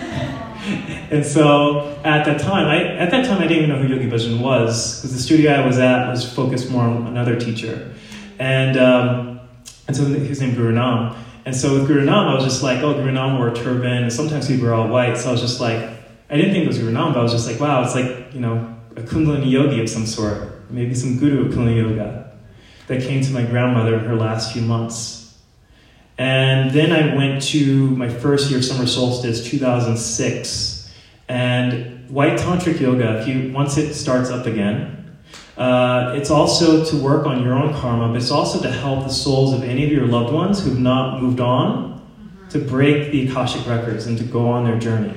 and 1.11 1.24
so 1.24 2.00
at 2.04 2.24
that 2.24 2.40
time, 2.40 2.66
I, 2.66 2.96
at 2.96 3.11
that 3.11 3.26
time, 3.26 3.38
I 3.38 3.46
didn't 3.46 3.64
even 3.64 3.70
know 3.70 3.83
who 3.83 3.88
Yogi 3.88 4.09
Bhajan 4.09 4.40
was 4.40 4.96
because 4.96 5.12
the 5.12 5.22
studio 5.22 5.52
I 5.52 5.66
was 5.66 5.78
at 5.78 6.09
was 6.09 6.30
focused 6.33 6.70
more 6.70 6.85
on 6.85 7.06
another 7.06 7.38
teacher. 7.38 7.92
And, 8.38 8.78
um, 8.78 9.40
and 9.87 9.96
so 9.96 10.04
his 10.04 10.40
name 10.40 10.54
Guru 10.54 10.72
Nam. 10.72 11.16
And 11.44 11.56
so 11.56 11.74
with 11.74 11.88
Guru 11.88 12.04
Nam, 12.04 12.28
I 12.28 12.35
was 12.35 12.44
just 12.44 12.62
like, 12.62 12.83
oh, 12.83 12.94
Guru 12.94 13.12
Nam 13.12 13.38
wore 13.38 13.48
a 13.48 13.54
turban, 13.54 14.04
and 14.04 14.12
sometimes 14.12 14.46
people 14.46 14.66
were 14.66 14.74
all 14.74 14.88
white. 14.88 15.18
So 15.18 15.30
I 15.30 15.33
was 15.33 15.40
just 15.40 15.61
like, 15.61 15.78
I 16.28 16.37
didn't 16.37 16.52
think 16.52 16.64
it 16.64 16.68
was 16.68 16.78
Guru 16.78 16.92
Nam, 16.92 17.12
but 17.12 17.20
I 17.20 17.22
was 17.22 17.33
just 17.33 17.48
like, 17.48 17.59
wow, 17.59 17.83
it's 17.83 17.94
like, 17.94 18.33
you 18.33 18.40
know, 18.40 18.76
a 18.96 19.00
Kundalini 19.00 19.50
yogi 19.50 19.80
of 19.80 19.88
some 19.88 20.06
sort, 20.06 20.70
maybe 20.70 20.94
some 20.94 21.18
guru 21.18 21.46
of 21.46 21.52
Kundalini 21.52 21.76
yoga 21.76 22.33
that 22.87 23.02
came 23.02 23.22
to 23.22 23.33
my 23.33 23.42
grandmother 23.42 23.94
in 23.94 24.04
her 24.04 24.16
last 24.16 24.52
few 24.52 24.62
months. 24.62 25.19
And 26.20 26.70
then 26.72 26.92
I 26.92 27.14
went 27.16 27.42
to 27.44 27.96
my 27.96 28.11
first 28.11 28.50
year 28.50 28.59
of 28.59 28.64
summer 28.66 28.87
solstice, 28.87 29.42
2006. 29.42 30.92
And 31.30 32.11
white 32.11 32.38
tantric 32.38 32.78
yoga, 32.78 33.22
if 33.22 33.26
you 33.26 33.50
once 33.54 33.78
it 33.78 33.94
starts 33.94 34.28
up 34.28 34.44
again, 34.44 35.18
uh, 35.56 36.12
it's 36.14 36.30
also 36.30 36.85
to 36.85 36.96
work 36.96 37.26
on 37.26 37.42
your 37.42 37.54
own 37.54 37.72
karma, 37.72 38.09
but 38.09 38.18
it's 38.18 38.30
also 38.30 38.61
to 38.61 38.70
help 38.70 39.04
the 39.04 39.12
souls 39.12 39.54
of 39.54 39.62
any 39.62 39.83
of 39.83 39.90
your 39.90 40.06
loved 40.06 40.30
ones 40.30 40.62
who've 40.62 40.78
not 40.78 41.22
moved 41.22 41.40
on 41.40 42.06
to 42.50 42.59
break 42.59 43.11
the 43.12 43.26
Akashic 43.26 43.66
records 43.66 44.04
and 44.04 44.18
to 44.18 44.24
go 44.24 44.46
on 44.46 44.64
their 44.64 44.78
journey. 44.78 45.14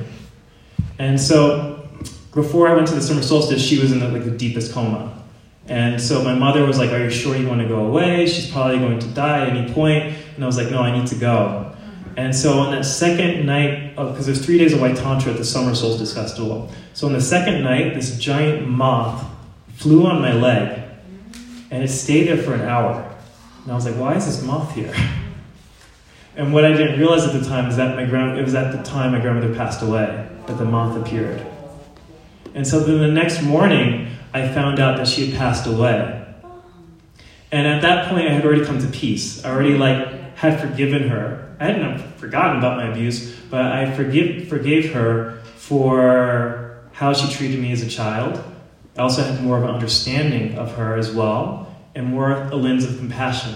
And 1.00 1.20
so 1.20 1.86
before 2.34 2.70
I 2.70 2.76
went 2.76 2.88
to 2.88 2.96
the 2.96 3.02
summer 3.02 3.24
solstice, 3.24 3.62
she 3.62 3.78
was 3.78 3.92
in 3.92 4.00
the, 4.00 4.08
like 4.08 4.24
the 4.24 4.32
deepest 4.32 4.72
coma. 4.72 5.22
And 5.68 6.02
so 6.02 6.24
my 6.24 6.36
mother 6.36 6.66
was 6.66 6.78
like, 6.78 6.92
Are 6.92 7.04
you 7.04 7.10
sure 7.10 7.36
you 7.36 7.48
want 7.48 7.62
to 7.62 7.68
go 7.68 7.86
away? 7.86 8.28
She's 8.28 8.52
probably 8.52 8.80
going 8.80 9.00
to 9.00 9.08
die 9.08 9.48
at 9.48 9.50
any 9.50 9.74
point. 9.74 10.16
And 10.36 10.44
I 10.44 10.48
was 10.48 10.58
like, 10.58 10.70
No, 10.70 10.82
I 10.82 10.98
need 10.98 11.08
to 11.08 11.16
go. 11.16 11.74
And 12.18 12.36
so 12.36 12.60
on 12.60 12.72
that 12.72 12.84
second 12.84 13.46
night 13.46 13.96
because 13.96 14.26
there's 14.26 14.46
three 14.46 14.58
days 14.58 14.74
of 14.74 14.82
White 14.82 14.98
Tantra 14.98 15.32
at 15.32 15.38
the 15.38 15.46
Summer 15.46 15.74
Solstice 15.74 16.14
Festival. 16.14 16.70
So 16.94 17.08
on 17.08 17.14
the 17.14 17.22
second 17.22 17.64
night, 17.64 17.96
this 17.96 18.18
giant 18.20 18.68
moth 18.68 19.26
flew 19.76 20.06
on 20.06 20.22
my 20.22 20.34
leg 20.34 20.80
and 21.72 21.84
it 21.84 21.88
stayed 21.88 22.28
there 22.28 22.38
for 22.38 22.54
an 22.54 22.62
hour. 22.62 23.10
And 23.64 23.72
I 23.72 23.76
was 23.76 23.86
like, 23.86 23.96
Why 23.96 24.16
is 24.16 24.26
this 24.26 24.44
moth 24.44 24.74
here? 24.76 24.94
And 26.36 26.52
what 26.52 26.66
I 26.66 26.72
didn't 26.72 27.00
realize 27.00 27.24
at 27.26 27.40
the 27.40 27.48
time 27.48 27.70
is 27.70 27.78
that 27.78 27.96
my 27.96 28.06
grand, 28.06 28.40
it 28.40 28.44
was 28.44 28.56
at 28.56 28.76
the 28.76 28.82
time 28.82 29.12
my 29.12 29.20
grandmother 29.20 29.54
passed 29.54 29.84
away 29.84 30.28
that 30.48 30.58
the 30.58 30.66
moth 30.66 30.98
appeared. 30.98 31.46
And 32.56 32.68
so 32.68 32.80
then 32.80 32.98
the 33.00 33.08
next 33.08 33.44
morning, 33.44 34.10
I 34.34 34.48
found 34.48 34.80
out 34.80 34.98
that 34.98 35.08
she 35.08 35.28
had 35.28 35.38
passed 35.38 35.68
away. 35.68 36.26
And 37.52 37.68
at 37.68 37.84
that 37.84 38.10
point, 38.10 38.28
I 38.28 38.34
had 38.34 38.44
already 38.44 38.66
come 38.66 38.80
to 38.80 38.88
peace. 38.88 39.46
I 39.46 39.52
already 39.52 39.78
like 39.78 40.36
had 40.38 40.60
forgiven 40.60 41.08
her. 41.10 41.56
I 41.60 41.66
hadn't 41.66 42.00
forgotten 42.18 42.58
about 42.58 42.78
my 42.78 42.90
abuse, 42.90 43.36
but 43.50 43.62
I 43.62 43.94
forgive, 43.94 44.48
forgave 44.48 44.92
her 44.94 45.40
for 45.56 46.84
how 46.94 47.14
she 47.14 47.32
treated 47.32 47.60
me 47.60 47.72
as 47.72 47.84
a 47.84 47.90
child. 47.90 48.44
I 48.98 49.02
also 49.02 49.24
had 49.24 49.42
more 49.44 49.58
of 49.58 49.64
an 49.64 49.70
understanding 49.70 50.58
of 50.58 50.76
her 50.76 50.98
as 50.98 51.12
well, 51.12 51.74
and 51.96 52.08
more 52.08 52.32
a 52.32 52.56
lens 52.56 52.84
of 52.86 52.98
compassion. 52.98 53.56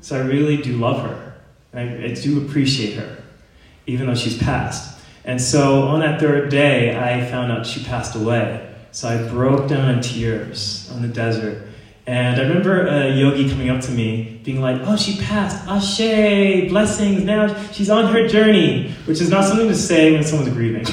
So 0.00 0.16
I 0.16 0.24
really 0.24 0.56
do 0.56 0.76
love 0.76 1.06
her. 1.06 1.34
I, 1.74 2.04
I 2.04 2.14
do 2.14 2.44
appreciate 2.44 2.94
her, 2.94 3.22
even 3.86 4.06
though 4.06 4.14
she's 4.14 4.38
passed. 4.38 5.00
And 5.24 5.40
so 5.40 5.82
on 5.82 6.00
that 6.00 6.20
third 6.20 6.50
day, 6.50 6.96
I 6.96 7.24
found 7.28 7.52
out 7.52 7.66
she 7.66 7.84
passed 7.84 8.14
away. 8.16 8.71
So 8.92 9.08
I 9.08 9.26
broke 9.28 9.68
down 9.68 9.88
in 9.90 10.00
tears 10.02 10.90
on 10.92 11.00
the 11.02 11.08
desert. 11.08 11.66
And 12.06 12.38
I 12.38 12.42
remember 12.42 12.86
a 12.86 13.10
yogi 13.10 13.48
coming 13.48 13.70
up 13.70 13.80
to 13.82 13.90
me, 13.90 14.40
being 14.44 14.60
like, 14.60 14.82
Oh, 14.84 14.96
she 14.96 15.18
passed. 15.18 15.66
Ashe, 15.66 16.68
blessings. 16.68 17.24
Now 17.24 17.54
she's 17.70 17.88
on 17.88 18.12
her 18.12 18.28
journey, 18.28 18.92
which 19.06 19.20
is 19.20 19.30
not 19.30 19.44
something 19.44 19.68
to 19.68 19.74
say 19.74 20.12
when 20.12 20.22
someone's 20.24 20.52
grieving. 20.52 20.84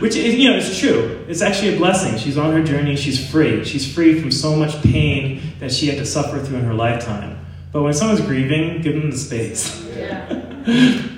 which 0.00 0.14
which 0.14 0.16
is, 0.16 0.36
you 0.36 0.48
know, 0.50 0.56
it's 0.56 0.78
true. 0.78 1.24
It's 1.28 1.42
actually 1.42 1.74
a 1.74 1.76
blessing. 1.76 2.18
She's 2.18 2.38
on 2.38 2.52
her 2.52 2.64
journey. 2.64 2.96
She's 2.96 3.30
free. 3.30 3.64
She's 3.64 3.92
free 3.92 4.20
from 4.20 4.32
so 4.32 4.56
much 4.56 4.80
pain 4.82 5.42
that 5.58 5.70
she 5.70 5.88
had 5.88 5.98
to 5.98 6.06
suffer 6.06 6.38
through 6.38 6.58
in 6.58 6.64
her 6.64 6.74
lifetime. 6.74 7.38
But 7.72 7.82
when 7.82 7.92
someone's 7.92 8.22
grieving, 8.22 8.80
give 8.80 8.94
them 8.94 9.10
the 9.10 9.18
space. 9.18 9.86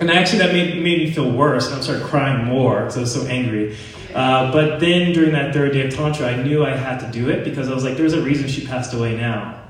and 0.00 0.10
actually, 0.10 0.38
that 0.38 0.52
made, 0.52 0.82
made 0.82 0.98
me 0.98 1.12
feel 1.12 1.30
worse. 1.30 1.66
And 1.68 1.76
I 1.76 1.80
started 1.80 2.04
crying 2.04 2.44
more 2.44 2.80
because 2.80 2.96
I 2.96 3.00
was 3.00 3.14
so 3.14 3.26
angry. 3.26 3.76
Uh, 4.14 4.52
but 4.52 4.78
then 4.78 5.12
during 5.12 5.32
that 5.32 5.52
third 5.52 5.72
day 5.72 5.86
of 5.86 5.94
Tantra, 5.94 6.28
I 6.28 6.42
knew 6.42 6.64
I 6.64 6.70
had 6.70 7.00
to 7.00 7.10
do 7.10 7.30
it 7.30 7.44
because 7.44 7.68
I 7.68 7.74
was 7.74 7.82
like, 7.82 7.96
there's 7.96 8.12
a 8.12 8.22
reason 8.22 8.48
she 8.48 8.64
passed 8.64 8.94
away 8.94 9.16
now. 9.16 9.60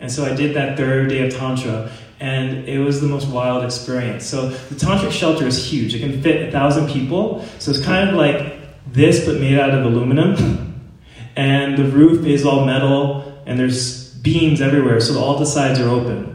And 0.00 0.10
so 0.10 0.24
I 0.24 0.34
did 0.34 0.56
that 0.56 0.78
third 0.78 1.10
day 1.10 1.26
of 1.26 1.34
Tantra, 1.34 1.90
and 2.20 2.66
it 2.66 2.78
was 2.78 3.00
the 3.00 3.06
most 3.06 3.28
wild 3.28 3.64
experience. 3.64 4.26
So 4.26 4.48
the 4.48 4.74
Tantric 4.74 5.12
shelter 5.12 5.46
is 5.46 5.70
huge, 5.70 5.94
it 5.94 6.00
can 6.00 6.22
fit 6.22 6.48
a 6.48 6.50
thousand 6.50 6.88
people. 6.88 7.44
So 7.58 7.70
it's 7.70 7.84
kind 7.84 8.08
of 8.08 8.14
like 8.16 8.58
this, 8.90 9.26
but 9.26 9.40
made 9.40 9.58
out 9.58 9.70
of 9.70 9.84
aluminum. 9.84 10.90
And 11.36 11.76
the 11.76 11.84
roof 11.84 12.26
is 12.26 12.44
all 12.44 12.64
metal, 12.64 13.42
and 13.46 13.58
there's 13.58 14.14
beams 14.14 14.60
everywhere, 14.60 15.00
so 15.00 15.18
all 15.18 15.38
the 15.38 15.46
sides 15.46 15.78
are 15.78 15.88
open. 15.88 16.29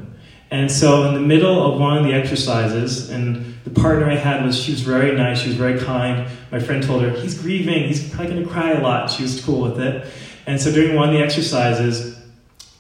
And 0.56 0.72
so 0.72 1.04
in 1.04 1.14
the 1.14 1.20
middle 1.20 1.70
of 1.70 1.82
one 1.82 1.98
of 1.98 2.06
the 2.06 2.14
exercises, 2.14 3.10
and 3.10 3.58
the 3.66 3.70
partner 3.72 4.10
I 4.10 4.16
had 4.16 4.46
was, 4.46 4.58
she 4.58 4.72
was 4.72 4.80
very 4.80 5.14
nice, 5.14 5.42
she 5.42 5.50
was 5.50 5.58
very 5.58 5.78
kind. 5.78 6.30
My 6.50 6.62
friend 6.62 6.82
told 6.82 7.02
her, 7.02 7.10
he's 7.10 7.38
grieving, 7.42 7.90
he's 7.90 8.10
probably 8.10 8.36
gonna 8.36 8.48
cry 8.48 8.72
a 8.72 8.82
lot. 8.82 9.12
She 9.12 9.24
was 9.24 9.44
cool 9.44 9.60
with 9.60 9.82
it. 9.82 10.08
And 10.48 10.60
so 10.60 10.72
during 10.72 10.96
one 10.96 11.10
of 11.10 11.14
the 11.14 11.22
exercises, 11.22 12.18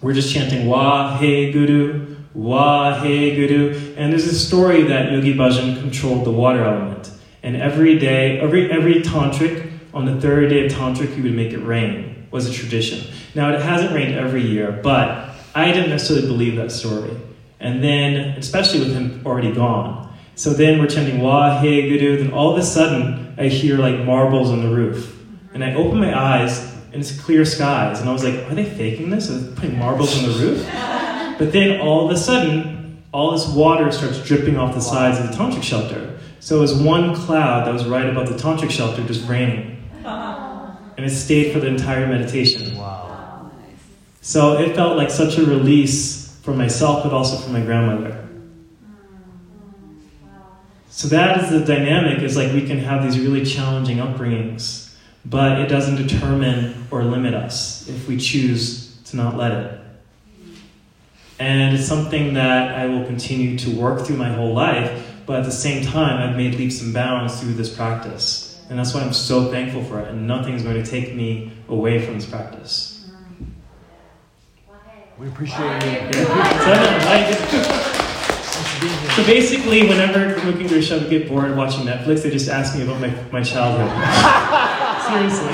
we're 0.01 0.13
just 0.13 0.33
chanting 0.33 0.67
Wa 0.67 1.17
He 1.17 1.51
Guru, 1.51 2.15
Wa 2.33 3.01
He 3.01 3.35
Guru. 3.35 3.93
And 3.97 4.13
there's 4.13 4.27
a 4.27 4.33
story 4.33 4.83
that 4.83 5.11
Yogi 5.11 5.33
Bhajan 5.33 5.77
controlled 5.81 6.23
the 6.23 6.31
water 6.31 6.63
element. 6.63 7.11
And 7.43 7.57
every 7.57 7.99
day, 7.99 8.39
every, 8.39 8.71
every 8.71 9.01
tantric, 9.01 9.69
on 9.93 10.05
the 10.05 10.21
third 10.21 10.47
day 10.47 10.65
of 10.65 10.71
tantric, 10.71 11.13
he 11.13 11.21
would 11.21 11.35
make 11.35 11.51
it 11.51 11.59
rain, 11.59 12.25
was 12.31 12.49
a 12.49 12.53
tradition. 12.53 13.13
Now, 13.35 13.53
it 13.53 13.61
hasn't 13.61 13.93
rained 13.93 14.15
every 14.15 14.43
year, 14.43 14.79
but 14.81 15.31
I 15.53 15.73
didn't 15.73 15.89
necessarily 15.89 16.25
believe 16.25 16.55
that 16.55 16.71
story. 16.71 17.11
And 17.59 17.83
then, 17.83 18.37
especially 18.37 18.79
with 18.79 18.93
him 18.93 19.21
already 19.25 19.51
gone. 19.51 20.13
So 20.35 20.51
then 20.51 20.79
we're 20.79 20.87
chanting 20.87 21.21
Wa 21.21 21.61
He 21.61 21.89
Guru, 21.89 22.17
then 22.17 22.33
all 22.33 22.51
of 22.51 22.57
a 22.57 22.63
sudden, 22.63 23.33
I 23.37 23.47
hear 23.47 23.77
like 23.77 23.99
marbles 23.99 24.51
on 24.51 24.61
the 24.61 24.75
roof. 24.75 25.17
And 25.53 25.63
I 25.63 25.73
open 25.73 25.99
my 25.99 26.17
eyes, 26.17 26.59
and 26.91 26.95
it's 26.95 27.17
clear 27.19 27.45
skies. 27.45 28.01
And 28.01 28.09
I 28.09 28.13
was 28.13 28.23
like, 28.23 28.35
are 28.51 28.55
they 28.55 28.65
faking 28.65 29.09
this? 29.09 29.29
Are 29.29 29.37
they 29.37 29.55
putting 29.55 29.79
marbles 29.79 30.17
on 30.17 30.29
the 30.31 30.37
roof? 30.37 30.69
But 31.37 31.51
then 31.51 31.81
all 31.81 32.05
of 32.05 32.15
a 32.15 32.17
sudden, 32.17 33.03
all 33.11 33.31
this 33.31 33.45
water 33.47 33.91
starts 33.91 34.23
dripping 34.23 34.55
off 34.55 34.73
the 34.73 34.79
sides 34.79 35.19
of 35.19 35.29
the 35.29 35.35
tantric 35.35 35.63
shelter. 35.63 36.17
So 36.39 36.57
it 36.57 36.61
was 36.61 36.73
one 36.73 37.13
cloud 37.13 37.67
that 37.67 37.73
was 37.73 37.85
right 37.85 38.05
above 38.07 38.29
the 38.29 38.35
tantric 38.35 38.71
shelter 38.71 39.03
just 39.03 39.27
raining. 39.27 39.83
And 40.97 41.05
it 41.05 41.09
stayed 41.09 41.51
for 41.51 41.59
the 41.59 41.67
entire 41.67 42.07
meditation. 42.07 42.77
Wow. 42.77 43.51
So 44.21 44.57
it 44.59 44.77
felt 44.77 44.95
like 44.95 45.09
such 45.09 45.37
a 45.37 45.45
release 45.45 46.24
for 46.45 46.53
myself, 46.53 47.03
but 47.03 47.11
also 47.11 47.37
for 47.37 47.49
my 47.49 47.59
grandmother. 47.59 48.21
So 50.91 51.07
that 51.07 51.43
is 51.43 51.49
the 51.49 51.65
dynamic, 51.65 52.19
is 52.21 52.37
like 52.37 52.53
we 52.53 52.67
can 52.67 52.77
have 52.77 53.03
these 53.03 53.19
really 53.19 53.43
challenging 53.43 53.97
upbringings, 53.97 54.93
but 55.25 55.59
it 55.59 55.67
doesn't 55.67 55.95
determine 55.95 56.87
or 56.91 57.03
limit 57.03 57.33
us 57.33 57.89
if 57.89 58.07
we 58.07 58.17
choose 58.17 58.95
to 59.05 59.17
not 59.17 59.35
let 59.35 59.53
it. 59.53 59.81
And 61.39 61.75
it's 61.75 61.87
something 61.87 62.35
that 62.35 62.75
I 62.77 62.85
will 62.85 63.05
continue 63.05 63.57
to 63.57 63.71
work 63.71 64.05
through 64.05 64.17
my 64.17 64.29
whole 64.29 64.53
life, 64.53 65.13
but 65.25 65.39
at 65.39 65.45
the 65.45 65.51
same 65.51 65.83
time, 65.83 66.21
I've 66.21 66.37
made 66.37 66.53
leaps 66.55 66.79
and 66.79 66.93
bounds 66.93 67.41
through 67.41 67.55
this 67.55 67.75
practice. 67.75 68.63
And 68.69 68.77
that's 68.77 68.93
why 68.93 69.01
I'm 69.01 69.13
so 69.13 69.49
thankful 69.49 69.83
for 69.83 69.99
it, 69.99 70.09
and 70.09 70.27
nothing 70.27 70.53
is 70.53 70.61
going 70.61 70.81
to 70.81 70.89
take 70.89 71.15
me 71.15 71.51
away 71.67 72.05
from 72.05 72.13
this 72.13 72.25
practice. 72.27 72.94
We 75.17 75.27
appreciate 75.27 75.83
you. 75.85 76.11
So, 79.15 79.23
basically, 79.25 79.87
whenever 79.87 80.35
Mookie 80.41 80.65
or 80.71 80.81
Shub 80.81 81.09
get 81.09 81.29
bored 81.29 81.55
watching 81.55 81.85
Netflix, 81.85 82.23
they 82.23 82.29
just 82.29 82.49
ask 82.49 82.75
me 82.75 82.83
about 82.83 82.99
my, 82.99 83.13
my 83.31 83.41
childhood. 83.41 83.89
Seriously. 85.07 85.53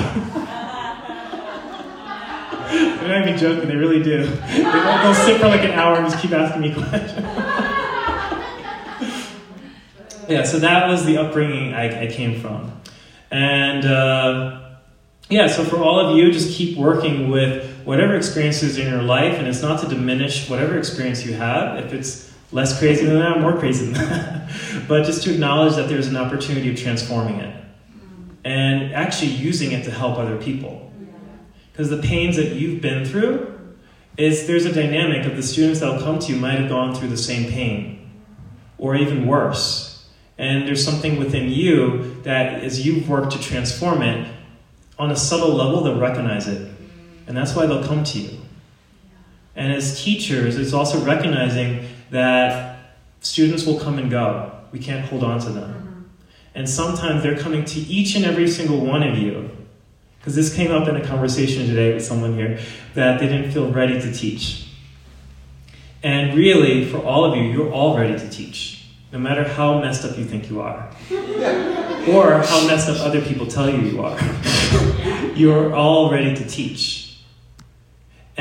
They're 2.97 3.19
not 3.19 3.27
even 3.27 3.37
joking, 3.39 3.69
they 3.69 3.75
really 3.75 4.01
do. 4.01 4.23
They- 4.25 4.63
They'll 4.63 5.13
sit 5.13 5.39
for 5.39 5.47
like 5.47 5.61
an 5.63 5.71
hour 5.71 5.97
and 5.97 6.09
just 6.09 6.19
keep 6.21 6.31
asking 6.31 6.61
me 6.61 6.73
questions. 6.73 7.13
yeah, 10.29 10.43
so 10.43 10.57
that 10.59 10.87
was 10.87 11.05
the 11.05 11.17
upbringing 11.17 11.73
I, 11.75 12.03
I 12.03 12.07
came 12.07 12.39
from. 12.39 12.71
And 13.29 13.85
uh, 13.85 14.71
yeah, 15.29 15.47
so 15.47 15.63
for 15.63 15.77
all 15.77 15.99
of 15.99 16.17
you, 16.17 16.31
just 16.31 16.57
keep 16.57 16.77
working 16.77 17.29
with 17.29 17.70
whatever 17.85 18.15
experiences 18.15 18.77
in 18.77 18.87
your 18.87 19.01
life, 19.01 19.37
and 19.37 19.47
it's 19.47 19.61
not 19.61 19.81
to 19.81 19.87
diminish 19.87 20.49
whatever 20.49 20.77
experience 20.77 21.25
you 21.25 21.33
have. 21.33 21.83
If 21.85 21.93
it's 21.93 22.31
less 22.51 22.77
crazy 22.77 23.05
than 23.05 23.19
that, 23.19 23.39
more 23.39 23.57
crazy 23.57 23.85
than 23.85 23.93
that. 23.93 24.51
but 24.87 25.05
just 25.05 25.23
to 25.23 25.33
acknowledge 25.33 25.75
that 25.75 25.89
there's 25.89 26.07
an 26.07 26.17
opportunity 26.17 26.69
of 26.71 26.77
transforming 26.77 27.39
it 27.39 27.55
and 28.43 28.93
actually 28.93 29.31
using 29.31 29.71
it 29.71 29.83
to 29.85 29.91
help 29.91 30.17
other 30.17 30.37
people. 30.37 30.91
Because 31.71 31.89
the 31.89 31.97
pains 31.97 32.35
that 32.35 32.53
you've 32.53 32.81
been 32.81 33.05
through 33.05 33.47
is 34.17 34.47
there's 34.47 34.65
a 34.65 34.73
dynamic 34.73 35.25
of 35.25 35.35
the 35.35 35.43
students 35.43 35.79
that 35.79 35.91
will 35.91 36.01
come 36.01 36.19
to 36.19 36.33
you 36.33 36.39
might 36.39 36.59
have 36.59 36.69
gone 36.69 36.93
through 36.93 37.09
the 37.09 37.17
same 37.17 37.49
pain 37.49 38.11
or 38.77 38.95
even 38.95 39.25
worse. 39.25 40.05
And 40.37 40.67
there's 40.67 40.83
something 40.83 41.17
within 41.17 41.49
you 41.49 42.19
that 42.23 42.63
as 42.63 42.85
you've 42.85 43.07
worked 43.07 43.31
to 43.33 43.39
transform 43.39 44.01
it, 44.01 44.27
on 44.97 45.11
a 45.11 45.15
subtle 45.15 45.53
level, 45.53 45.81
they'll 45.81 45.99
recognize 45.99 46.47
it. 46.47 46.70
And 47.27 47.35
that's 47.35 47.55
why 47.55 47.65
they'll 47.65 47.83
come 47.83 48.03
to 48.03 48.19
you. 48.19 48.39
And 49.55 49.71
as 49.71 50.03
teachers, 50.03 50.57
it's 50.57 50.73
also 50.73 51.03
recognizing 51.03 51.87
that 52.09 52.95
students 53.19 53.65
will 53.65 53.79
come 53.79 53.97
and 53.97 54.09
go. 54.09 54.51
We 54.71 54.79
can't 54.79 55.05
hold 55.05 55.23
on 55.23 55.39
to 55.41 55.49
them. 55.49 55.73
Mm-hmm. 55.73 56.01
And 56.55 56.69
sometimes 56.69 57.23
they're 57.23 57.37
coming 57.37 57.65
to 57.65 57.79
each 57.79 58.15
and 58.15 58.25
every 58.25 58.47
single 58.47 58.85
one 58.85 59.03
of 59.03 59.17
you. 59.17 59.49
Because 60.19 60.35
this 60.35 60.53
came 60.53 60.71
up 60.71 60.87
in 60.87 60.95
a 60.95 61.05
conversation 61.05 61.65
today 61.65 61.93
with 61.93 62.05
someone 62.05 62.35
here 62.35 62.59
that 62.93 63.19
they 63.19 63.27
didn't 63.27 63.51
feel 63.51 63.71
ready 63.71 63.99
to 63.99 64.13
teach. 64.13 64.67
And 66.03 66.37
really, 66.37 66.85
for 66.85 66.99
all 66.99 67.25
of 67.25 67.35
you, 67.35 67.43
you're 67.43 67.71
all 67.71 67.97
ready 67.97 68.17
to 68.17 68.29
teach, 68.29 68.85
no 69.11 69.19
matter 69.19 69.43
how 69.43 69.79
messed 69.79 70.05
up 70.05 70.17
you 70.17 70.25
think 70.25 70.49
you 70.49 70.61
are, 70.61 70.89
or 72.09 72.41
how 72.41 72.67
messed 72.67 72.89
up 72.89 72.99
other 72.99 73.21
people 73.21 73.47
tell 73.47 73.69
you 73.69 73.81
you 73.81 74.03
are. 74.03 74.19
you're 75.35 75.73
all 75.73 76.11
ready 76.11 76.35
to 76.35 76.47
teach. 76.47 77.00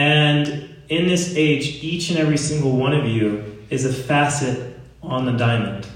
And 0.01 0.77
in 0.89 1.09
this 1.09 1.37
age, 1.37 1.85
each 1.85 2.09
and 2.09 2.19
every 2.19 2.39
single 2.39 2.75
one 2.75 2.95
of 2.95 3.05
you 3.07 3.59
is 3.69 3.85
a 3.85 3.93
facet 3.93 4.81
on 5.03 5.27
the 5.27 5.33
diamond. 5.33 5.87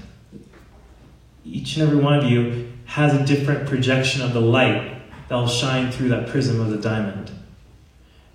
Each 1.43 1.75
and 1.75 1.89
every 1.89 1.99
one 1.99 2.13
of 2.13 2.23
you 2.23 2.71
has 2.85 3.15
a 3.15 3.25
different 3.25 3.67
projection 3.67 4.21
of 4.21 4.31
the 4.31 4.41
light 4.41 5.01
that 5.27 5.33
will 5.33 5.47
shine 5.47 5.91
through 5.91 6.09
that 6.09 6.27
prism 6.27 6.61
of 6.61 6.69
the 6.69 6.77
diamond. 6.77 7.31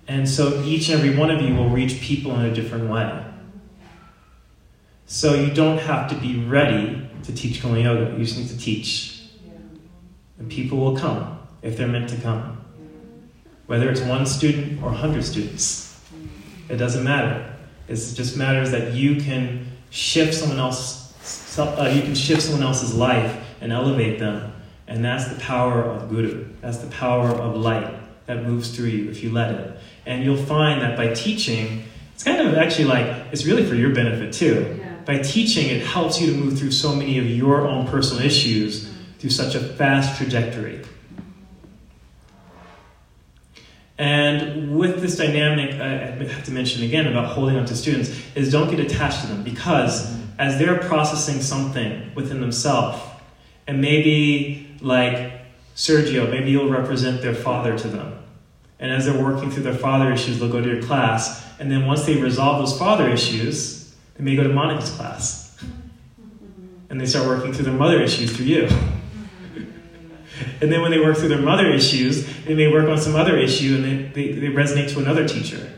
And 0.09 0.27
so 0.27 0.61
each 0.63 0.89
and 0.89 0.99
every 0.99 1.17
one 1.17 1.31
of 1.31 1.41
you 1.41 1.55
will 1.55 1.69
reach 1.69 2.01
people 2.01 2.37
in 2.37 2.47
a 2.47 2.53
different 2.53 2.89
way. 2.89 3.23
So 5.05 5.35
you 5.35 5.53
don't 5.53 5.77
have 5.77 6.09
to 6.09 6.15
be 6.17 6.43
ready 6.43 7.09
to 7.23 7.33
teach 7.33 7.61
Kama 7.61 7.79
Yoga. 7.79 8.11
You 8.17 8.25
just 8.25 8.37
need 8.37 8.49
to 8.49 8.57
teach. 8.57 9.23
And 10.37 10.51
people 10.51 10.79
will 10.79 10.97
come 10.97 11.39
if 11.61 11.77
they're 11.77 11.87
meant 11.87 12.09
to 12.09 12.17
come. 12.17 12.60
Whether 13.71 13.89
it's 13.89 14.01
one 14.01 14.25
student 14.25 14.83
or 14.83 14.87
100 14.87 15.23
students, 15.23 15.97
it 16.67 16.75
doesn't 16.75 17.05
matter. 17.05 17.55
It 17.87 17.95
just 17.95 18.35
matters 18.35 18.69
that 18.71 18.91
you 18.91 19.21
can 19.21 19.65
shift 19.91 20.33
someone 20.33 20.59
else, 20.59 21.57
uh, 21.57 21.89
you 21.95 22.01
can 22.01 22.13
shift 22.13 22.41
someone 22.41 22.63
else's 22.63 22.93
life 22.93 23.41
and 23.61 23.71
elevate 23.71 24.19
them. 24.19 24.51
And 24.87 25.05
that's 25.05 25.29
the 25.29 25.39
power 25.39 25.83
of 25.83 26.09
Guru. 26.09 26.49
That's 26.59 26.79
the 26.79 26.89
power 26.89 27.29
of 27.29 27.55
light 27.55 27.89
that 28.25 28.43
moves 28.43 28.75
through 28.75 28.87
you 28.87 29.09
if 29.09 29.23
you 29.23 29.31
let 29.31 29.55
it. 29.55 29.79
And 30.05 30.21
you'll 30.21 30.35
find 30.35 30.81
that 30.81 30.97
by 30.97 31.13
teaching, 31.13 31.85
it's 32.13 32.25
kind 32.25 32.45
of 32.45 32.55
actually 32.55 32.89
like, 32.89 33.07
it's 33.31 33.45
really 33.45 33.65
for 33.65 33.75
your 33.75 33.95
benefit 33.95 34.33
too. 34.33 34.79
Yeah. 34.79 34.95
By 35.05 35.19
teaching, 35.19 35.69
it 35.69 35.81
helps 35.81 36.19
you 36.19 36.27
to 36.29 36.37
move 36.37 36.59
through 36.59 36.71
so 36.71 36.93
many 36.93 37.19
of 37.19 37.25
your 37.25 37.65
own 37.65 37.87
personal 37.87 38.21
issues 38.21 38.91
through 39.19 39.29
such 39.29 39.55
a 39.55 39.61
fast 39.61 40.17
trajectory. 40.17 40.80
And 44.01 44.75
with 44.75 44.99
this 44.99 45.15
dynamic, 45.15 45.79
I 45.79 45.89
have 46.23 46.43
to 46.45 46.51
mention 46.51 46.81
again 46.81 47.05
about 47.05 47.27
holding 47.27 47.55
on 47.55 47.67
to 47.67 47.75
students, 47.75 48.09
is 48.33 48.51
don't 48.51 48.67
get 48.67 48.79
attached 48.79 49.21
to 49.21 49.27
them 49.27 49.43
because 49.43 50.11
as 50.39 50.57
they're 50.57 50.79
processing 50.79 51.39
something 51.39 52.11
within 52.15 52.41
themselves, 52.41 52.99
and 53.67 53.79
maybe 53.79 54.75
like 54.81 55.33
Sergio, 55.75 56.27
maybe 56.27 56.49
you'll 56.49 56.71
represent 56.71 57.21
their 57.21 57.35
father 57.35 57.77
to 57.77 57.87
them. 57.87 58.17
And 58.79 58.91
as 58.91 59.05
they're 59.05 59.23
working 59.23 59.51
through 59.51 59.63
their 59.63 59.75
father 59.75 60.11
issues, 60.11 60.39
they'll 60.39 60.51
go 60.51 60.61
to 60.61 60.67
your 60.67 60.81
class. 60.81 61.45
And 61.59 61.69
then 61.69 61.85
once 61.85 62.03
they 62.03 62.19
resolve 62.19 62.57
those 62.57 62.75
father 62.79 63.07
issues, 63.07 63.93
they 64.15 64.23
may 64.23 64.35
go 64.35 64.41
to 64.41 64.49
Monica's 64.49 64.89
class. 64.89 65.63
And 66.89 66.99
they 66.99 67.05
start 67.05 67.27
working 67.27 67.53
through 67.53 67.65
their 67.65 67.75
mother 67.75 68.01
issues 68.01 68.35
through 68.35 68.47
you. 68.47 68.67
And 70.61 70.71
then 70.71 70.81
when 70.81 70.91
they 70.91 70.99
work 70.99 71.17
through 71.17 71.29
their 71.29 71.41
mother 71.41 71.67
issues, 71.67 72.25
they 72.43 72.53
may 72.53 72.67
work 72.71 72.87
on 72.87 72.97
some 72.97 73.15
other 73.15 73.37
issue 73.37 73.75
and 73.75 74.13
they, 74.13 74.27
they, 74.27 74.39
they 74.39 74.47
resonate 74.47 74.91
to 74.93 74.99
another 74.99 75.27
teacher. 75.27 75.71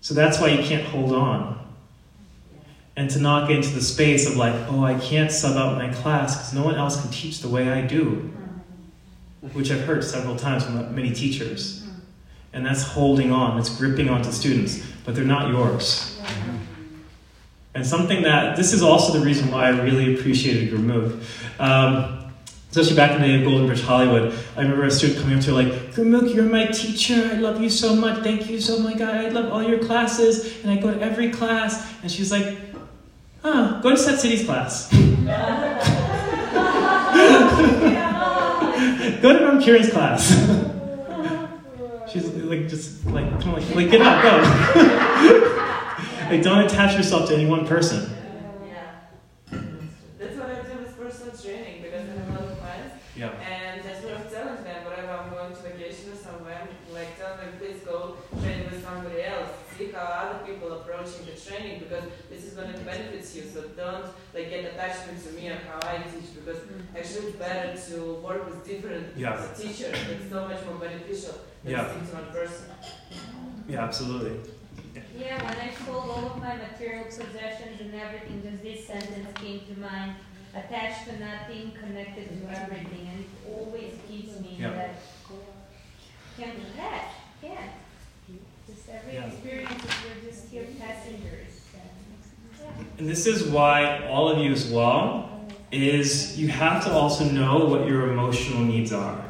So 0.00 0.14
that's 0.14 0.40
why 0.40 0.48
you 0.48 0.62
can't 0.62 0.84
hold 0.84 1.12
on. 1.12 1.54
And 2.96 3.10
to 3.10 3.18
not 3.18 3.48
get 3.48 3.58
into 3.58 3.70
the 3.70 3.82
space 3.82 4.26
of 4.26 4.36
like, 4.36 4.54
oh, 4.68 4.84
I 4.84 4.98
can't 4.98 5.30
sub 5.30 5.56
out 5.56 5.76
my 5.76 5.92
class 5.92 6.36
because 6.36 6.54
no 6.54 6.62
one 6.64 6.76
else 6.76 7.00
can 7.00 7.10
teach 7.10 7.40
the 7.40 7.48
way 7.48 7.68
I 7.68 7.82
do, 7.82 8.32
which 9.52 9.70
I've 9.70 9.84
heard 9.84 10.04
several 10.04 10.36
times 10.36 10.64
from 10.64 10.94
many 10.94 11.12
teachers. 11.12 11.86
And 12.52 12.64
that's 12.64 12.82
holding 12.82 13.32
on, 13.32 13.58
it's 13.58 13.68
gripping 13.76 14.08
onto 14.08 14.30
students, 14.32 14.82
but 15.04 15.14
they're 15.14 15.24
not 15.24 15.50
yours. 15.50 16.18
And 17.74 17.86
something 17.86 18.22
that, 18.22 18.56
this 18.56 18.72
is 18.72 18.82
also 18.82 19.18
the 19.18 19.22
reason 19.22 19.50
why 19.50 19.66
I 19.66 19.68
really 19.68 20.14
appreciated 20.14 20.70
your 20.70 20.78
move. 20.78 21.28
Um, 21.58 22.15
especially 22.76 22.96
back 22.96 23.12
in 23.12 23.22
the 23.22 23.38
day 23.38 23.42
Golden 23.42 23.66
Bridge 23.66 23.80
Hollywood, 23.80 24.38
I 24.54 24.60
remember 24.60 24.84
a 24.84 24.90
student 24.90 25.20
coming 25.20 25.38
up 25.38 25.44
to 25.44 25.50
her 25.54 25.62
like, 25.62 25.72
Gurmukh, 25.94 26.34
you're 26.34 26.44
my 26.44 26.66
teacher. 26.66 27.30
I 27.32 27.36
love 27.36 27.62
you 27.62 27.70
so 27.70 27.96
much. 27.96 28.22
Thank 28.22 28.50
you 28.50 28.60
so 28.60 28.78
much. 28.80 29.00
I 29.00 29.28
love 29.30 29.50
all 29.50 29.62
your 29.62 29.78
classes. 29.78 30.62
And 30.62 30.70
I 30.70 30.76
go 30.76 30.92
to 30.92 31.00
every 31.00 31.30
class. 31.30 31.90
And 32.02 32.12
she's 32.12 32.30
like, 32.30 32.58
huh, 33.42 33.80
go 33.80 33.90
to 33.90 33.96
Set 33.96 34.20
City's 34.20 34.44
class. 34.44 34.90
go 39.22 39.38
to 39.38 39.44
Ram 39.46 39.62
Kieran's 39.62 39.90
class. 39.90 40.28
she's 42.12 42.26
like, 42.26 42.68
just 42.68 43.06
like, 43.06 43.28
come 43.40 43.54
on, 43.54 43.60
like, 43.62 43.74
like 43.74 43.90
get 43.90 44.02
out, 44.02 44.22
go. 44.22 44.42
like, 46.30 46.42
don't 46.42 46.64
attach 46.64 46.94
yourself 46.96 47.28
to 47.30 47.34
any 47.34 47.46
one 47.46 47.66
person. 47.66 48.10
Yeah. 48.66 48.92
That's 50.18 50.36
what 50.36 50.50
I 50.50 50.62
do 50.62 50.78
with 50.78 50.96
personal 50.98 51.34
training 51.34 51.82
because 51.82 52.08
I 52.08 52.12
have 52.12 52.28
a 52.28 52.32
lot 52.32 52.50
of 52.52 52.58
clients. 52.58 52.94
Yeah. 53.16 53.32
And 53.40 53.82
that's 53.82 54.04
what 54.04 54.14
I'm 54.14 54.28
telling 54.28 54.64
them 54.64 54.84
whenever 54.84 55.12
I'm 55.12 55.30
going 55.30 55.54
to 55.54 55.62
vacation 55.62 56.12
or 56.12 56.16
somewhere. 56.16 56.68
Like, 56.92 57.16
tell 57.18 57.36
them, 57.36 57.52
please 57.58 57.80
go 57.84 58.16
train 58.42 58.64
with 58.70 58.84
somebody 58.84 59.22
else. 59.22 59.50
See 59.78 59.90
how 59.90 60.04
other 60.04 60.44
people 60.46 60.72
approaching 60.72 61.24
the 61.26 61.32
training 61.32 61.80
because 61.80 62.04
this 62.30 62.44
is 62.44 62.54
going 62.54 62.72
to 62.72 62.78
benefit 62.80 63.24
you. 63.34 63.48
So 63.48 63.62
don't 63.76 64.06
like 64.34 64.50
get 64.50 64.72
attachment 64.72 65.22
to 65.24 65.30
me 65.32 65.48
and 65.48 65.60
how 65.60 65.78
I 65.88 66.02
teach 66.02 66.34
because 66.34 66.60
actually 67.26 67.76
it's 67.76 67.88
better 67.88 67.96
to 67.96 68.14
work 68.14 68.46
with 68.46 68.66
different 68.66 69.16
Yeah. 69.16 69.46
teachers. 69.56 69.94
It's 70.10 70.30
so 70.30 70.48
much 70.48 70.64
more 70.64 70.76
beneficial 70.76 71.34
than 71.64 71.72
Yeah. 71.72 71.90
stick 71.90 72.10
to 72.10 72.14
one 72.16 72.26
person. 72.32 72.66
Yeah, 73.68 73.84
absolutely. 73.84 74.52
Yeah, 75.18 75.42
when 75.42 75.56
I 75.56 75.74
sold 75.84 76.10
all 76.10 76.26
of 76.26 76.38
my 76.38 76.56
material 76.56 77.04
possessions 77.04 77.80
and 77.80 77.94
everything, 77.94 78.42
just 78.42 78.62
this 78.62 78.86
sentence 78.86 79.28
came 79.38 79.60
to 79.66 79.80
mind. 79.80 80.16
Attached 80.54 81.04
to 81.06 81.18
nothing, 81.18 81.72
connected 81.72 82.28
to 82.28 82.48
everything, 82.48 83.08
and 83.12 83.20
it 83.20 83.28
always 83.46 83.92
keeps 84.08 84.40
me 84.40 84.56
Yeah. 84.58 84.68
in 84.68 84.76
that 84.76 84.94
can't 86.38 86.58
attach, 86.58 87.08
can't. 87.42 87.70
Just 88.66 88.88
every 88.88 89.14
Yeah. 89.14 89.26
experience 89.26 89.84
is 89.84 89.90
we're 90.04 90.30
just 90.30 90.48
here 90.48 90.66
passengers. 90.78 91.60
and, 91.74 92.68
yeah. 92.78 92.84
And 92.98 93.08
this 93.08 93.26
is 93.26 93.44
why 93.44 94.06
all 94.08 94.28
of 94.30 94.38
you 94.38 94.52
as 94.52 94.66
well 94.66 95.35
is 95.82 96.38
you 96.38 96.48
have 96.48 96.84
to 96.84 96.92
also 96.92 97.24
know 97.24 97.64
what 97.66 97.86
your 97.86 98.10
emotional 98.10 98.62
needs 98.62 98.92
are. 98.92 99.22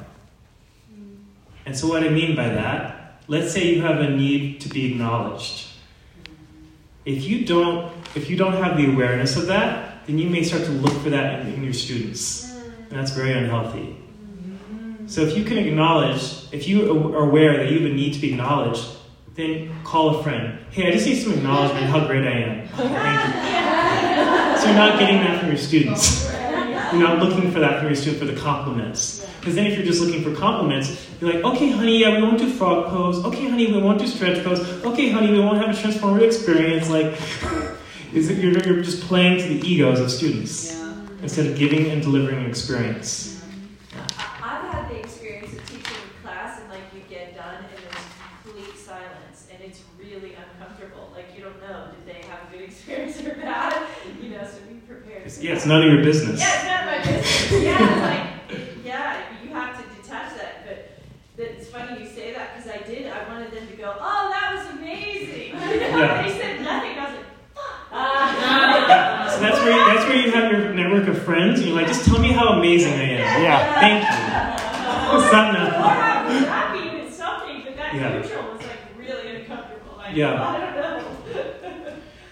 And 1.64 1.76
so 1.76 1.88
what 1.88 2.04
I 2.04 2.08
mean 2.08 2.36
by 2.36 2.48
that, 2.48 3.20
let's 3.28 3.52
say 3.52 3.66
you 3.74 3.82
have 3.82 4.00
a 4.00 4.10
need 4.10 4.60
to 4.60 4.68
be 4.68 4.92
acknowledged. 4.92 5.66
If 7.04 7.24
you 7.24 7.44
don't 7.44 7.92
if 8.14 8.30
you 8.30 8.36
don't 8.36 8.54
have 8.54 8.76
the 8.76 8.90
awareness 8.90 9.36
of 9.36 9.46
that, 9.46 10.06
then 10.06 10.18
you 10.18 10.30
may 10.30 10.42
start 10.42 10.64
to 10.64 10.70
look 10.70 10.92
for 11.02 11.10
that 11.10 11.40
in, 11.40 11.54
in 11.54 11.64
your 11.64 11.72
students. 11.72 12.52
And 12.90 12.98
that's 12.98 13.10
very 13.10 13.32
unhealthy. 13.32 13.96
So 15.06 15.20
if 15.20 15.36
you 15.36 15.44
can 15.44 15.58
acknowledge, 15.58 16.46
if 16.52 16.66
you 16.66 16.90
are 17.14 17.28
aware 17.28 17.56
that 17.58 17.70
you 17.70 17.80
have 17.80 17.90
a 17.90 17.94
need 17.94 18.14
to 18.14 18.20
be 18.20 18.32
acknowledged, 18.32 18.88
then 19.34 19.72
call 19.84 20.18
a 20.18 20.22
friend. 20.22 20.58
Hey, 20.70 20.88
I 20.88 20.92
just 20.92 21.06
need 21.06 21.16
some 21.16 21.34
acknowledgement 21.34 21.86
how 21.86 22.06
great 22.06 22.26
I 22.26 22.30
am. 22.30 22.68
Thank 22.68 23.60
you. 23.60 23.60
You're 24.66 24.74
not 24.74 24.98
getting 24.98 25.18
that 25.18 25.40
from 25.40 25.48
your 25.50 25.58
students. 25.58 26.28
You're 26.92 27.02
not 27.02 27.18
looking 27.22 27.50
for 27.52 27.60
that 27.60 27.78
from 27.78 27.86
your 27.88 27.96
student 27.96 28.18
for 28.18 28.26
the 28.26 28.38
compliments. 28.40 29.24
Because 29.38 29.54
then 29.54 29.66
if 29.66 29.76
you're 29.76 29.86
just 29.86 30.00
looking 30.00 30.24
for 30.24 30.34
compliments, 30.38 31.06
you're 31.20 31.32
like, 31.32 31.44
okay, 31.44 31.70
honey, 31.70 31.98
yeah, 31.98 32.16
we 32.16 32.22
won't 32.22 32.38
do 32.38 32.50
frog 32.50 32.88
pose. 32.88 33.24
Okay, 33.24 33.48
honey, 33.48 33.70
we 33.72 33.80
won't 33.80 33.98
do 34.00 34.06
stretch 34.06 34.42
pose. 34.44 34.60
Okay, 34.84 35.10
honey, 35.10 35.30
we 35.30 35.38
won't 35.38 35.58
have 35.64 35.68
a 35.68 35.78
transformative 35.80 36.22
experience. 36.26 36.90
Like, 36.90 37.06
is 38.12 38.28
it, 38.28 38.38
you're, 38.38 38.52
you're 38.66 38.82
just 38.82 39.02
playing 39.02 39.38
to 39.40 39.46
the 39.48 39.66
egos 39.68 40.00
of 40.00 40.10
students 40.10 40.72
Yeah. 40.74 41.06
instead 41.22 41.46
of 41.46 41.56
giving 41.56 41.90
and 41.90 42.02
delivering 42.02 42.38
an 42.38 42.46
experience. 42.46 43.40
I- 43.94 44.00
I've 44.42 44.72
had 44.72 44.90
the 44.90 44.98
experience 44.98 45.52
of 45.52 45.64
teaching 45.68 45.96
a 46.18 46.22
class 46.26 46.60
and 46.60 46.68
like 46.70 46.82
you 46.92 47.02
get 47.08 47.36
done 47.36 47.54
and 47.64 47.66
there's 47.72 48.04
complete 48.42 48.76
silence 48.78 49.46
and 49.52 49.62
it's 49.62 49.80
really 49.98 50.34
uncomfortable. 50.34 51.10
Like 51.14 51.26
you 51.36 51.44
don't 51.44 51.60
know, 51.60 51.88
did 51.94 52.04
they 52.14 52.26
have 52.26 52.40
a 52.48 52.52
good 52.52 52.62
experience 52.68 53.20
or 53.20 53.34
bad? 53.34 53.86
You 54.20 54.30
know, 54.30 54.44
so 54.44 54.58
be 54.68 54.74
prepared. 54.86 55.22
It's, 55.26 55.35
for 55.35 55.35
yeah, 55.46 55.54
it's 55.54 55.66
none 55.66 55.82
of 55.82 55.92
your 55.92 56.02
business. 56.02 56.40
Yeah, 56.40 56.54
it's 56.56 56.64
not 56.66 56.86
my 56.86 56.98
business. 56.98 57.62
Yeah, 57.62 57.92
it's 57.92 58.50
like, 58.50 58.84
yeah, 58.84 59.22
you 59.44 59.50
have 59.54 59.76
to 59.78 59.84
detach 60.02 60.36
that. 60.36 60.66
But 60.66 61.44
it's 61.46 61.68
funny 61.68 62.02
you 62.02 62.08
say 62.08 62.32
that 62.32 62.56
because 62.56 62.70
I 62.70 62.78
did. 62.86 63.06
I 63.06 63.28
wanted 63.28 63.52
them 63.52 63.68
to 63.68 63.76
go, 63.76 63.94
oh, 63.98 64.28
that 64.30 64.54
was 64.56 64.78
amazing. 64.78 65.54
Yeah. 65.96 66.22
they 66.22 66.32
said 66.38 66.60
nothing. 66.62 66.98
I 66.98 67.04
was 67.04 67.14
like, 67.14 67.26
Ah. 67.92 69.28
So 69.32 69.40
that's 69.40 69.58
where 69.60 69.72
you, 69.78 69.84
that's 69.86 70.04
where 70.08 70.16
you 70.16 70.30
have 70.32 70.50
your 70.52 70.74
network 70.74 71.08
of 71.08 71.22
friends. 71.22 71.60
And 71.60 71.68
you're 71.68 71.76
like, 71.76 71.86
just 71.86 72.04
tell 72.04 72.18
me 72.20 72.32
how 72.32 72.48
amazing 72.58 72.92
I 72.94 73.02
am. 73.02 73.42
Yeah. 73.42 73.80
Thank 73.80 74.02
you. 74.04 74.62
It's 75.22 75.32
not 75.32 75.54
or 75.54 75.58
enough. 75.58 75.74
I 75.74 76.26
was 76.26 76.44
happy 76.46 76.98
with 76.98 77.14
something, 77.14 77.62
but 77.64 77.76
that 77.76 77.94
Yeah. 77.94 78.18
neutral 78.18 78.52
was 78.52 78.60
like 78.60 78.78
really 78.98 79.36
uncomfortable. 79.36 79.96
Like, 79.98 80.16
Yeah. 80.16 80.75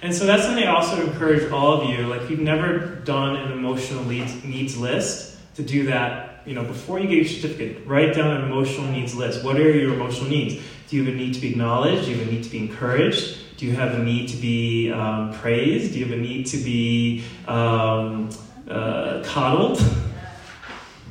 And 0.04 0.14
so 0.14 0.26
that's 0.26 0.42
something 0.42 0.62
I 0.62 0.66
also 0.66 1.00
encourage 1.00 1.50
all 1.50 1.80
of 1.80 1.88
you. 1.88 2.06
Like, 2.06 2.20
if 2.20 2.30
you've 2.30 2.40
never 2.40 2.78
done 2.78 3.36
an 3.36 3.52
emotional 3.52 4.04
needs, 4.04 4.44
needs 4.44 4.76
list, 4.76 5.38
to 5.54 5.62
do 5.62 5.86
that, 5.86 6.42
you 6.44 6.54
know, 6.54 6.62
before 6.62 7.00
you 7.00 7.08
get 7.08 7.16
your 7.16 7.24
certificate, 7.24 7.86
write 7.86 8.14
down 8.14 8.36
an 8.36 8.44
emotional 8.44 8.86
needs 8.88 9.14
list. 9.14 9.42
What 9.42 9.56
are 9.56 9.70
your 9.70 9.94
emotional 9.94 10.28
needs? 10.28 10.62
Do 10.88 10.96
you 10.96 11.04
have 11.06 11.14
a 11.14 11.16
need 11.16 11.32
to 11.32 11.40
be 11.40 11.52
acknowledged? 11.52 12.04
Do 12.04 12.10
you 12.10 12.18
have 12.18 12.28
a 12.28 12.30
need 12.30 12.44
to 12.44 12.50
be 12.50 12.58
encouraged? 12.58 13.56
Do 13.56 13.64
you 13.64 13.72
have 13.76 13.94
a 13.94 14.02
need 14.02 14.28
to 14.28 14.36
be 14.36 14.92
um, 14.92 15.32
praised? 15.32 15.94
Do 15.94 16.00
you 16.00 16.04
have 16.04 16.18
a 16.18 16.20
need 16.20 16.44
to 16.48 16.58
be 16.58 17.24
um, 17.48 18.28
uh, 18.68 19.22
coddled? 19.24 19.78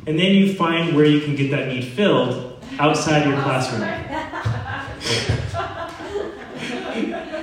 And 0.05 0.19
then 0.19 0.33
you 0.35 0.53
find 0.53 0.95
where 0.95 1.05
you 1.05 1.19
can 1.21 1.35
get 1.35 1.49
that 1.49 1.67
need 1.67 1.85
filled 1.85 2.63
outside 2.77 3.25
your 3.25 3.41
classroom. 3.41 5.39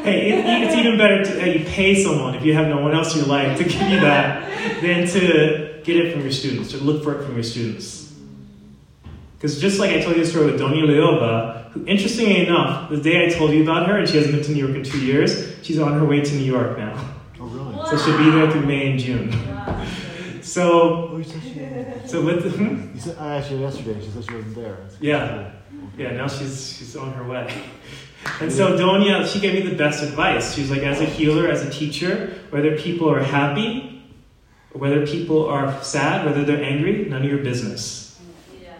Hey, 0.02 0.32
it, 0.32 0.64
it's 0.64 0.74
even 0.74 0.96
better 0.96 1.22
to 1.24 1.42
uh, 1.42 1.44
you 1.46 1.64
pay 1.66 2.02
someone 2.02 2.34
if 2.34 2.44
you 2.44 2.54
have 2.54 2.68
no 2.68 2.80
one 2.80 2.94
else 2.94 3.12
in 3.14 3.20
your 3.20 3.28
life 3.28 3.58
to 3.58 3.64
give 3.64 3.80
you 3.82 4.00
that 4.00 4.48
than 4.80 5.06
to 5.08 5.80
get 5.84 5.96
it 5.96 6.12
from 6.12 6.22
your 6.22 6.32
students, 6.32 6.70
to 6.70 6.78
look 6.78 7.04
for 7.04 7.20
it 7.20 7.24
from 7.24 7.34
your 7.34 7.42
students. 7.42 8.12
Because 9.36 9.60
just 9.60 9.78
like 9.78 9.90
I 9.90 10.00
told 10.00 10.16
you 10.16 10.24
the 10.24 10.30
story 10.30 10.46
with 10.52 10.60
Donia 10.60 10.84
Leova, 10.84 11.70
who, 11.72 11.86
interestingly 11.86 12.46
enough, 12.46 12.90
the 12.90 13.00
day 13.00 13.26
I 13.26 13.30
told 13.30 13.52
you 13.52 13.62
about 13.62 13.88
her, 13.88 13.98
and 13.98 14.08
she 14.08 14.16
hasn't 14.16 14.34
been 14.34 14.44
to 14.44 14.52
New 14.52 14.66
York 14.66 14.76
in 14.76 14.84
two 14.84 15.00
years, 15.00 15.54
she's 15.62 15.78
on 15.78 15.92
her 15.98 16.04
way 16.04 16.20
to 16.20 16.34
New 16.34 16.44
York 16.44 16.76
now. 16.78 17.14
Oh, 17.40 17.44
really? 17.46 17.74
So 17.88 17.96
she'll 17.96 18.18
be 18.18 18.30
there 18.30 18.50
through 18.50 18.66
May 18.66 18.90
and 18.92 19.00
June. 19.00 19.32
So, 20.42 21.10
Oh, 21.12 21.16
you 21.18 21.22
said 21.22 22.08
so 22.10 22.24
with 22.24 22.42
the, 22.42 22.50
hmm? 22.50 22.92
you 22.94 23.00
said, 23.00 23.16
I 23.18 23.36
asked 23.36 23.50
her 23.50 23.56
yesterday. 23.56 24.00
She 24.00 24.10
said 24.10 24.24
she 24.24 24.34
wasn't 24.34 24.54
there. 24.56 24.78
Yeah. 25.00 25.52
Yeah, 25.96 26.12
now 26.12 26.26
she's 26.26 26.76
she's 26.76 26.96
on 26.96 27.12
her 27.12 27.22
way. 27.22 27.46
And 28.40 28.52
so 28.52 28.76
Donia, 28.76 29.26
she 29.26 29.40
gave 29.40 29.54
me 29.54 29.68
the 29.68 29.76
best 29.76 30.02
advice. 30.02 30.54
She's 30.54 30.70
like, 30.70 30.82
as 30.82 31.00
a 31.00 31.06
healer, 31.06 31.48
as 31.48 31.62
a 31.62 31.70
teacher, 31.70 32.38
whether 32.50 32.76
people 32.76 33.10
are 33.10 33.22
happy, 33.22 34.02
or 34.72 34.80
whether 34.80 35.06
people 35.06 35.46
are 35.46 35.82
sad, 35.82 36.26
whether 36.26 36.44
they're 36.44 36.62
angry, 36.62 37.06
none 37.06 37.22
of 37.22 37.28
your 37.28 37.38
business. 37.38 38.20
Yeah. 38.62 38.72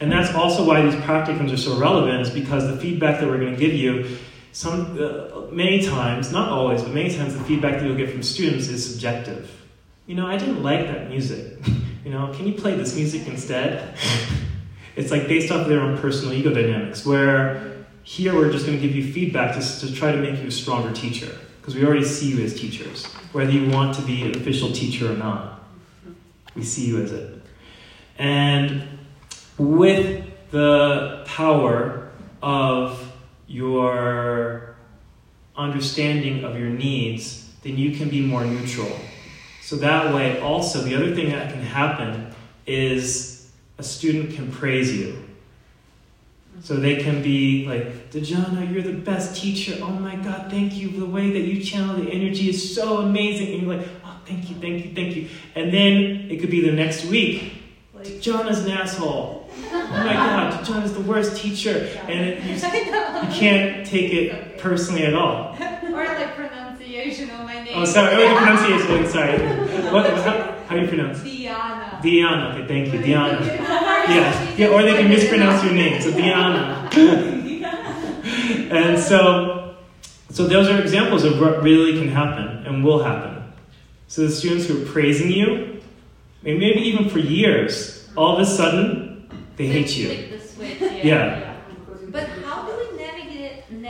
And 0.00 0.10
that's 0.10 0.34
also 0.34 0.66
why 0.66 0.82
these 0.82 0.94
practicums 0.94 1.52
are 1.52 1.58
so 1.58 1.78
relevant, 1.78 2.22
is 2.22 2.30
because 2.30 2.66
the 2.66 2.76
feedback 2.78 3.20
that 3.20 3.28
we're 3.28 3.38
going 3.38 3.54
to 3.54 3.60
give 3.60 3.74
you, 3.74 4.16
some 4.52 4.98
uh, 5.00 5.42
many 5.52 5.82
times, 5.82 6.32
not 6.32 6.48
always, 6.48 6.82
but 6.82 6.92
many 6.92 7.14
times, 7.14 7.34
the 7.34 7.44
feedback 7.44 7.74
that 7.74 7.84
you'll 7.84 7.96
get 7.96 8.10
from 8.10 8.22
students 8.22 8.66
is 8.68 8.90
subjective. 8.90 9.50
You 10.06 10.16
know, 10.16 10.26
I 10.26 10.36
didn't 10.36 10.62
like 10.62 10.86
that 10.86 11.08
music. 11.08 11.58
You 12.02 12.12
know, 12.12 12.32
can 12.32 12.46
you 12.46 12.54
play 12.54 12.74
this 12.76 12.96
music 12.96 13.28
instead? 13.28 13.94
It's 14.96 15.10
like 15.10 15.28
based 15.28 15.52
off 15.52 15.62
of 15.62 15.68
their 15.68 15.80
own 15.80 15.98
personal 15.98 16.34
ego 16.34 16.52
dynamics, 16.52 17.06
where 17.06 17.79
here 18.10 18.34
we're 18.34 18.50
just 18.50 18.66
going 18.66 18.76
to 18.76 18.84
give 18.84 18.96
you 18.96 19.12
feedback 19.12 19.54
to, 19.54 19.80
to 19.86 19.94
try 19.94 20.10
to 20.10 20.18
make 20.18 20.40
you 20.40 20.48
a 20.48 20.50
stronger 20.50 20.92
teacher, 20.92 21.32
because 21.60 21.76
we 21.76 21.86
already 21.86 22.04
see 22.04 22.28
you 22.30 22.44
as 22.44 22.58
teachers, 22.58 23.06
whether 23.30 23.52
you 23.52 23.70
want 23.70 23.94
to 23.94 24.02
be 24.02 24.24
an 24.24 24.34
official 24.34 24.72
teacher 24.72 25.12
or 25.12 25.16
not. 25.16 25.62
We 26.56 26.64
see 26.64 26.88
you 26.88 27.00
as 27.00 27.12
it. 27.12 27.40
And 28.18 28.82
with 29.56 30.26
the 30.50 31.22
power 31.24 32.10
of 32.42 33.12
your 33.46 34.74
understanding 35.56 36.42
of 36.42 36.58
your 36.58 36.68
needs, 36.68 37.48
then 37.62 37.76
you 37.76 37.96
can 37.96 38.08
be 38.08 38.22
more 38.22 38.44
neutral. 38.44 38.90
So 39.62 39.76
that 39.76 40.12
way, 40.12 40.40
also, 40.40 40.80
the 40.82 40.96
other 40.96 41.14
thing 41.14 41.30
that 41.30 41.52
can 41.52 41.62
happen 41.62 42.34
is 42.66 43.52
a 43.78 43.84
student 43.84 44.34
can 44.34 44.50
praise 44.50 44.92
you. 44.92 45.29
So 46.62 46.76
they 46.76 46.96
can 46.96 47.22
be 47.22 47.66
like, 47.66 48.10
Dejana, 48.10 48.70
you're 48.72 48.82
the 48.82 48.92
best 48.92 49.40
teacher. 49.40 49.78
Oh 49.80 49.90
my 49.90 50.16
God, 50.16 50.50
thank 50.50 50.74
you. 50.74 50.90
The 50.90 51.06
way 51.06 51.30
that 51.30 51.40
you 51.40 51.62
channel 51.62 51.96
the 51.96 52.10
energy 52.10 52.50
is 52.50 52.74
so 52.74 52.98
amazing. 52.98 53.54
And 53.54 53.62
you're 53.62 53.76
like, 53.76 53.88
oh, 54.04 54.20
thank 54.26 54.50
you, 54.50 54.56
thank 54.56 54.84
you, 54.84 54.94
thank 54.94 55.16
you. 55.16 55.28
And 55.54 55.72
then 55.72 56.28
it 56.30 56.40
could 56.40 56.50
be 56.50 56.60
the 56.60 56.72
next 56.72 57.06
week. 57.06 57.54
Dejana's 58.02 58.64
an 58.64 58.72
asshole. 58.72 59.50
Oh 59.72 59.86
my 59.88 60.12
God, 60.12 60.64
Dejana's 60.64 60.94
the 60.94 61.00
worst 61.00 61.36
teacher. 61.36 61.88
And 62.08 62.20
it, 62.20 62.42
you, 62.44 62.54
you 62.54 63.38
can't 63.38 63.86
take 63.86 64.12
it 64.12 64.58
personally 64.58 65.04
at 65.04 65.14
all. 65.14 65.56
Or 65.60 66.04
like 66.04 66.34
pronunciation 66.34 67.30
of 67.30 67.40
my 67.40 67.58
oh, 67.58 67.64
name. 67.64 67.74
Oh, 67.76 67.84
sorry. 67.84 68.14
Oh, 68.14 68.28
the 68.28 68.36
pronunciation. 68.36 69.08
Sorry. 69.10 69.38
What, 69.92 70.10
how, 70.10 70.56
how 70.66 70.76
do 70.76 70.82
you 70.82 70.88
pronounce? 70.88 71.22
Diana. 71.22 71.79
Diana. 72.02 72.54
Okay, 72.54 72.66
thank 72.66 72.92
you. 72.92 73.00
Diana. 73.02 73.38
Yeah. 74.10 74.56
yeah. 74.56 74.68
Or 74.68 74.82
they 74.82 74.94
can 74.94 75.08
mispronounce 75.08 75.62
your 75.62 75.74
name. 75.74 76.00
So 76.00 76.10
Diana. 76.10 76.88
and 78.72 78.98
so, 78.98 79.76
so 80.30 80.46
those 80.46 80.68
are 80.68 80.80
examples 80.80 81.22
of 81.24 81.40
what 81.40 81.62
really 81.62 81.98
can 81.98 82.08
happen 82.08 82.66
and 82.66 82.82
will 82.82 83.04
happen. 83.04 83.52
So 84.08 84.22
the 84.22 84.30
students 84.30 84.66
who 84.66 84.82
are 84.82 84.86
praising 84.86 85.30
you, 85.30 85.80
maybe 86.42 86.80
even 86.80 87.08
for 87.08 87.20
years, 87.20 88.08
all 88.16 88.34
of 88.34 88.40
a 88.40 88.46
sudden 88.46 89.28
they 89.56 89.66
hate 89.66 89.96
you. 89.96 90.08
Flip 90.08 90.30
the 90.30 90.48
switch, 90.48 90.80
yeah. 90.80 91.04
Yeah. 91.04 91.56
But 92.10 92.26
how 92.26 92.34
do 92.34 92.39
we 92.39 92.39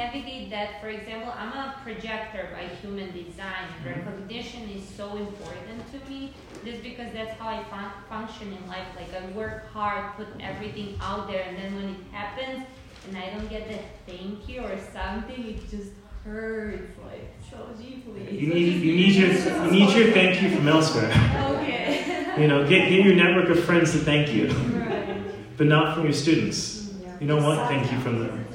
navigate 0.00 0.50
that? 0.50 0.80
For 0.80 0.88
example, 0.88 1.32
I'm 1.36 1.52
a 1.52 1.74
projector 1.82 2.48
by 2.54 2.64
human 2.80 3.12
design. 3.12 3.66
Mm-hmm. 3.68 3.88
Recognition 3.88 4.62
is 4.70 4.82
so 4.96 5.16
important 5.16 5.78
to 5.92 6.10
me, 6.10 6.32
just 6.64 6.82
because 6.82 7.12
that's 7.12 7.38
how 7.38 7.48
I 7.48 7.62
fun- 7.64 7.98
function 8.08 8.48
in 8.52 8.62
life. 8.66 8.88
Like 8.96 9.12
I 9.20 9.26
work 9.36 9.70
hard, 9.72 10.16
put 10.16 10.28
everything 10.40 10.98
out 11.02 11.28
there, 11.28 11.44
and 11.46 11.56
then 11.56 11.74
when 11.76 11.88
it 11.94 12.02
happens, 12.12 12.64
and 13.06 13.16
I 13.16 13.26
don't 13.34 13.48
get 13.48 13.68
that 13.68 13.84
thank 14.06 14.48
you 14.48 14.60
or 14.62 14.76
something, 14.92 15.40
it 15.52 15.70
just 15.70 15.92
hurts 16.24 16.92
like 17.04 17.26
so 17.50 17.58
deeply. 17.78 18.38
You 18.38 18.54
need, 18.54 18.82
you 18.82 18.92
need 19.00 19.14
your, 19.14 19.32
you 19.64 19.70
need 19.70 19.96
your 19.96 20.12
thank 20.12 20.42
you 20.42 20.54
from 20.56 20.68
elsewhere. 20.68 21.10
Okay. 21.52 22.06
You 22.38 22.46
know, 22.46 22.66
get, 22.66 22.88
get 22.88 23.04
your 23.04 23.16
network 23.16 23.50
of 23.50 23.62
friends 23.64 23.90
to 23.90 23.98
thank 23.98 24.32
you, 24.32 24.46
right. 24.46 25.58
but 25.58 25.66
not 25.66 25.94
from 25.94 26.04
your 26.04 26.12
students. 26.12 26.86
Mm, 26.86 27.20
you 27.20 27.26
don't 27.26 27.42
want 27.42 27.68
thank 27.68 27.90
you 27.92 27.98
from 27.98 28.20
them. 28.20 28.46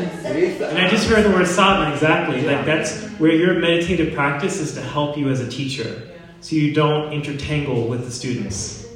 And 0.00 0.78
I 0.78 0.88
just 0.88 1.08
heard 1.08 1.24
the 1.24 1.30
word 1.30 1.46
sadhana 1.46 1.94
exactly. 1.94 2.42
Like 2.42 2.64
that's 2.64 3.02
where 3.18 3.32
your 3.32 3.54
meditative 3.54 4.14
practice 4.14 4.58
is 4.60 4.74
to 4.74 4.80
help 4.80 5.16
you 5.16 5.28
as 5.28 5.40
a 5.40 5.48
teacher, 5.48 6.10
so 6.40 6.56
you 6.56 6.74
don't 6.74 7.12
intertangle 7.12 7.88
with 7.88 8.04
the 8.04 8.10
students, 8.10 8.86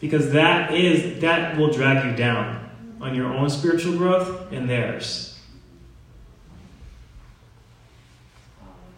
because 0.00 0.32
that 0.32 0.74
is 0.74 1.20
that 1.20 1.56
will 1.56 1.72
drag 1.72 2.04
you 2.04 2.16
down 2.16 2.70
on 3.00 3.14
your 3.14 3.32
own 3.32 3.48
spiritual 3.48 3.96
growth 3.96 4.52
and 4.52 4.68
theirs. 4.68 5.38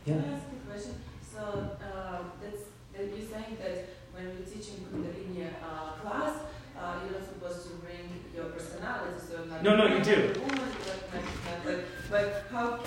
Yeah. 0.05 0.15
Can 0.15 0.25
I 0.25 0.35
ask 0.35 0.43
a 0.51 0.71
question? 0.71 0.95
So 1.33 1.77
uh, 1.81 2.19
that's 2.43 2.63
that 2.95 3.17
you're 3.17 3.29
saying 3.29 3.57
that 3.63 3.89
when 4.13 4.25
you're 4.25 4.47
teaching 4.47 4.85
Kundalini 4.93 5.47
uh, 5.63 5.93
class, 6.03 6.35
uh, 6.77 6.95
you're 7.05 7.21
not 7.21 7.29
supposed 7.29 7.63
to 7.69 7.75
bring 7.77 8.11
your 8.35 8.47
personality. 8.47 9.21
So 9.31 9.45
No, 9.63 9.77
no, 9.77 9.87
you 9.87 10.03
do. 10.03 10.41
Woman, 10.41 10.59
like, 10.59 11.15
like, 11.15 11.23
like, 11.47 11.65
but, 11.65 11.85
but 12.11 12.25
how 12.51 12.51
can 12.51 12.51
you? 12.51 12.52
No, 12.63 12.79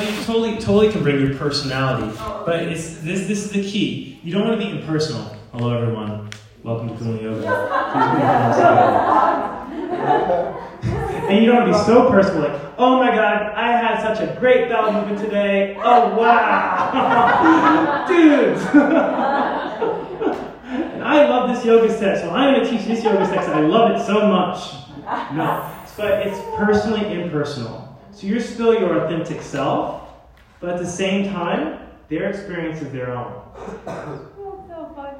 you 0.00 0.24
totally, 0.24 0.52
totally 0.56 0.90
can 0.90 1.02
bring 1.02 1.20
your 1.20 1.34
personality, 1.34 2.10
but 2.46 2.62
it's 2.62 3.00
this. 3.00 3.26
This 3.26 3.44
is 3.44 3.50
the 3.50 3.62
key. 3.62 4.18
You 4.24 4.32
don't 4.32 4.48
want 4.48 4.58
to 4.58 4.66
be 4.66 4.72
impersonal. 4.72 5.36
Hello, 5.52 5.76
everyone. 5.76 6.30
Welcome 6.62 6.88
to 6.88 6.94
Kundalini 6.94 7.24
Yoga. 7.24 7.46
and 11.28 11.44
you 11.44 11.50
don't 11.52 11.56
want 11.64 11.70
to 11.70 11.78
be 11.78 11.84
so 11.84 12.08
personal, 12.08 12.48
like, 12.48 12.62
oh 12.78 12.96
my 12.98 13.10
god, 13.14 13.52
I 13.54 13.72
had 13.72 14.00
such 14.00 14.26
a 14.26 14.40
great 14.40 14.70
bowel 14.70 14.90
movement 14.90 15.18
today. 15.18 15.76
Oh 15.78 16.16
wow, 16.16 18.06
dude. 18.08 18.56
and 20.96 21.04
I 21.04 21.28
love 21.28 21.54
this 21.54 21.62
yoga 21.62 21.92
set, 21.92 22.22
so 22.22 22.30
I'm 22.30 22.54
gonna 22.54 22.70
teach 22.70 22.86
this 22.86 23.04
yoga 23.04 23.26
set. 23.26 23.50
I 23.50 23.60
love 23.60 23.90
it 23.90 24.02
so 24.02 24.26
much. 24.26 24.72
No, 25.34 25.70
but 25.98 26.26
it's 26.26 26.38
personally 26.56 27.20
impersonal. 27.20 27.89
So 28.12 28.26
you're 28.26 28.40
still 28.40 28.74
your 28.74 29.04
authentic 29.04 29.40
self, 29.40 30.08
but 30.60 30.70
at 30.70 30.78
the 30.78 30.86
same 30.86 31.32
time, 31.32 31.78
their 32.08 32.28
experience 32.28 32.82
is 32.82 32.92
their 32.92 33.12
own. 33.12 33.40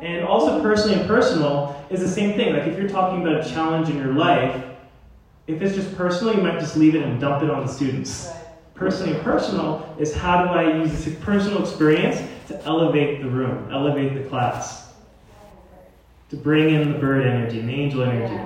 And 0.01 0.24
also, 0.24 0.62
personally 0.62 0.99
and 0.99 1.07
personal 1.07 1.84
is 1.91 2.01
the 2.01 2.09
same 2.09 2.36
thing. 2.36 2.55
Like 2.55 2.66
if 2.66 2.78
you're 2.78 2.88
talking 2.88 3.22
about 3.22 3.47
a 3.47 3.49
challenge 3.49 3.88
in 3.88 3.97
your 3.97 4.14
life, 4.14 4.64
if 5.47 5.61
it's 5.62 5.74
just 5.74 5.97
personal, 5.97 6.34
you 6.34 6.43
might 6.43 6.59
just 6.59 6.76
leave 6.76 6.95
it 6.95 7.03
and 7.03 7.20
dump 7.20 7.43
it 7.43 7.51
on 7.51 7.66
the 7.66 7.72
students. 7.72 8.30
Personally 8.74 9.14
and 9.14 9.22
personal 9.22 9.95
is 9.99 10.14
how 10.14 10.45
do 10.45 10.51
I 10.51 10.78
use 10.78 11.05
this 11.05 11.14
personal 11.16 11.61
experience 11.62 12.22
to 12.49 12.62
elevate 12.64 13.22
the 13.22 13.28
room, 13.28 13.68
elevate 13.70 14.14
the 14.14 14.28
class, 14.28 14.93
to 16.30 16.36
bring 16.36 16.70
in 16.74 16.93
the 16.93 16.99
bird 16.99 17.26
energy 17.26 17.61
and 17.61 17.68
the 17.68 17.74
angel 17.74 18.03
energy. 18.03 18.41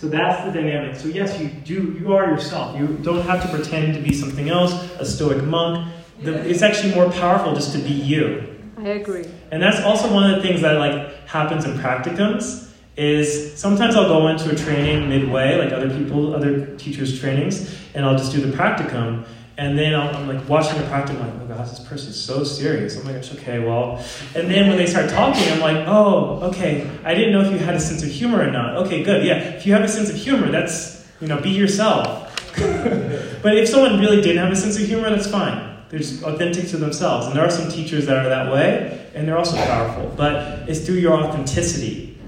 So 0.00 0.08
that's 0.08 0.42
the 0.46 0.50
dynamic. 0.50 0.96
So 0.96 1.08
yes, 1.08 1.38
you 1.38 1.48
do. 1.48 1.94
You 2.00 2.14
are 2.14 2.30
yourself. 2.30 2.78
You 2.78 2.86
don't 3.02 3.20
have 3.20 3.42
to 3.42 3.48
pretend 3.48 3.92
to 3.96 4.00
be 4.00 4.14
something 4.14 4.48
else, 4.48 4.72
a 4.98 5.04
stoic 5.04 5.44
monk. 5.44 5.92
The, 6.22 6.48
it's 6.48 6.62
actually 6.62 6.94
more 6.94 7.10
powerful 7.10 7.54
just 7.54 7.72
to 7.72 7.78
be 7.78 7.92
you. 7.92 8.56
I 8.78 8.88
agree. 9.00 9.26
And 9.50 9.62
that's 9.62 9.78
also 9.82 10.10
one 10.10 10.30
of 10.30 10.36
the 10.36 10.42
things 10.42 10.62
that 10.62 10.78
like 10.78 11.28
happens 11.28 11.66
in 11.66 11.72
practicums 11.72 12.70
is 12.96 13.54
sometimes 13.58 13.94
I'll 13.94 14.08
go 14.08 14.28
into 14.28 14.50
a 14.50 14.56
training 14.56 15.06
midway, 15.10 15.58
like 15.58 15.70
other 15.70 15.90
people, 15.90 16.34
other 16.34 16.74
teachers' 16.76 17.20
trainings, 17.20 17.70
and 17.94 18.06
I'll 18.06 18.16
just 18.16 18.32
do 18.32 18.40
the 18.40 18.56
practicum. 18.56 19.26
And 19.60 19.78
then 19.78 19.94
I'll, 19.94 20.16
I'm 20.16 20.26
like 20.26 20.48
watching 20.48 20.80
the 20.80 20.88
practice, 20.88 21.14
I'm 21.16 21.20
like, 21.20 21.34
oh 21.42 21.54
gosh, 21.54 21.68
this 21.68 21.80
person's 21.80 22.18
so 22.18 22.44
serious. 22.44 22.98
Oh 22.98 23.02
my 23.04 23.12
gosh, 23.12 23.30
okay, 23.34 23.58
well. 23.58 24.02
And 24.34 24.50
then 24.50 24.68
when 24.68 24.78
they 24.78 24.86
start 24.86 25.10
talking, 25.10 25.46
I'm 25.52 25.60
like, 25.60 25.86
oh, 25.86 26.40
okay, 26.44 26.90
I 27.04 27.12
didn't 27.12 27.34
know 27.34 27.42
if 27.42 27.52
you 27.52 27.58
had 27.58 27.74
a 27.74 27.80
sense 27.80 28.02
of 28.02 28.08
humor 28.08 28.40
or 28.40 28.50
not. 28.50 28.78
Okay, 28.78 29.02
good, 29.02 29.22
yeah. 29.22 29.34
If 29.34 29.66
you 29.66 29.74
have 29.74 29.82
a 29.82 29.88
sense 29.88 30.08
of 30.08 30.16
humor, 30.16 30.50
that's, 30.50 31.06
you 31.20 31.28
know, 31.28 31.38
be 31.42 31.50
yourself. 31.50 32.34
but 32.56 33.54
if 33.54 33.68
someone 33.68 34.00
really 34.00 34.22
didn't 34.22 34.38
have 34.38 34.50
a 34.50 34.56
sense 34.56 34.80
of 34.80 34.86
humor, 34.86 35.10
that's 35.10 35.30
fine. 35.30 35.76
They're 35.90 36.00
just 36.00 36.22
authentic 36.22 36.68
to 36.68 36.78
themselves. 36.78 37.26
And 37.26 37.36
there 37.36 37.44
are 37.44 37.50
some 37.50 37.70
teachers 37.70 38.06
that 38.06 38.16
are 38.16 38.30
that 38.30 38.50
way, 38.50 39.10
and 39.14 39.28
they're 39.28 39.36
also 39.36 39.56
powerful. 39.56 40.10
But 40.16 40.70
it's 40.70 40.86
through 40.86 41.00
your 41.00 41.22
authenticity 41.22 42.18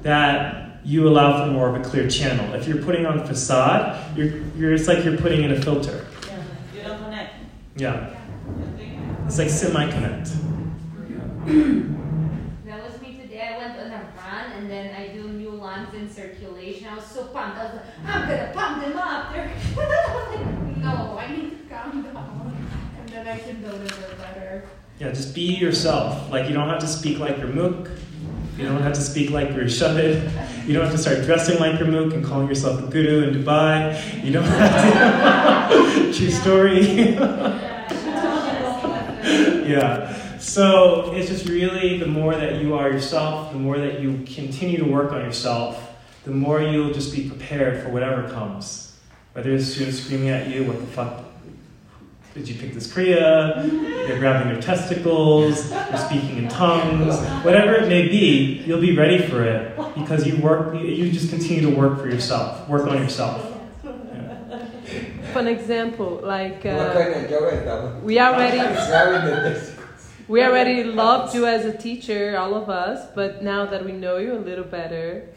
that 0.00 0.80
you 0.82 1.06
allow 1.08 1.44
for 1.44 1.52
more 1.52 1.68
of 1.68 1.78
a 1.78 1.84
clear 1.84 2.08
channel. 2.08 2.54
If 2.54 2.66
you're 2.66 2.82
putting 2.82 3.04
on 3.04 3.18
a 3.18 3.26
facade, 3.26 4.16
you're, 4.16 4.38
you're, 4.56 4.72
it's 4.72 4.88
like 4.88 5.04
you're 5.04 5.18
putting 5.18 5.44
in 5.44 5.52
a 5.52 5.60
filter. 5.60 6.06
You 7.76 7.86
don't 7.86 7.98
connect. 7.98 8.80
Yeah. 8.80 9.26
It's 9.26 9.38
like 9.38 9.50
semi 9.50 9.90
connect. 9.90 10.30
That 12.66 12.82
was 12.82 13.00
me 13.02 13.18
today. 13.20 13.54
I 13.54 13.58
went 13.58 13.78
on 13.78 13.86
a 13.90 14.12
run 14.16 14.52
and 14.56 14.70
then 14.70 14.94
I 14.94 15.08
do 15.08 15.28
new 15.28 15.50
lungs 15.50 15.92
in 15.94 16.08
circulation. 16.08 16.86
I 16.88 16.94
was 16.96 17.04
so 17.04 17.24
pumped. 17.26 17.58
I 17.58 17.64
was 17.64 17.74
like, 17.74 17.84
I'm 18.06 18.28
gonna 18.28 18.52
pump 18.54 18.84
them 18.84 18.96
up. 18.96 19.32
They're 19.32 19.50
like, 19.76 20.76
no, 20.78 21.18
I 21.18 21.34
need 21.36 21.50
to 21.50 21.74
calm 21.74 22.02
down. 22.02 22.56
And 23.00 23.08
then 23.08 23.26
I 23.26 23.38
can 23.38 23.60
deliver 23.60 24.14
better. 24.16 24.64
Yeah, 25.00 25.10
just 25.10 25.34
be 25.34 25.42
yourself. 25.56 26.30
Like, 26.30 26.48
you 26.48 26.54
don't 26.54 26.68
have 26.68 26.78
to 26.78 26.86
speak 26.86 27.18
like 27.18 27.36
Gurmukh. 27.38 27.90
You 28.56 28.64
don't 28.68 28.82
have 28.82 28.92
to 28.92 29.00
speak 29.00 29.30
like 29.30 29.50
your 29.50 29.64
Shabad. 29.64 30.66
You 30.66 30.74
don't 30.74 30.84
have 30.84 30.92
to 30.92 30.98
start 30.98 31.24
dressing 31.24 31.58
like 31.58 31.72
Gurmukh 31.72 32.14
and 32.14 32.24
calling 32.24 32.46
yourself 32.46 32.84
a 32.84 32.86
guru 32.86 33.28
in 33.28 33.34
Dubai. 33.34 34.24
You 34.24 34.32
don't 34.32 34.44
have 34.44 35.70
to. 35.70 36.12
True 36.18 36.30
story. 36.30 37.14
yeah. 39.68 40.38
So 40.38 41.12
it's 41.14 41.28
just 41.28 41.48
really 41.48 41.98
the 41.98 42.06
more 42.06 42.34
that 42.34 42.62
you 42.62 42.74
are 42.74 42.90
yourself, 42.90 43.50
the 43.52 43.58
more 43.58 43.76
that 43.78 44.00
you 44.00 44.22
continue 44.24 44.78
to 44.78 44.84
work 44.84 45.10
on 45.10 45.22
yourself, 45.22 45.92
the 46.22 46.30
more 46.30 46.62
you'll 46.62 46.92
just 46.92 47.12
be 47.12 47.28
prepared 47.28 47.82
for 47.82 47.88
whatever 47.88 48.28
comes. 48.28 48.96
Whether 49.32 49.50
it's 49.50 49.66
students 49.66 50.00
screaming 50.00 50.28
at 50.28 50.48
you, 50.48 50.62
what 50.62 50.78
the 50.78 50.86
fuck 50.86 51.23
did 52.34 52.48
you 52.48 52.56
pick 52.56 52.74
this 52.74 52.92
Kriya? 52.92 53.70
They're 54.08 54.18
grabbing 54.18 54.52
their 54.52 54.60
testicles, 54.60 55.70
they're 55.70 55.96
speaking 55.96 56.36
in 56.38 56.48
tongues, 56.48 57.16
whatever 57.44 57.74
it 57.74 57.88
may 57.88 58.08
be, 58.08 58.62
you'll 58.66 58.80
be 58.80 58.96
ready 58.96 59.18
for 59.28 59.44
it 59.44 59.76
because 59.94 60.26
you 60.26 60.36
work. 60.42 60.74
You 60.74 60.80
you 60.80 61.12
just 61.12 61.30
continue 61.30 61.62
to 61.62 61.70
work 61.70 62.00
for 62.00 62.08
yourself, 62.08 62.68
work 62.68 62.88
on 62.88 62.98
yourself. 62.98 63.52
Yeah. 63.84 65.32
Fun 65.32 65.46
example, 65.46 66.20
like 66.22 66.66
uh, 66.66 66.92
kind 66.92 67.24
of 67.24 67.30
yoga 67.30 67.46
is 67.58 67.64
that 67.64 67.82
one? 67.82 68.04
we 68.04 68.18
already 68.18 68.58
Grabbing 68.58 69.26
the 69.30 69.50
testicles. 69.50 70.08
we 70.28 70.42
already 70.42 70.84
loved 70.84 71.34
you 71.34 71.46
as 71.46 71.64
a 71.64 71.76
teacher, 71.76 72.36
all 72.36 72.54
of 72.54 72.68
us. 72.68 73.08
But 73.14 73.42
now 73.42 73.64
that 73.66 73.84
we 73.84 73.92
know 73.92 74.16
you 74.16 74.34
a 74.34 74.42
little 74.50 74.64
better, 74.64 75.28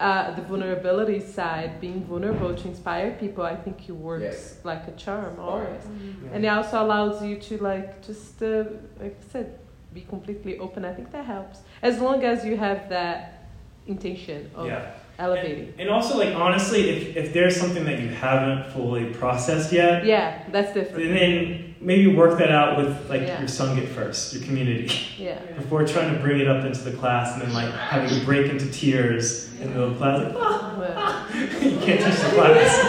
uh, 0.00 0.34
the 0.34 0.42
vulnerability 0.42 1.20
side, 1.20 1.80
being 1.80 2.02
vulnerable 2.04 2.54
to 2.54 2.68
inspire 2.68 3.10
people, 3.20 3.44
I 3.44 3.56
think 3.56 3.86
you 3.86 3.94
works 3.94 4.22
Yes. 4.24 4.58
like 4.64 4.88
a 4.88 4.92
charm 4.92 5.38
always. 5.38 5.84
And 6.32 6.44
it 6.44 6.48
also 6.48 6.82
allows 6.82 7.22
you 7.22 7.36
to 7.48 7.58
like 7.62 7.88
just 8.06 8.42
uh, 8.42 8.64
like 8.98 9.16
I 9.20 9.32
said, 9.32 9.58
be 9.92 10.00
completely 10.02 10.58
open. 10.58 10.84
I 10.84 10.94
think 10.94 11.12
that 11.12 11.24
helps 11.26 11.60
as 11.82 12.00
long 12.00 12.24
as 12.24 12.44
you 12.44 12.56
have 12.56 12.88
that 12.88 13.48
intention 13.86 14.50
of 14.54 14.66
Yeah. 14.68 14.90
Elevating. 15.20 15.72
And 15.78 15.88
also, 15.90 16.16
like, 16.18 16.34
honestly, 16.34 16.88
if, 16.90 17.16
if 17.16 17.32
there's 17.32 17.54
something 17.56 17.84
that 17.84 18.00
you 18.00 18.08
haven't 18.08 18.72
fully 18.72 19.04
processed 19.06 19.72
yet, 19.72 20.04
Yeah, 20.04 20.42
that's 20.50 20.72
different. 20.72 21.10
then 21.14 21.74
maybe 21.80 22.14
work 22.14 22.38
that 22.38 22.50
out 22.50 22.76
with, 22.78 23.08
like, 23.10 23.20
Yeah. 23.22 23.38
your 23.38 23.48
Sangha 23.48 23.86
first, 23.88 24.34
your 24.34 24.42
community, 24.42 24.90
Yeah. 25.18 25.38
before 25.56 25.86
trying 25.86 26.12
to 26.14 26.20
bring 26.20 26.40
it 26.40 26.48
up 26.48 26.64
into 26.64 26.80
the 26.80 26.92
class 26.92 27.34
and 27.34 27.42
then, 27.42 27.52
like, 27.52 27.70
having 27.72 28.08
to 28.18 28.24
break 28.24 28.50
into 28.50 28.66
tears 28.70 29.50
in 29.60 29.74
the 29.78 29.90
class. 29.94 30.22
Like, 30.24 30.34
"Ah, 30.38 30.74
Well, 30.78 31.26
you 31.62 31.76
can't 31.78 32.00
teach 32.00 32.20
the 32.20 32.30
class. 32.34 32.80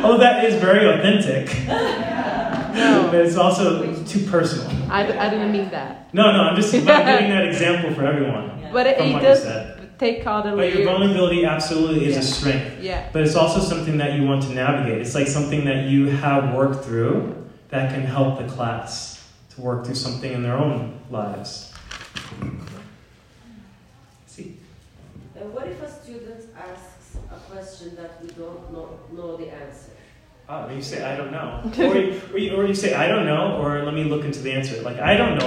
oh, 0.04 0.16
that 0.18 0.44
is 0.44 0.56
very 0.60 0.88
authentic. 0.92 1.46
No. 2.74 3.08
But 3.12 3.20
it's 3.26 3.36
also 3.36 3.94
too 4.04 4.24
personal. 4.26 4.66
I, 4.90 5.02
I 5.06 5.28
didn't 5.28 5.52
mean 5.52 5.70
that. 5.70 6.12
No, 6.14 6.32
no, 6.32 6.38
I'm 6.40 6.56
just 6.56 6.72
giving 6.72 6.86
that 6.86 7.44
example 7.46 7.94
for 7.94 8.04
everyone. 8.06 8.50
But 8.72 8.86
it, 8.86 8.98
it 8.98 9.20
does. 9.20 9.44
Take 10.02 10.26
all 10.26 10.42
the 10.42 10.56
But 10.56 10.74
your 10.74 10.84
vulnerability 10.84 11.44
absolutely 11.44 12.06
is 12.06 12.14
Yeah. 12.14 12.20
a 12.20 12.22
strength. 12.22 12.82
Yeah. 12.82 13.08
But 13.12 13.22
it's 13.22 13.36
also 13.36 13.60
something 13.60 13.98
that 13.98 14.14
you 14.14 14.26
want 14.26 14.42
to 14.44 14.52
navigate. 14.52 15.00
It's 15.00 15.14
like 15.14 15.28
something 15.28 15.64
that 15.64 15.84
you 15.84 16.10
have 16.10 16.54
worked 16.54 16.84
through 16.84 17.34
that 17.68 17.94
can 17.94 18.02
help 18.02 18.38
the 18.38 18.48
class 18.52 19.22
to 19.54 19.60
work 19.60 19.84
through 19.84 19.94
something 19.94 20.32
in 20.32 20.42
their 20.42 20.56
own 20.56 20.98
lives. 21.10 21.72
See? 24.26 24.56
And 25.38 25.54
what 25.54 25.68
if 25.68 25.80
a 25.82 25.90
student 25.90 26.40
asks 26.56 27.16
a 27.30 27.38
question 27.50 27.94
that 27.96 28.20
we 28.22 28.28
don't 28.30 28.72
know, 28.72 28.98
know 29.12 29.36
the 29.36 29.50
answer? 29.52 29.92
Oh, 30.48 30.68
you 30.68 30.82
say, 30.82 31.04
I 31.04 31.16
don't 31.16 31.30
know. 31.30 31.62
or, 31.78 31.96
you, 31.96 32.20
or, 32.32 32.38
you, 32.38 32.56
or 32.56 32.66
you 32.66 32.74
say, 32.74 32.94
I 32.94 33.06
don't 33.06 33.26
know, 33.26 33.58
or 33.62 33.84
let 33.84 33.94
me 33.94 34.04
look 34.04 34.24
into 34.24 34.40
the 34.40 34.52
answer. 34.52 34.82
Like, 34.82 34.98
I 34.98 35.16
don't 35.16 35.38
know 35.38 35.46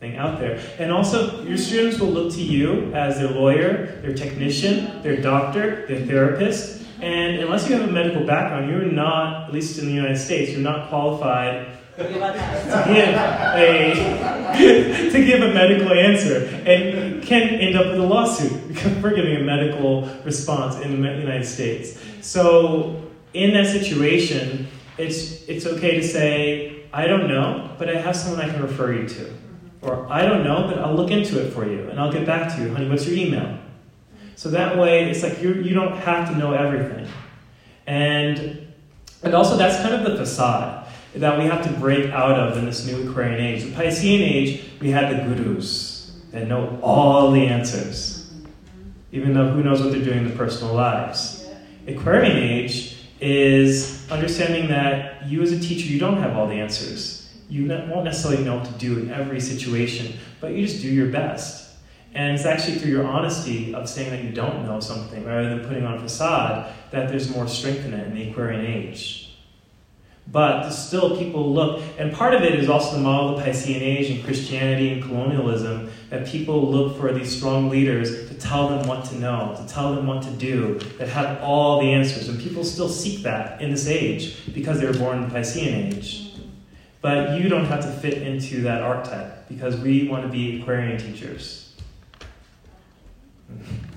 everything 0.00 0.18
out 0.18 0.40
there. 0.40 0.58
And 0.78 0.90
also, 0.90 1.42
your 1.44 1.58
students 1.58 1.98
will 1.98 2.08
look 2.08 2.32
to 2.32 2.42
you 2.42 2.92
as 2.94 3.18
their 3.18 3.30
lawyer, 3.30 3.98
their 4.02 4.14
technician, 4.14 5.02
their 5.02 5.20
doctor, 5.20 5.86
their 5.86 6.06
therapist. 6.06 6.82
And 7.02 7.38
unless 7.38 7.68
you 7.68 7.76
have 7.76 7.88
a 7.88 7.92
medical 7.92 8.24
background, 8.24 8.70
you're 8.70 8.84
not, 8.84 9.48
at 9.48 9.52
least 9.52 9.78
in 9.78 9.86
the 9.86 9.92
United 9.92 10.18
States, 10.18 10.52
you're 10.52 10.60
not 10.60 10.88
qualified 10.88 11.66
to 11.96 12.04
give 12.04 12.16
a 13.58 15.10
to 15.12 15.24
give 15.24 15.42
a 15.42 15.52
medical 15.52 15.92
answer, 15.92 16.46
and 16.64 17.16
you 17.16 17.20
can 17.20 17.42
end 17.42 17.76
up 17.76 17.86
with 17.86 18.00
a 18.00 18.06
lawsuit 18.06 18.78
for 19.02 19.10
giving 19.10 19.36
a 19.36 19.40
medical 19.40 20.08
response 20.24 20.76
in 20.76 21.02
the 21.02 21.08
United 21.08 21.44
States. 21.44 21.98
So 22.22 23.02
in 23.34 23.52
that 23.52 23.66
situation, 23.66 24.66
it's 24.96 25.42
it's 25.46 25.66
okay 25.66 25.96
to 25.96 26.02
say 26.02 26.84
I 26.92 27.06
don't 27.06 27.28
know, 27.28 27.70
but 27.78 27.88
I 27.88 28.00
have 28.00 28.16
someone 28.16 28.40
I 28.40 28.50
can 28.50 28.62
refer 28.62 28.94
you 28.94 29.08
to, 29.08 29.32
or 29.82 30.06
I 30.10 30.26
don't 30.26 30.44
know, 30.44 30.66
but 30.68 30.78
I'll 30.78 30.94
look 30.94 31.10
into 31.10 31.44
it 31.44 31.52
for 31.52 31.66
you 31.66 31.88
and 31.88 31.98
I'll 31.98 32.12
get 32.12 32.26
back 32.26 32.54
to 32.56 32.62
you, 32.62 32.72
honey. 32.74 32.88
What's 32.88 33.06
your 33.06 33.16
email? 33.16 33.58
So 34.36 34.50
that 34.50 34.78
way, 34.78 35.10
it's 35.10 35.22
like 35.22 35.42
you 35.42 35.54
you 35.54 35.74
don't 35.74 35.96
have 35.98 36.28
to 36.30 36.36
know 36.36 36.52
everything, 36.52 37.06
and 37.86 38.66
and 39.22 39.34
also 39.34 39.56
that's 39.56 39.76
kind 39.82 39.94
of 39.94 40.10
the 40.10 40.16
facade 40.16 40.86
that 41.14 41.38
we 41.38 41.44
have 41.44 41.62
to 41.64 41.72
break 41.78 42.10
out 42.10 42.38
of 42.38 42.56
in 42.56 42.64
this 42.64 42.86
new 42.86 43.08
Aquarian 43.10 43.40
age. 43.40 43.64
The 43.64 43.70
Piscean 43.70 44.20
age, 44.20 44.62
we 44.80 44.90
had 44.90 45.10
the 45.10 45.34
gurus 45.34 46.20
that 46.30 46.46
know 46.46 46.78
all 46.82 47.32
the 47.32 47.46
answers, 47.46 48.32
even 49.12 49.34
though 49.34 49.48
who 49.50 49.62
knows 49.62 49.82
what 49.82 49.92
they're 49.92 50.04
doing 50.04 50.18
in 50.18 50.28
their 50.28 50.36
personal 50.36 50.72
lives. 50.72 51.46
Aquarian 51.86 52.36
age 52.36 52.96
is 53.20 54.10
understanding 54.10 54.68
that 54.68 55.26
you 55.26 55.42
as 55.42 55.52
a 55.52 55.58
teacher, 55.58 55.86
you 55.86 55.98
don't 55.98 56.18
have 56.18 56.36
all 56.36 56.46
the 56.46 56.54
answers. 56.54 57.19
You 57.50 57.68
won't 57.68 58.04
necessarily 58.04 58.44
know 58.44 58.56
what 58.56 58.66
to 58.66 58.72
do 58.72 58.98
in 58.98 59.10
every 59.10 59.40
situation, 59.40 60.14
but 60.40 60.52
you 60.52 60.66
just 60.66 60.80
do 60.80 60.88
your 60.88 61.08
best. 61.08 61.74
And 62.14 62.34
it's 62.34 62.44
actually 62.44 62.76
through 62.78 62.90
your 62.90 63.06
honesty 63.06 63.74
of 63.74 63.88
saying 63.88 64.10
that 64.10 64.24
you 64.24 64.30
don't 64.30 64.64
know 64.64 64.80
something 64.80 65.24
rather 65.24 65.48
than 65.48 65.66
putting 65.66 65.84
on 65.84 65.94
a 65.94 66.00
facade 66.00 66.72
that 66.90 67.08
there's 67.08 67.28
more 67.30 67.46
strength 67.46 67.84
in 67.84 67.92
it 67.92 68.06
in 68.06 68.14
the 68.14 68.30
Aquarian 68.30 68.64
age. 68.64 69.26
But 70.30 70.70
still, 70.70 71.16
people 71.18 71.52
look, 71.52 71.82
and 71.98 72.12
part 72.12 72.34
of 72.34 72.42
it 72.42 72.54
is 72.54 72.68
also 72.68 72.96
the 72.96 73.02
model 73.02 73.36
of 73.36 73.44
the 73.44 73.50
Piscean 73.50 73.80
age 73.80 74.10
and 74.10 74.24
Christianity 74.24 74.92
and 74.92 75.02
colonialism, 75.02 75.90
that 76.10 76.26
people 76.26 76.70
look 76.70 76.96
for 76.98 77.12
these 77.12 77.36
strong 77.36 77.68
leaders 77.68 78.28
to 78.28 78.34
tell 78.34 78.68
them 78.68 78.86
what 78.86 79.04
to 79.06 79.16
know, 79.16 79.56
to 79.60 79.66
tell 79.72 79.94
them 79.94 80.06
what 80.06 80.22
to 80.22 80.30
do, 80.30 80.78
that 80.98 81.08
have 81.08 81.42
all 81.42 81.80
the 81.80 81.92
answers. 81.92 82.28
And 82.28 82.38
people 82.38 82.62
still 82.62 82.88
seek 82.88 83.22
that 83.22 83.60
in 83.60 83.70
this 83.70 83.88
age 83.88 84.36
because 84.54 84.78
they 84.78 84.86
were 84.86 84.98
born 84.98 85.22
in 85.22 85.28
the 85.28 85.34
Piscean 85.34 85.96
age. 85.96 86.29
But 87.00 87.40
you 87.40 87.48
don't 87.48 87.64
have 87.64 87.80
to 87.80 87.90
fit 87.90 88.22
into 88.22 88.62
that 88.62 88.82
archetype 88.82 89.48
because 89.48 89.76
we 89.80 90.08
want 90.08 90.24
to 90.24 90.28
be 90.28 90.60
Aquarian 90.60 90.98
teachers. 90.98 91.74
Mm-hmm. 93.50 93.90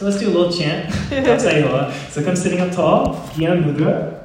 So 0.00 0.06
let's 0.06 0.18
do 0.18 0.28
a 0.28 0.32
little 0.32 0.50
chant. 0.50 0.94
So 2.10 2.24
come 2.24 2.34
sitting 2.34 2.60
up 2.60 2.72
tall. 2.72 3.16
Gyan 3.34 3.62
Mudra. 3.62 4.20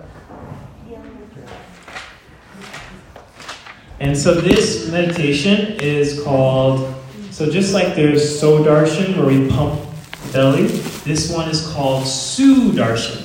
And 4.00 4.18
so 4.18 4.34
this 4.36 4.90
meditation 4.90 5.78
is 5.82 6.24
called, 6.24 6.96
so 7.32 7.50
just 7.50 7.74
like 7.74 7.94
there's 7.94 8.42
Sudarshan 8.42 9.18
where 9.18 9.26
we 9.26 9.50
pump 9.50 9.82
the 10.28 10.32
belly, 10.32 10.68
this 11.04 11.30
one 11.30 11.50
is 11.50 11.68
called 11.74 12.04
Sudarshan. 12.04 13.25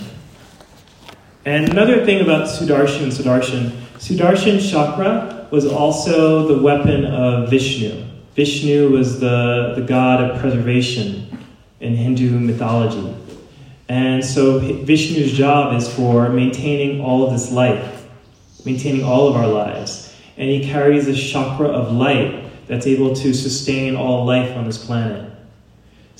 And 1.44 1.70
another 1.70 2.04
thing 2.04 2.20
about 2.20 2.48
Sudarshan, 2.48 3.06
Sudarshan, 3.06 3.70
Sudarshan 3.94 4.60
chakra 4.70 5.48
was 5.50 5.64
also 5.64 6.46
the 6.46 6.62
weapon 6.62 7.06
of 7.06 7.48
Vishnu. 7.48 8.04
Vishnu 8.34 8.90
was 8.90 9.20
the, 9.20 9.72
the 9.74 9.80
god 9.80 10.22
of 10.22 10.38
preservation 10.38 11.38
in 11.80 11.96
Hindu 11.96 12.38
mythology. 12.38 13.16
And 13.88 14.22
so 14.24 14.58
Vishnu's 14.58 15.32
job 15.32 15.74
is 15.74 15.92
for 15.92 16.28
maintaining 16.28 17.00
all 17.00 17.26
of 17.26 17.32
this 17.32 17.50
life, 17.50 18.06
maintaining 18.66 19.02
all 19.02 19.28
of 19.28 19.36
our 19.36 19.48
lives. 19.48 20.14
And 20.36 20.48
he 20.48 20.70
carries 20.70 21.08
a 21.08 21.14
chakra 21.14 21.68
of 21.68 21.90
light 21.90 22.66
that's 22.66 22.86
able 22.86 23.14
to 23.16 23.32
sustain 23.32 23.96
all 23.96 24.26
life 24.26 24.54
on 24.56 24.66
this 24.66 24.84
planet. 24.84 25.29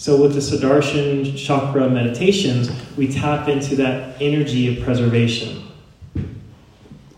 So 0.01 0.17
with 0.17 0.33
the 0.33 0.41
Sudarshan 0.41 1.37
chakra 1.37 1.91
meditations, 1.91 2.71
we 2.97 3.13
tap 3.13 3.49
into 3.49 3.77
that 3.77 4.17
energy 4.19 4.75
of 4.75 4.83
preservation 4.83 5.63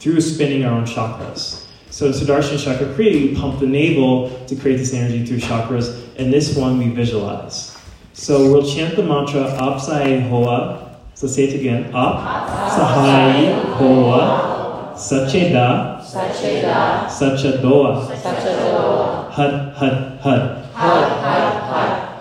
through 0.00 0.20
spinning 0.20 0.64
our 0.64 0.72
own 0.72 0.84
chakras. 0.84 1.68
So 1.90 2.10
Sudarshan 2.10 2.58
chakra 2.58 2.88
kriya, 2.88 3.12
we 3.12 3.36
pump 3.36 3.60
the 3.60 3.68
navel 3.68 4.30
to 4.48 4.56
create 4.56 4.78
this 4.78 4.92
energy 4.94 5.24
through 5.24 5.38
chakras, 5.38 6.08
and 6.18 6.32
this 6.32 6.56
one 6.56 6.76
we 6.76 6.88
visualize. 6.88 7.78
So 8.14 8.50
we'll 8.50 8.68
chant 8.68 8.96
the 8.96 9.04
mantra 9.04 9.44
Ap 9.52 9.80
Sahai 9.80 10.28
Hoa. 10.28 10.98
So 11.14 11.28
say 11.28 11.44
it 11.44 11.54
again. 11.54 11.84
Ap 11.94 12.68
Sahai 12.68 13.62
Hoa 13.76 14.94
Sacheda 14.96 16.00
Sacheda. 16.00 17.06
Sachadoa 17.06 18.12
Sachadoa. 18.16 19.30
Hud 19.30 19.72
Hud 19.76 20.20
Hud. 20.20 20.64
Hud, 20.74 21.12
hud, 21.12 21.62
hud. 21.62 22.12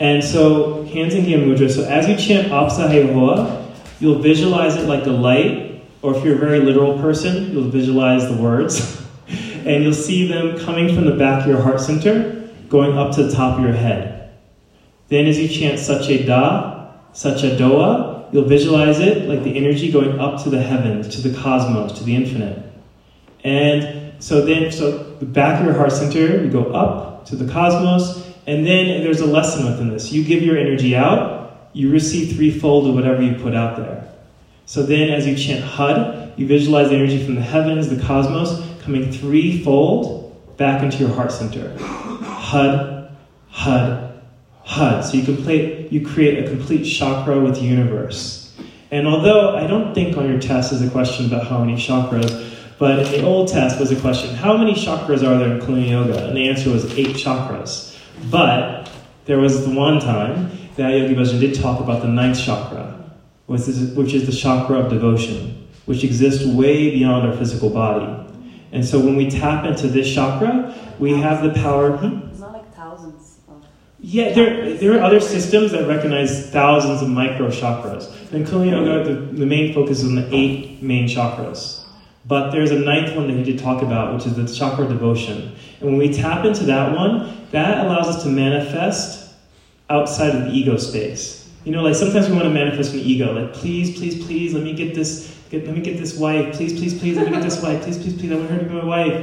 And 0.00 0.22
so 0.22 0.84
hands 0.84 1.14
in 1.14 1.24
Gyan 1.24 1.46
Mudra. 1.46 1.70
So 1.70 1.84
as 1.84 2.08
you 2.08 2.16
chant 2.16 2.48
Ap 2.48 2.70
Sahai 2.70 3.12
Hoa, 3.12 3.72
you'll 4.00 4.18
visualize 4.18 4.76
it 4.76 4.86
like 4.86 5.04
the 5.04 5.12
light, 5.12 5.82
or 6.02 6.16
if 6.16 6.24
you're 6.24 6.34
a 6.34 6.38
very 6.38 6.60
literal 6.60 6.98
person, 6.98 7.52
you'll 7.52 7.70
visualize 7.70 8.28
the 8.28 8.36
words. 8.36 9.02
and 9.28 9.82
you'll 9.82 9.94
see 9.94 10.26
them 10.26 10.58
coming 10.58 10.94
from 10.94 11.06
the 11.06 11.16
back 11.16 11.42
of 11.42 11.48
your 11.48 11.60
heart 11.60 11.80
center, 11.80 12.50
going 12.68 12.98
up 12.98 13.14
to 13.14 13.22
the 13.22 13.32
top 13.32 13.58
of 13.58 13.64
your 13.64 13.72
head. 13.72 14.34
Then 15.08 15.26
as 15.26 15.38
you 15.38 15.48
chant 15.48 15.78
Sacheda, 15.78 16.92
Sachadoa, 17.12 18.32
you'll 18.32 18.48
visualize 18.48 18.98
it 18.98 19.28
like 19.28 19.44
the 19.44 19.56
energy 19.56 19.92
going 19.92 20.18
up 20.18 20.42
to 20.42 20.50
the 20.50 20.60
heavens, 20.60 21.08
to 21.14 21.26
the 21.26 21.38
cosmos, 21.38 21.92
to 21.98 22.04
the 22.04 22.16
infinite. 22.16 22.62
And 23.44 24.22
so 24.22 24.44
then, 24.44 24.72
so 24.72 25.14
the 25.14 25.26
back 25.26 25.60
of 25.60 25.66
your 25.66 25.76
heart 25.76 25.92
center, 25.92 26.42
you 26.42 26.50
go 26.50 26.72
up 26.72 27.26
to 27.26 27.36
the 27.36 27.50
cosmos, 27.50 28.23
and 28.46 28.66
then 28.66 29.02
there's 29.02 29.20
a 29.20 29.26
lesson 29.26 29.66
within 29.66 29.88
this. 29.90 30.12
You 30.12 30.24
give 30.24 30.42
your 30.42 30.58
energy 30.58 30.94
out, 30.94 31.68
you 31.72 31.90
receive 31.90 32.36
threefold 32.36 32.86
of 32.86 32.94
whatever 32.94 33.22
you 33.22 33.34
put 33.34 33.54
out 33.54 33.76
there. 33.76 34.12
So 34.66 34.82
then, 34.82 35.10
as 35.10 35.26
you 35.26 35.36
chant 35.36 35.64
Hud, 35.64 36.32
you 36.36 36.46
visualize 36.46 36.88
the 36.88 36.96
energy 36.96 37.24
from 37.24 37.34
the 37.34 37.42
heavens, 37.42 37.88
the 37.88 38.02
cosmos, 38.02 38.62
coming 38.82 39.10
threefold 39.12 40.56
back 40.56 40.82
into 40.82 40.98
your 40.98 41.10
heart 41.10 41.32
center. 41.32 41.76
Hud, 41.78 43.10
Hud, 43.50 44.22
Hud. 44.62 45.04
So 45.04 45.16
you 45.16 45.24
complete, 45.24 45.92
you 45.92 46.06
create 46.06 46.44
a 46.44 46.48
complete 46.48 46.84
chakra 46.84 47.40
with 47.40 47.56
the 47.56 47.62
universe. 47.62 48.56
And 48.90 49.06
although 49.06 49.56
I 49.56 49.66
don't 49.66 49.94
think 49.94 50.16
on 50.16 50.28
your 50.28 50.40
test 50.40 50.72
is 50.72 50.82
a 50.82 50.90
question 50.90 51.26
about 51.26 51.46
how 51.46 51.62
many 51.62 51.76
chakras, 51.76 52.52
but 52.78 53.00
in 53.00 53.12
the 53.12 53.22
old 53.24 53.48
test 53.48 53.78
was 53.78 53.90
a 53.90 54.00
question, 54.00 54.34
how 54.34 54.56
many 54.56 54.72
chakras 54.72 55.18
are 55.18 55.38
there 55.38 55.52
in 55.52 55.60
Kundalini 55.60 55.90
Yoga? 55.90 56.26
And 56.26 56.36
the 56.36 56.48
answer 56.48 56.70
was 56.70 56.96
eight 56.98 57.16
chakras. 57.16 57.93
But 58.30 58.90
there 59.24 59.38
was 59.38 59.64
the 59.66 59.74
one 59.74 60.00
time 60.00 60.50
that 60.76 60.90
Yogi 60.90 61.14
Bhajan 61.14 61.40
did 61.40 61.54
talk 61.54 61.80
about 61.80 62.02
the 62.02 62.08
ninth 62.08 62.40
chakra, 62.40 63.10
which 63.46 63.62
is, 63.62 63.94
which 63.94 64.12
is 64.12 64.26
the 64.26 64.32
chakra 64.32 64.80
of 64.80 64.90
devotion, 64.90 65.68
which 65.86 66.04
exists 66.04 66.44
way 66.46 66.90
beyond 66.90 67.26
our 67.26 67.36
physical 67.36 67.70
body. 67.70 68.24
And 68.72 68.84
so 68.84 68.98
when 68.98 69.16
we 69.16 69.30
tap 69.30 69.64
into 69.64 69.86
this 69.86 70.12
chakra, 70.12 70.74
we 70.98 71.12
have 71.12 71.42
the 71.42 71.52
power. 71.60 71.96
Hmm? 71.96 72.28
It's 72.28 72.40
not 72.40 72.52
like 72.52 72.74
thousands 72.74 73.38
of. 73.48 73.64
Yeah, 74.00 74.32
there, 74.32 74.74
there 74.74 74.98
are 74.98 75.02
other 75.02 75.20
systems 75.20 75.70
that 75.72 75.86
recognize 75.86 76.50
thousands 76.50 77.00
of 77.00 77.08
micro 77.08 77.48
chakras. 77.48 78.10
In 78.32 78.44
Kundalini 78.44 78.72
Yoga, 78.72 79.14
the, 79.14 79.20
the 79.38 79.46
main 79.46 79.72
focus 79.72 80.00
is 80.00 80.08
on 80.08 80.16
the 80.16 80.28
eight 80.34 80.82
main 80.82 81.06
chakras. 81.08 81.84
But 82.26 82.50
there's 82.50 82.70
a 82.70 82.78
ninth 82.78 83.14
one 83.14 83.28
that 83.28 83.36
he 83.36 83.44
did 83.44 83.58
talk 83.60 83.82
about, 83.82 84.14
which 84.14 84.26
is 84.26 84.34
the 84.34 84.46
chakra 84.52 84.88
devotion. 84.88 85.54
And 85.84 85.98
when 85.98 86.08
we 86.08 86.14
tap 86.14 86.46
into 86.46 86.64
that 86.64 86.96
one, 86.96 87.46
that 87.50 87.84
allows 87.84 88.08
us 88.08 88.22
to 88.22 88.30
manifest 88.30 89.34
outside 89.90 90.34
of 90.34 90.44
the 90.44 90.50
ego 90.50 90.78
space. 90.78 91.50
You 91.64 91.72
know, 91.72 91.82
like 91.82 91.94
sometimes 91.94 92.26
we 92.26 92.32
want 92.32 92.44
to 92.44 92.50
manifest 92.50 92.94
an 92.94 93.00
ego, 93.00 93.38
like 93.38 93.52
please, 93.52 93.94
please, 93.98 94.24
please, 94.24 94.54
let 94.54 94.62
me 94.62 94.72
get 94.72 94.94
this, 94.94 95.38
get, 95.50 95.66
let 95.66 95.76
me 95.76 95.82
get 95.82 95.98
this 95.98 96.16
wife, 96.16 96.54
please, 96.54 96.72
please, 96.72 96.98
please, 96.98 97.18
let 97.18 97.26
me 97.26 97.32
get 97.32 97.42
this 97.42 97.62
wife, 97.62 97.82
please, 97.82 97.98
please, 97.98 98.18
please, 98.18 98.32
I 98.32 98.36
want 98.36 98.48
her 98.48 98.58
to 98.60 98.64
be 98.64 98.74
my 98.74 98.84
wife. 98.84 99.14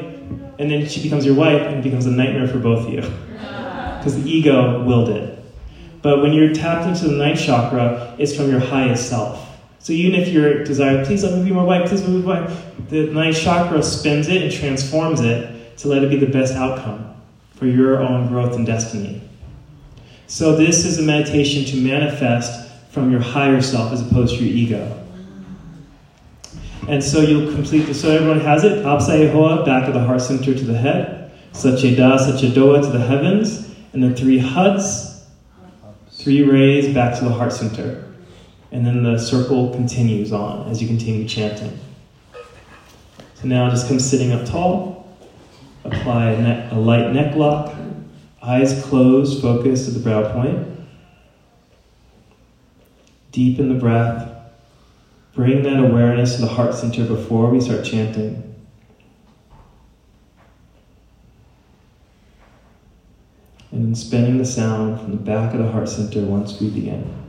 And 0.60 0.70
then 0.70 0.88
she 0.88 1.02
becomes 1.02 1.26
your 1.26 1.34
wife, 1.34 1.64
and 1.64 1.78
it 1.78 1.84
becomes 1.84 2.06
a 2.06 2.12
nightmare 2.12 2.48
for 2.48 2.60
both 2.60 2.86
of 2.86 2.94
you, 2.94 3.02
because 3.98 4.22
the 4.22 4.30
ego 4.30 4.84
willed 4.84 5.10
it. 5.10 5.44
But 6.04 6.22
when 6.22 6.32
you're 6.32 6.54
tapped 6.54 6.88
into 6.88 7.08
the 7.08 7.18
ninth 7.18 7.40
chakra, 7.40 8.16
it's 8.20 8.36
from 8.36 8.52
your 8.52 8.60
highest 8.60 9.10
self. 9.10 9.50
So 9.80 9.94
even 9.94 10.20
if 10.20 10.28
you're 10.28 10.64
desired, 10.64 11.08
please 11.08 11.24
let 11.24 11.36
me 11.36 11.44
be 11.44 11.56
my 11.56 11.64
wife, 11.64 11.90
please 11.90 12.02
let 12.02 12.12
me 12.12 12.22
be 12.22 12.28
my 12.28 12.42
wife, 12.42 12.66
the 12.90 13.08
ninth 13.08 13.40
chakra 13.40 13.82
spins 13.82 14.28
it 14.28 14.44
and 14.44 14.52
transforms 14.52 15.22
it 15.22 15.61
to 15.78 15.88
let 15.88 16.04
it 16.04 16.10
be 16.10 16.18
the 16.18 16.32
best 16.32 16.54
outcome 16.54 17.16
for 17.56 17.66
your 17.66 18.02
own 18.02 18.28
growth 18.28 18.56
and 18.56 18.66
destiny. 18.66 19.22
So 20.28 20.56
this 20.56 20.86
is 20.86 20.98
a 20.98 21.02
meditation 21.02 21.66
to 21.66 21.78
manifest 21.78 22.70
from 22.92 23.12
your 23.12 23.22
higher 23.22 23.62
self 23.62 23.92
as 23.92 24.02
opposed 24.02 24.38
to 24.38 24.44
your 24.44 24.56
ego. 24.56 24.98
And 26.88 27.04
so 27.04 27.22
you'll 27.22 27.54
complete 27.54 27.86
this. 27.86 28.02
So 28.02 28.10
everyone 28.10 28.40
has 28.40 28.64
it. 28.64 28.80
Ap 28.86 29.00
Sahai 29.00 29.32
Hoa, 29.32 29.64
back 29.64 29.88
of 29.88 29.94
the 29.94 30.04
heart 30.04 30.22
center 30.22 30.54
to 30.54 30.64
the 30.64 30.78
head. 30.78 31.32
Sacheda, 31.54 32.18
Sachedoa 32.18 32.82
to 32.82 32.90
the 32.90 33.00
heavens. 33.00 33.74
And 33.94 34.02
then 34.02 34.16
three 34.16 34.38
huds, 34.40 35.26
three 36.10 36.44
rays 36.44 36.94
back 36.94 37.18
to 37.20 37.26
the 37.26 37.32
heart 37.32 37.54
center. 37.54 38.12
And 38.72 38.86
then 38.86 39.04
the 39.04 39.18
circle 39.20 39.72
continues 39.72 40.32
on 40.32 40.70
as 40.70 40.82
you 40.82 40.88
continue 40.88 41.28
chanting. 41.28 41.78
So 43.36 43.48
now 43.48 43.70
just 43.70 43.88
come 43.88 44.00
sitting 44.00 44.32
up 44.32 44.46
tall. 44.46 45.01
Apply 45.84 46.32
a, 46.32 46.42
neck, 46.42 46.72
a 46.72 46.76
light 46.76 47.12
neck 47.12 47.36
lock. 47.36 47.76
Eyes 48.42 48.84
closed, 48.84 49.42
focus 49.42 49.86
to 49.86 49.92
the 49.92 50.00
brow 50.00 50.32
point. 50.34 50.68
Deepen 53.32 53.70
the 53.70 53.80
breath. 53.80 54.30
Bring 55.34 55.64
that 55.64 55.80
awareness 55.80 56.36
to 56.36 56.42
the 56.42 56.48
heart 56.48 56.74
center 56.74 57.06
before 57.06 57.50
we 57.50 57.62
start 57.62 57.86
chanting. 57.86 58.52
And 63.72 63.86
then 63.86 63.96
spinning 63.96 64.38
the 64.38 64.46
sound 64.46 65.00
from 65.00 65.12
the 65.12 65.18
back 65.18 65.54
of 65.54 65.60
the 65.60 65.72
heart 65.72 65.88
center 65.88 66.22
once 66.26 66.60
we 66.60 66.70
begin. 66.70 67.22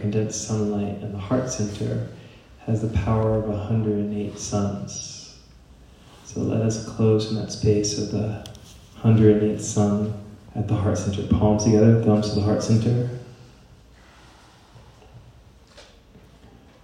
Condensed 0.00 0.46
sunlight, 0.46 1.02
and 1.02 1.14
the 1.14 1.18
heart 1.18 1.50
center 1.50 2.08
has 2.66 2.82
the 2.82 2.98
power 2.98 3.36
of 3.36 3.44
108 3.48 4.38
suns. 4.38 5.38
So 6.24 6.40
let 6.40 6.60
us 6.60 6.86
close 6.86 7.30
in 7.30 7.36
that 7.36 7.50
space 7.50 7.98
of 7.98 8.10
the 8.10 8.46
108 9.00 9.60
sun 9.60 10.12
at 10.54 10.68
the 10.68 10.74
heart 10.74 10.98
center. 10.98 11.26
Palms 11.26 11.64
together, 11.64 12.02
thumbs 12.02 12.28
to 12.30 12.34
the 12.34 12.42
heart 12.42 12.62
center. 12.62 13.08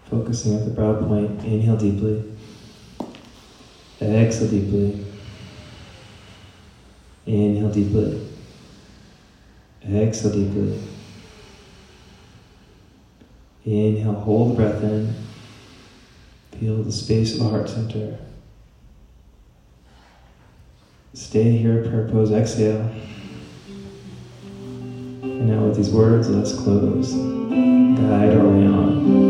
Focusing 0.09 0.57
at 0.57 0.65
the 0.65 0.71
brow 0.71 0.95
point. 0.95 1.45
Inhale 1.45 1.77
deeply. 1.77 2.25
Exhale 4.01 4.49
deeply. 4.49 5.05
Inhale 7.27 7.71
deeply. 7.71 8.29
Exhale 9.87 10.33
deeply. 10.33 10.81
Inhale, 13.65 14.13
hold 14.13 14.53
the 14.53 14.55
breath 14.57 14.83
in. 14.83 15.15
Feel 16.61 16.83
the 16.83 16.93
space 16.93 17.33
of 17.35 17.39
the 17.41 17.49
heart 17.49 17.69
center. 17.69 18.19
Stay 21.15 21.57
here, 21.57 21.83
prayer 21.83 22.09
pose, 22.09 22.31
exhale. 22.31 22.91
And 25.23 25.49
now 25.49 25.65
with 25.65 25.77
these 25.77 25.91
words, 25.91 26.29
let's 26.29 26.53
close. 26.53 27.13
Guide 27.13 28.37
way 28.37 28.67
on. 28.67 29.24